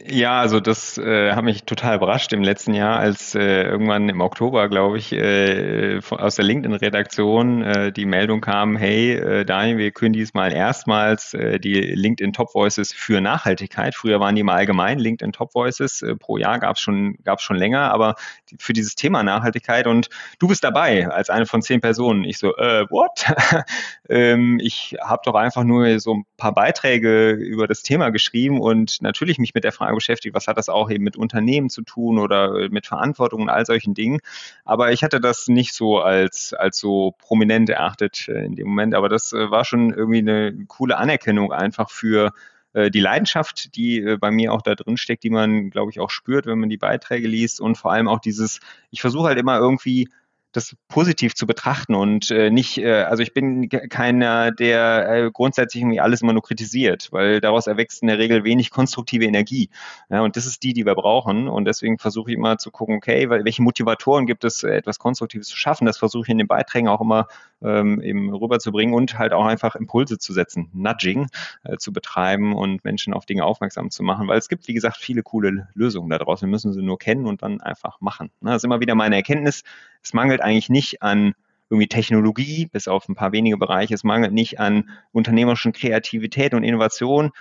Ja, 0.07 0.41
also 0.41 0.61
das 0.61 0.99
äh, 0.99 1.33
hat 1.33 1.45
mich 1.45 1.65
total 1.65 1.97
überrascht 1.97 2.33
im 2.33 2.43
letzten 2.43 2.75
Jahr, 2.75 2.99
als 2.99 3.35
äh, 3.35 3.63
irgendwann 3.63 4.09
im 4.09 4.21
Oktober, 4.21 4.69
glaube 4.69 4.99
ich, 4.99 5.13
äh, 5.13 6.01
aus 6.11 6.37
der 6.37 6.45
LinkedIn-Redaktion 6.45 7.63
äh, 7.63 7.93
die 7.93 8.05
Meldung 8.05 8.41
kam, 8.41 8.77
hey 8.77 9.13
äh, 9.13 9.45
Daniel, 9.45 9.79
wir 9.79 9.91
können 9.93 10.13
diesmal 10.13 10.53
erstmals 10.53 11.35
äh, 11.35 11.59
die 11.59 11.75
LinkedIn 11.75 12.33
Top 12.33 12.55
Voices 12.55 12.93
für 12.93 13.21
Nachhaltigkeit. 13.21 13.95
Früher 13.95 14.21
waren 14.21 14.35
die 14.35 14.43
mal 14.43 14.57
allgemein 14.57 14.99
LinkedIn 14.99 15.33
Top 15.33 15.55
Voices. 15.55 16.03
Äh, 16.03 16.17
pro 16.17 16.37
Jahr 16.37 16.59
gab 16.59 16.77
es 16.77 16.83
schon, 16.83 17.17
gab's 17.25 17.43
schon 17.43 17.57
länger, 17.57 17.93
aber 17.93 18.17
für 18.59 18.73
dieses 18.73 18.95
Thema 18.95 19.23
Nachhaltigkeit 19.23 19.87
und 19.87 20.09
du 20.39 20.49
bist 20.49 20.65
dabei 20.65 21.09
als 21.09 21.31
eine 21.31 21.47
von 21.47 21.63
zehn 21.63 21.81
Personen. 21.81 22.25
Ich 22.25 22.39
so, 22.39 22.57
äh, 22.57 22.87
what? 22.91 23.33
ähm, 24.09 24.59
ich 24.61 24.97
habe 25.03 25.23
doch 25.25 25.35
einfach 25.35 25.65
nur 25.65 26.01
so 26.01 26.15
ein 26.15 26.27
paar 26.45 26.53
Beiträge 26.53 27.31
über 27.31 27.67
das 27.67 27.83
Thema 27.83 28.11
geschrieben 28.11 28.61
und 28.61 29.01
natürlich 29.01 29.39
mich 29.39 29.55
mit 29.55 29.65
der 29.65 29.73
Frage 29.73 29.95
beschäftigt, 29.95 30.35
was 30.35 30.47
hat 30.47 30.59
das 30.59 30.69
auch 30.69 30.91
eben 30.91 31.03
mit 31.03 31.17
Unternehmen 31.17 31.71
zu 31.71 31.81
tun 31.81 32.19
oder 32.19 32.55
äh, 32.55 32.69
mit 32.69 32.87
Verantwortung 32.87 33.41
und 33.41 33.49
all 33.49 33.65
solchen 33.65 33.95
Dingen. 33.95 34.21
Aber 34.67 34.93
ich 34.93 35.03
hatte 35.03 35.23
das 35.23 35.49
nicht 35.49 35.73
so 35.73 36.01
als, 36.01 36.53
als 36.53 36.77
so 36.77 37.15
prominent 37.17 37.71
erachtet 37.71 38.29
äh, 38.29 38.45
in 38.45 38.57
dem 38.57 38.69
Moment. 38.69 38.95
Aber 38.95 39.09
das 39.09 39.33
äh, 39.33 39.51
war 39.51 39.65
schon 39.65 39.95
irgendwie 39.95 40.19
eine 40.19 40.67
coole 40.69 40.99
Anerkennung 40.99 41.51
einfach 41.51 41.91
für 41.91 42.33
die 42.77 42.99
Leidenschaft, 42.99 43.77
die 43.77 44.17
bei 44.19 44.33
mir 44.33 44.53
auch 44.53 44.61
da 44.61 44.75
drin 44.75 44.97
steckt, 44.97 45.23
die 45.23 45.31
man, 45.31 45.71
glaube 45.71 45.93
ich, 45.93 46.01
auch 46.01 46.11
spürt, 46.11 46.47
wenn 46.47 46.59
man 46.59 46.69
die 46.69 46.77
Beiträge 46.77 47.29
liest 47.29 47.61
und 47.61 47.79
vor 47.79 47.93
allem 47.93 48.09
auch 48.09 48.19
dieses, 48.19 48.59
ich 48.91 49.01
versuche 49.01 49.29
halt 49.29 49.39
immer 49.39 49.57
irgendwie 49.59 50.09
das 50.55 50.77
positiv 50.89 51.35
zu 51.35 51.47
betrachten 51.47 51.95
und 51.95 52.31
äh, 52.31 52.49
nicht, 52.49 52.79
äh, 52.79 53.03
also 53.03 53.23
ich 53.23 53.35
bin 53.35 53.69
keiner, 53.69 54.53
der 54.53 55.09
äh, 55.09 55.31
grundsätzlich 55.33 55.83
irgendwie 55.83 56.01
alles 56.01 56.23
immer 56.23 56.33
nur 56.33 56.43
kritisiert, 56.43 57.09
weil 57.11 57.41
daraus 57.41 57.67
erwächst 57.67 58.03
in 58.03 58.09
der 58.09 58.19
Regel 58.19 58.45
wenig 58.45 58.71
konstruktive 58.71 59.25
Energie. 59.25 59.69
Ja, 60.11 60.23
und 60.23 60.37
das 60.37 60.47
ist 60.47 60.63
die, 60.63 60.73
die 60.73 60.87
wir 60.87 60.95
brauchen. 60.95 61.49
Und 61.49 61.65
deswegen 61.65 61.99
versuche 61.99 62.31
ich 62.31 62.37
immer 62.37 62.57
zu 62.57 62.71
gucken, 62.71 62.97
okay, 62.97 63.29
welche 63.29 63.63
Motivatoren 63.63 64.27
gibt 64.27 64.45
es, 64.45 64.63
äh, 64.63 64.77
etwas 64.77 65.01
Konstruktives 65.01 65.49
zu 65.49 65.57
schaffen. 65.57 65.87
Das 65.87 65.99
versuche 65.99 66.23
ich 66.23 66.31
in 66.31 66.39
den 66.39 66.47
Beiträgen 66.47 66.87
auch 66.87 67.01
immer 67.01 67.27
ähm, 67.65 68.01
eben 68.01 68.33
rüberzubringen 68.33 68.95
und 68.95 69.19
halt 69.19 69.33
auch 69.33 69.47
einfach 69.47 69.75
Impulse 69.75 70.19
zu 70.19 70.33
setzen, 70.33 70.71
Nudging 70.73 71.29
äh, 71.65 71.77
zu 71.79 71.93
betreiben 71.93 72.55
und 72.55 72.85
Menschen 72.85 73.15
auf 73.15 73.27
Dinge 73.27 73.45
aufmerksam 73.45 73.91
zu 73.91 74.03
machen, 74.03 74.29
weil 74.29 74.39
es 74.39 74.49
gibt, 74.49 74.69
wie 74.69 74.75
gesagt, 74.75 74.97
viele 74.97 75.23
coole 75.23 75.69
Lösungen 75.75 76.11
da 76.11 76.19
draußen. 76.19 76.47
Wir 76.47 76.51
müssen 76.51 76.73
sie 76.73 76.83
nur 76.83 76.99
kennen 76.99 77.27
und 77.27 77.43
dann 77.43 77.61
einfach 77.61 78.01
machen. 78.01 78.31
Ne, 78.41 78.51
das 78.51 78.59
ist 78.59 78.65
immer 78.65 78.81
wieder 78.81 78.95
meine 78.95 79.17
Erkenntnis. 79.17 79.63
Es 80.03 80.13
mangelt 80.13 80.41
eigentlich 80.41 80.69
nicht 80.69 81.03
an 81.03 81.35
irgendwie 81.71 81.89
Technologie, 81.89 82.67
bis 82.67 82.89
auf 82.89 83.09
ein 83.09 83.15
paar 83.15 83.33
wenige 83.33 83.57
Bereiche. 83.57 83.95
Es 83.95 84.05
mangelt 84.05 84.33
nicht 84.33 84.61
an 84.61 84.91
unternehmerischen 85.13 85.73
Kreativität 85.73 86.55
und 86.55 86.63
Innovation 86.63 87.33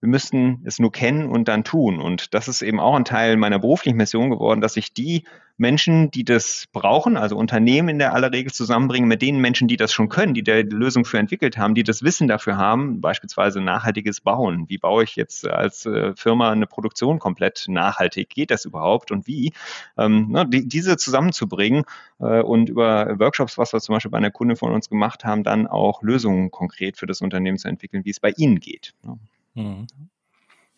wir 0.00 0.08
müssten 0.08 0.62
es 0.64 0.78
nur 0.78 0.92
kennen 0.92 1.28
und 1.28 1.48
dann 1.48 1.64
tun. 1.64 2.00
Und 2.00 2.34
das 2.34 2.46
ist 2.48 2.62
eben 2.62 2.78
auch 2.78 2.94
ein 2.94 3.04
Teil 3.04 3.36
meiner 3.36 3.58
beruflichen 3.58 3.96
Mission 3.96 4.30
geworden, 4.30 4.60
dass 4.60 4.76
ich 4.76 4.92
die 4.92 5.24
Menschen, 5.60 6.12
die 6.12 6.24
das 6.24 6.66
brauchen, 6.72 7.16
also 7.16 7.36
Unternehmen 7.36 7.88
in 7.88 7.98
der 7.98 8.14
aller 8.14 8.30
Regel 8.30 8.52
zusammenbringen 8.52 9.08
mit 9.08 9.22
den 9.22 9.40
Menschen, 9.40 9.66
die 9.66 9.76
das 9.76 9.92
schon 9.92 10.08
können, 10.08 10.32
die 10.32 10.44
die 10.44 10.52
Lösung 10.52 11.04
für 11.04 11.18
entwickelt 11.18 11.58
haben, 11.58 11.74
die 11.74 11.82
das 11.82 12.04
Wissen 12.04 12.28
dafür 12.28 12.56
haben, 12.56 13.00
beispielsweise 13.00 13.60
nachhaltiges 13.60 14.20
Bauen. 14.20 14.66
Wie 14.68 14.78
baue 14.78 15.02
ich 15.02 15.16
jetzt 15.16 15.48
als 15.48 15.84
äh, 15.84 16.14
Firma 16.14 16.52
eine 16.52 16.68
Produktion 16.68 17.18
komplett 17.18 17.64
nachhaltig? 17.66 18.30
Geht 18.30 18.52
das 18.52 18.66
überhaupt 18.66 19.10
und 19.10 19.26
wie? 19.26 19.52
Ähm, 19.96 20.28
ne, 20.30 20.46
die, 20.48 20.68
diese 20.68 20.96
zusammenzubringen 20.96 21.82
äh, 22.20 22.40
und 22.40 22.68
über 22.68 23.18
Workshops, 23.18 23.58
was 23.58 23.72
wir 23.72 23.80
zum 23.80 23.96
Beispiel 23.96 24.12
bei 24.12 24.18
einer 24.18 24.30
Kunde 24.30 24.54
von 24.54 24.72
uns 24.72 24.88
gemacht 24.88 25.24
haben, 25.24 25.42
dann 25.42 25.66
auch 25.66 26.02
Lösungen 26.02 26.52
konkret 26.52 26.96
für 26.96 27.06
das 27.06 27.20
Unternehmen 27.20 27.58
zu 27.58 27.66
entwickeln, 27.66 28.04
wie 28.04 28.10
es 28.10 28.20
bei 28.20 28.30
Ihnen 28.36 28.60
geht. 28.60 28.94
Ne? 29.02 29.18
Mhm. 29.58 29.86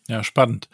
Ja, 0.07 0.23
spannend. 0.23 0.67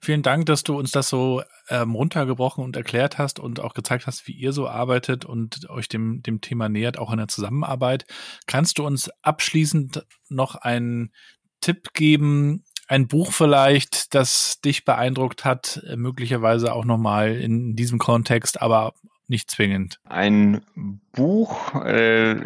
Vielen 0.00 0.22
Dank, 0.22 0.46
dass 0.46 0.62
du 0.62 0.78
uns 0.78 0.92
das 0.92 1.08
so 1.08 1.42
ähm, 1.68 1.94
runtergebrochen 1.94 2.62
und 2.62 2.76
erklärt 2.76 3.18
hast 3.18 3.40
und 3.40 3.58
auch 3.58 3.74
gezeigt 3.74 4.06
hast, 4.06 4.28
wie 4.28 4.32
ihr 4.32 4.52
so 4.52 4.68
arbeitet 4.68 5.24
und 5.24 5.68
euch 5.70 5.88
dem, 5.88 6.22
dem 6.22 6.40
Thema 6.40 6.68
nähert, 6.68 6.98
auch 6.98 7.10
in 7.10 7.16
der 7.16 7.28
Zusammenarbeit. 7.28 8.04
Kannst 8.46 8.78
du 8.78 8.86
uns 8.86 9.10
abschließend 9.22 10.06
noch 10.28 10.54
einen 10.54 11.12
Tipp 11.60 11.94
geben, 11.94 12.64
ein 12.86 13.08
Buch 13.08 13.32
vielleicht, 13.32 14.14
das 14.14 14.60
dich 14.60 14.84
beeindruckt 14.84 15.46
hat, 15.46 15.82
möglicherweise 15.96 16.74
auch 16.74 16.84
nochmal 16.84 17.34
in 17.36 17.74
diesem 17.76 17.98
Kontext, 17.98 18.60
aber 18.60 18.92
nicht 19.34 19.50
zwingend. 19.50 19.98
Ein 20.08 20.62
Buch 21.10 21.74
äh, 21.74 22.36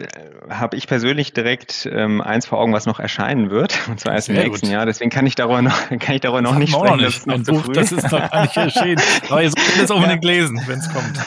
habe 0.49 0.77
ich 0.77 0.87
persönlich 0.87 1.35
direkt 1.35 1.87
ähm, 1.91 2.23
eins 2.23 2.47
vor 2.47 2.59
Augen, 2.59 2.73
was 2.73 2.87
noch 2.87 2.99
erscheinen 2.99 3.51
wird, 3.51 3.79
und 3.89 4.01
zwar 4.01 4.15
erst 4.15 4.31
im 4.31 4.37
nächsten 4.37 4.67
gut. 4.67 4.73
Jahr. 4.73 4.87
Deswegen 4.87 5.11
kann 5.11 5.27
ich 5.27 5.35
darüber 5.35 5.61
noch, 5.61 5.89
kann 6.01 6.15
ich 6.15 6.23
darüber 6.23 6.41
noch 6.41 6.57
nicht 6.57 6.73
sprechen. 6.73 6.97
Noch 6.97 6.97
nicht. 6.97 7.29
Ein 7.29 7.43
Buch, 7.43 7.65
früh. 7.65 7.75
das 7.75 7.93
ist 7.93 8.11
noch 8.11 8.31
gar 8.31 8.43
nicht 8.43 8.57
erschienen. 8.57 9.01
Aber 9.29 9.43
ihr 9.43 9.51
solltet 9.51 9.85
es 9.85 9.91
unbedingt 9.91 10.25
lesen, 10.25 10.63
wenn 10.67 10.79
es 10.79 10.89
kommt. 10.91 11.19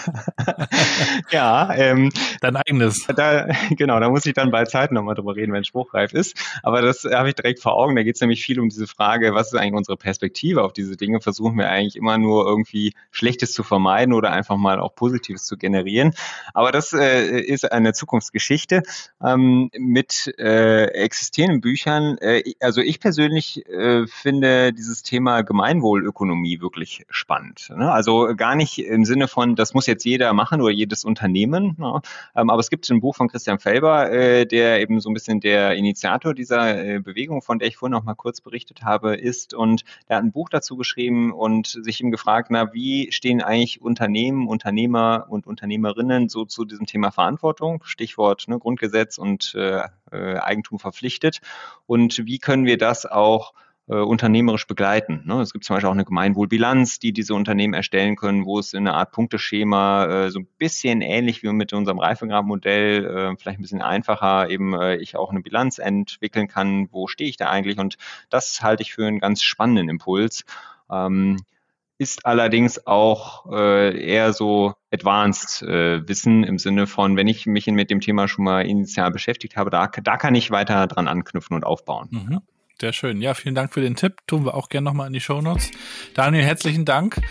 ja, 1.30 1.72
ähm, 1.76 2.12
dein 2.42 2.56
eigenes. 2.56 3.06
Da, 3.16 3.48
genau, 3.70 4.00
da 4.00 4.10
muss 4.10 4.26
ich 4.26 4.34
dann 4.34 4.50
bei 4.50 4.66
Zeit 4.66 4.92
nochmal 4.92 5.14
drüber 5.14 5.36
reden, 5.36 5.54
wenn 5.54 5.62
es 5.62 5.68
spruchreif 5.68 6.14
ist. 6.14 6.36
Aber 6.64 6.82
das 6.82 7.04
habe 7.04 7.30
ich 7.30 7.36
direkt 7.36 7.60
vor 7.60 7.76
Augen. 7.76 7.96
Da 7.96 8.02
geht 8.02 8.16
es 8.16 8.22
nämlich 8.22 8.44
viel 8.44 8.60
um 8.60 8.70
diese 8.70 8.88
Frage, 8.88 9.36
was 9.36 9.54
ist 9.54 9.60
eigentlich 9.60 9.76
unsere 9.76 9.98
Perspektive 9.98 10.64
auf 10.64 10.74
diese 10.74 10.98
Dinge? 10.98 11.22
Versuchen 11.22 11.56
wir 11.58 11.70
eigentlich 11.70 11.96
immer 11.96 12.18
nur 12.18 12.48
irgendwie 12.48 12.94
Schlechtes 13.12 13.54
zu 13.54 13.62
vermeiden 13.62 14.14
oder 14.14 14.32
einfach 14.32 14.58
mal 14.58 14.80
auch 14.80 14.96
Positives 14.96 15.46
zu 15.46 15.51
generieren. 15.58 16.14
Aber 16.54 16.72
das 16.72 16.94
äh, 16.94 17.40
ist 17.40 17.72
eine 17.72 17.94
Zukunftsgeschichte 17.94 18.84
ähm, 19.24 19.70
mit 19.78 20.34
äh, 20.38 20.86
existierenden 20.86 21.62
Büchern. 21.62 22.18
Äh, 22.20 22.54
also 22.60 22.82
ich 22.82 23.00
persönlich 23.00 23.66
äh, 23.68 24.08
finde 24.08 24.74
dieses 24.74 25.04
Thema 25.04 25.42
Gemeinwohlökonomie 25.42 26.62
wirklich 26.62 27.06
spannend. 27.10 27.72
Ne? 27.76 27.92
Also 27.92 28.36
gar 28.36 28.56
nicht 28.56 28.80
im 28.80 29.06
Sinne 29.06 29.28
von, 29.28 29.56
das 29.56 29.74
muss 29.74 29.88
jetzt 29.88 30.04
jeder 30.06 30.34
machen 30.34 30.62
oder 30.62 30.72
jedes 30.72 31.04
Unternehmen. 31.04 31.76
Ne? 31.78 32.02
Ähm, 32.36 32.50
aber 32.50 32.60
es 32.60 32.70
gibt 32.70 32.90
ein 32.90 33.02
Buch 33.02 33.16
von 33.16 33.28
Christian 33.28 33.60
Felber, 33.60 34.12
äh, 34.12 34.46
der 34.46 34.82
eben 34.82 35.00
so 35.00 35.10
ein 35.10 35.14
bisschen 35.14 35.40
der 35.40 35.76
Initiator 35.76 36.34
dieser 36.34 36.84
äh, 36.84 37.00
Bewegung, 37.00 37.42
von 37.42 37.60
der 37.60 37.68
ich 37.68 37.78
vorhin 37.78 37.94
noch 37.94 38.04
mal 38.04 38.16
kurz 38.16 38.42
berichtet 38.42 38.84
habe, 38.84 39.16
ist. 39.16 39.54
Und 39.54 39.84
der 40.10 40.18
hat 40.18 40.24
ein 40.24 40.32
Buch 40.32 40.50
dazu 40.50 40.78
geschrieben 40.78 41.32
und 41.32 41.68
sich 41.68 42.02
ihm 42.02 42.12
gefragt, 42.12 42.50
na, 42.52 42.74
wie 42.74 43.12
stehen 43.12 43.42
eigentlich 43.42 43.82
Unternehmen, 43.82 44.48
Unternehmer 44.48 45.28
und 45.32 45.48
Unternehmerinnen 45.48 46.30
so 46.30 46.46
zu 46.46 46.66
diesem 46.66 46.86
Thema 46.86 47.12
Verantwortung? 47.12 47.84
Stichwort 47.86 48.48
ne, 48.48 48.60
Grundgesetz 48.60 49.18
und 49.18 49.56
äh, 49.56 49.84
äh 50.12 50.38
Eigentum 50.38 50.80
verpflichtet. 50.80 51.42
Und 51.86 52.26
wie 52.26 52.40
können 52.40 52.66
wir 52.66 52.78
das 52.78 53.06
auch 53.06 53.54
äh, 53.92 53.96
unternehmerisch 53.96 54.68
begleiten. 54.68 55.24
Ne? 55.26 55.42
Es 55.42 55.52
gibt 55.52 55.66
zum 55.66 55.76
Beispiel 55.76 55.90
auch 55.90 55.94
eine 55.94 56.06
Gemeinwohlbilanz, 56.06 57.00
die 57.00 57.12
diese 57.12 57.34
Unternehmen 57.34 57.74
erstellen 57.74 58.16
können, 58.16 58.46
wo 58.46 58.58
es 58.58 58.74
in 58.74 58.88
einer 58.88 58.96
Art 58.96 59.12
Punkteschema 59.12 60.06
äh, 60.06 60.32
so 60.32 60.40
ein 60.40 60.48
bisschen 60.58 61.02
ähnlich 61.02 61.44
wie 61.44 61.52
mit 61.52 61.74
unserem 61.74 62.00
Reifegrad-Modell, 62.00 63.36
vielleicht 63.38 63.60
ein 63.60 63.62
bisschen 63.62 63.82
einfacher, 63.82 64.50
eben 64.50 64.80
ich 65.00 65.18
auch 65.18 65.32
eine 65.32 65.42
Bilanz 65.42 65.80
entwickeln 65.80 66.48
kann, 66.48 66.88
wo 66.92 67.08
stehe 67.08 67.30
ich 67.30 67.38
da 67.38 67.50
eigentlich 67.50 67.80
und 67.80 67.98
das 68.30 68.62
halte 68.62 68.84
ich 68.84 68.94
für 68.94 69.06
einen 69.06 69.20
ganz 69.20 69.42
spannenden 69.42 69.90
Impuls. 69.90 70.46
Ist 72.02 72.26
allerdings 72.26 72.88
auch 72.88 73.46
äh, 73.52 73.96
eher 73.96 74.34
so 74.34 74.74
Advanced 74.92 75.62
äh, 75.62 76.08
Wissen 76.08 76.44
im 76.44 76.58
Sinne 76.58 76.88
von, 76.88 77.16
wenn 77.16 77.28
ich 77.28 77.46
mich 77.46 77.68
mit 77.68 77.92
dem 77.92 78.00
Thema 78.00 78.28
schon 78.28 78.44
mal 78.44 78.66
initial 78.66 79.12
beschäftigt 79.12 79.56
habe, 79.56 79.70
da, 79.70 79.86
da 79.86 80.18
kann 80.18 80.34
ich 80.34 80.50
weiter 80.50 80.88
dran 80.88 81.08
anknüpfen 81.08 81.56
und 81.56 81.64
aufbauen. 81.64 82.08
Mhm. 82.10 82.40
Sehr 82.80 82.92
schön. 82.92 83.22
Ja, 83.22 83.36
vielen 83.36 83.54
Dank 83.54 83.72
für 83.72 83.82
den 83.82 83.96
Tipp. 83.96 84.16
Tun 84.26 84.46
wir 84.46 84.56
auch 84.56 84.70
gerne 84.70 84.86
nochmal 84.86 85.06
in 85.06 85.14
die 85.14 85.20
Show 85.20 85.42
Notes. 85.42 85.70
Daniel, 86.16 86.44
herzlichen 86.44 86.86
Dank 86.86 87.22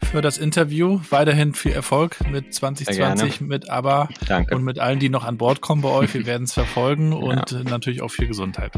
für 0.00 0.20
das 0.20 0.38
Interview. 0.38 1.00
Weiterhin 1.10 1.52
viel 1.52 1.72
Erfolg 1.72 2.18
mit 2.30 2.54
2020, 2.54 3.40
mit 3.40 3.68
ABBA 3.68 4.10
Danke. 4.28 4.54
und 4.54 4.62
mit 4.62 4.78
allen, 4.78 5.00
die 5.00 5.08
noch 5.08 5.24
an 5.24 5.38
Bord 5.38 5.60
kommen 5.60 5.82
bei 5.82 5.88
euch. 5.88 6.14
Wir 6.14 6.24
werden 6.26 6.44
es 6.44 6.52
verfolgen 6.52 7.12
und 7.12 7.50
ja. 7.50 7.64
natürlich 7.64 8.00
auch 8.00 8.12
viel 8.12 8.28
Gesundheit. 8.28 8.74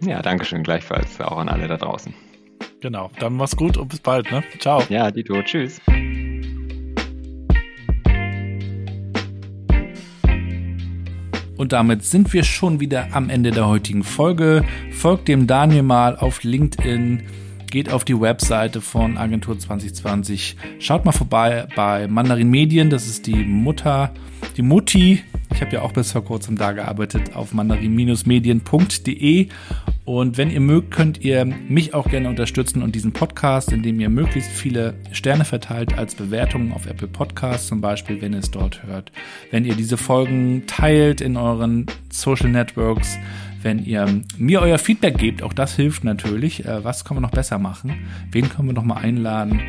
Ja, 0.00 0.22
danke 0.22 0.46
schön 0.46 0.62
gleichfalls 0.62 1.20
auch 1.20 1.36
an 1.36 1.50
alle 1.50 1.68
da 1.68 1.76
draußen. 1.76 2.14
Genau, 2.80 3.10
dann 3.18 3.34
mach's 3.34 3.56
gut 3.56 3.76
und 3.76 3.88
bis 3.88 3.98
bald, 3.98 4.30
ne? 4.30 4.42
Ciao. 4.60 4.82
Ja, 4.88 5.10
Dito, 5.10 5.42
tschüss. 5.42 5.80
Und 11.56 11.72
damit 11.72 12.04
sind 12.04 12.32
wir 12.32 12.44
schon 12.44 12.78
wieder 12.78 13.08
am 13.12 13.30
Ende 13.30 13.50
der 13.50 13.66
heutigen 13.66 14.04
Folge. 14.04 14.64
Folgt 14.92 15.26
dem 15.26 15.48
Daniel 15.48 15.82
mal 15.82 16.16
auf 16.16 16.44
LinkedIn, 16.44 17.24
geht 17.68 17.92
auf 17.92 18.04
die 18.04 18.18
Webseite 18.20 18.80
von 18.80 19.18
Agentur 19.18 19.58
2020, 19.58 20.56
schaut 20.78 21.04
mal 21.04 21.10
vorbei 21.10 21.66
bei 21.74 22.06
Mandarin 22.06 22.48
Medien, 22.48 22.90
das 22.90 23.08
ist 23.08 23.26
die 23.26 23.44
Mutter, 23.44 24.12
die 24.58 24.62
Mutti. 24.62 25.22
Ich 25.54 25.62
habe 25.62 25.72
ja 25.72 25.82
auch 25.82 25.92
bis 25.92 26.12
vor 26.12 26.24
kurzem 26.24 26.56
da 26.56 26.72
gearbeitet 26.72 27.34
auf 27.34 27.54
mandarin-medien.de 27.54 29.48
und 30.04 30.36
wenn 30.36 30.50
ihr 30.50 30.60
mögt, 30.60 30.90
könnt 30.90 31.22
ihr 31.24 31.44
mich 31.44 31.94
auch 31.94 32.08
gerne 32.08 32.28
unterstützen 32.28 32.82
und 32.82 32.94
diesen 32.94 33.12
Podcast, 33.12 33.72
indem 33.72 34.00
ihr 34.00 34.08
möglichst 34.08 34.50
viele 34.50 34.94
Sterne 35.12 35.44
verteilt 35.44 35.96
als 35.96 36.16
Bewertungen 36.16 36.72
auf 36.72 36.86
Apple 36.86 37.08
Podcasts 37.08 37.68
zum 37.68 37.80
Beispiel, 37.80 38.20
wenn 38.20 38.32
ihr 38.32 38.40
es 38.40 38.50
dort 38.50 38.82
hört. 38.84 39.12
Wenn 39.50 39.64
ihr 39.64 39.76
diese 39.76 39.96
Folgen 39.96 40.64
teilt 40.66 41.20
in 41.20 41.36
euren 41.36 41.86
Social 42.10 42.48
Networks, 42.48 43.16
wenn 43.62 43.84
ihr 43.84 44.22
mir 44.38 44.60
euer 44.60 44.78
Feedback 44.78 45.18
gebt, 45.18 45.42
auch 45.42 45.52
das 45.52 45.76
hilft 45.76 46.04
natürlich. 46.04 46.64
Äh, 46.64 46.84
was 46.84 47.04
können 47.04 47.18
wir 47.18 47.22
noch 47.22 47.30
besser 47.30 47.58
machen? 47.58 47.94
Wen 48.30 48.48
können 48.48 48.68
wir 48.68 48.74
noch 48.74 48.84
mal 48.84 48.96
einladen? 48.96 49.60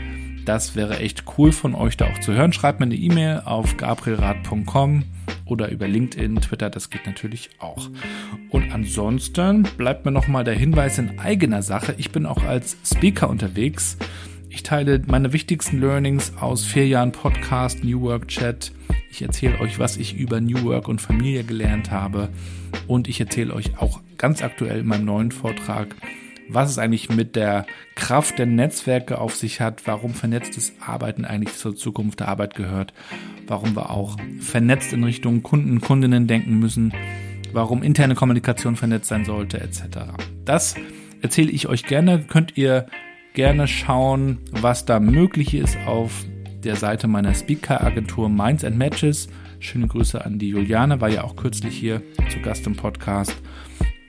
Das 0.45 0.75
wäre 0.75 0.99
echt 0.99 1.23
cool 1.37 1.51
von 1.51 1.75
euch 1.75 1.97
da 1.97 2.05
auch 2.05 2.19
zu 2.19 2.33
hören. 2.33 2.53
Schreibt 2.53 2.79
mir 2.79 2.85
eine 2.85 2.95
E-Mail 2.95 3.41
auf 3.45 3.77
gabrielrad.com 3.77 5.03
oder 5.45 5.69
über 5.69 5.87
LinkedIn, 5.87 6.41
Twitter, 6.41 6.69
das 6.69 6.89
geht 6.89 7.05
natürlich 7.05 7.49
auch. 7.59 7.89
Und 8.49 8.71
ansonsten 8.71 9.63
bleibt 9.77 10.05
mir 10.05 10.11
nochmal 10.11 10.43
der 10.43 10.55
Hinweis 10.55 10.97
in 10.97 11.19
eigener 11.19 11.61
Sache. 11.61 11.95
Ich 11.97 12.11
bin 12.11 12.25
auch 12.25 12.43
als 12.43 12.77
Speaker 12.85 13.29
unterwegs. 13.29 13.97
Ich 14.49 14.63
teile 14.63 15.01
meine 15.07 15.33
wichtigsten 15.33 15.79
Learnings 15.79 16.33
aus 16.39 16.65
vier 16.65 16.87
Jahren 16.87 17.11
Podcast, 17.11 17.83
New 17.83 18.01
Work 18.01 18.27
Chat. 18.27 18.71
Ich 19.11 19.21
erzähle 19.21 19.59
euch, 19.59 19.79
was 19.79 19.97
ich 19.97 20.17
über 20.17 20.41
New 20.41 20.63
Work 20.63 20.87
und 20.87 21.01
Familie 21.01 21.43
gelernt 21.43 21.91
habe. 21.91 22.29
Und 22.87 23.07
ich 23.07 23.19
erzähle 23.19 23.53
euch 23.53 23.77
auch 23.79 24.01
ganz 24.17 24.41
aktuell 24.43 24.79
in 24.79 24.87
meinem 24.87 25.05
neuen 25.05 25.31
Vortrag, 25.31 25.95
was 26.49 26.69
es 26.69 26.77
eigentlich 26.77 27.09
mit 27.09 27.35
der 27.35 27.65
Kraft 27.95 28.39
der 28.39 28.45
Netzwerke 28.45 29.19
auf 29.19 29.35
sich 29.35 29.61
hat, 29.61 29.83
warum 29.85 30.13
vernetztes 30.13 30.73
Arbeiten 30.79 31.25
eigentlich 31.25 31.55
zur 31.55 31.75
Zukunft 31.75 32.19
der 32.19 32.27
Arbeit 32.27 32.55
gehört, 32.55 32.93
warum 33.47 33.75
wir 33.75 33.91
auch 33.91 34.17
vernetzt 34.39 34.93
in 34.93 35.03
Richtung 35.03 35.43
Kunden, 35.43 35.81
Kundinnen 35.81 36.27
denken 36.27 36.59
müssen, 36.59 36.93
warum 37.53 37.83
interne 37.83 38.15
Kommunikation 38.15 38.75
vernetzt 38.75 39.09
sein 39.09 39.25
sollte, 39.25 39.61
etc. 39.61 39.83
Das 40.45 40.75
erzähle 41.21 41.51
ich 41.51 41.67
euch 41.67 41.85
gerne. 41.85 42.23
Könnt 42.27 42.57
ihr 42.57 42.87
gerne 43.33 43.67
schauen, 43.67 44.39
was 44.51 44.85
da 44.85 44.99
möglich 44.99 45.53
ist 45.53 45.77
auf 45.85 46.25
der 46.63 46.75
Seite 46.75 47.07
meiner 47.07 47.33
Speaker-Agentur 47.33 48.29
Minds 48.29 48.63
and 48.63 48.77
Matches. 48.77 49.29
Schöne 49.59 49.87
Grüße 49.87 50.23
an 50.23 50.39
die 50.39 50.49
Juliane, 50.49 51.01
war 51.01 51.09
ja 51.09 51.23
auch 51.23 51.35
kürzlich 51.35 51.75
hier 51.75 52.01
zu 52.29 52.39
Gast 52.41 52.65
im 52.67 52.75
Podcast. 52.75 53.35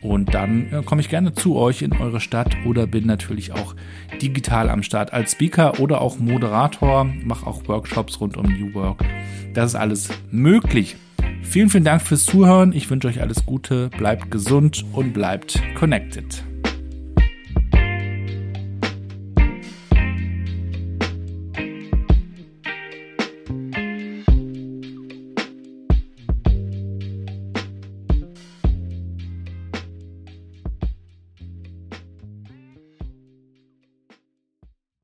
Und 0.03 0.34
dann 0.34 0.72
äh, 0.72 0.82
komme 0.84 1.01
ich 1.01 1.09
gerne 1.09 1.34
zu 1.34 1.57
euch 1.57 1.82
in 1.82 1.92
eure 1.92 2.20
Stadt 2.20 2.57
oder 2.64 2.86
bin 2.86 3.07
natürlich 3.07 3.53
auch 3.53 3.74
digital 4.20 4.70
am 4.70 4.82
Start 4.82 5.12
als 5.12 5.32
Speaker 5.32 5.78
oder 5.80 6.01
auch 6.01 6.18
Moderator, 6.18 7.05
mache 7.05 7.46
auch 7.46 7.68
Workshops 7.68 8.20
rund 8.20 8.36
um 8.36 8.46
New 8.46 8.74
Work. 8.74 9.05
Das 9.53 9.72
ist 9.72 9.74
alles 9.74 10.09
möglich. 10.30 10.96
Vielen, 11.42 11.68
vielen 11.68 11.84
Dank 11.84 12.03
fürs 12.03 12.24
Zuhören. 12.24 12.72
Ich 12.72 12.88
wünsche 12.90 13.09
euch 13.09 13.20
alles 13.20 13.44
Gute, 13.44 13.90
bleibt 13.90 14.30
gesund 14.30 14.84
und 14.92 15.12
bleibt 15.12 15.61
connected. 15.74 16.44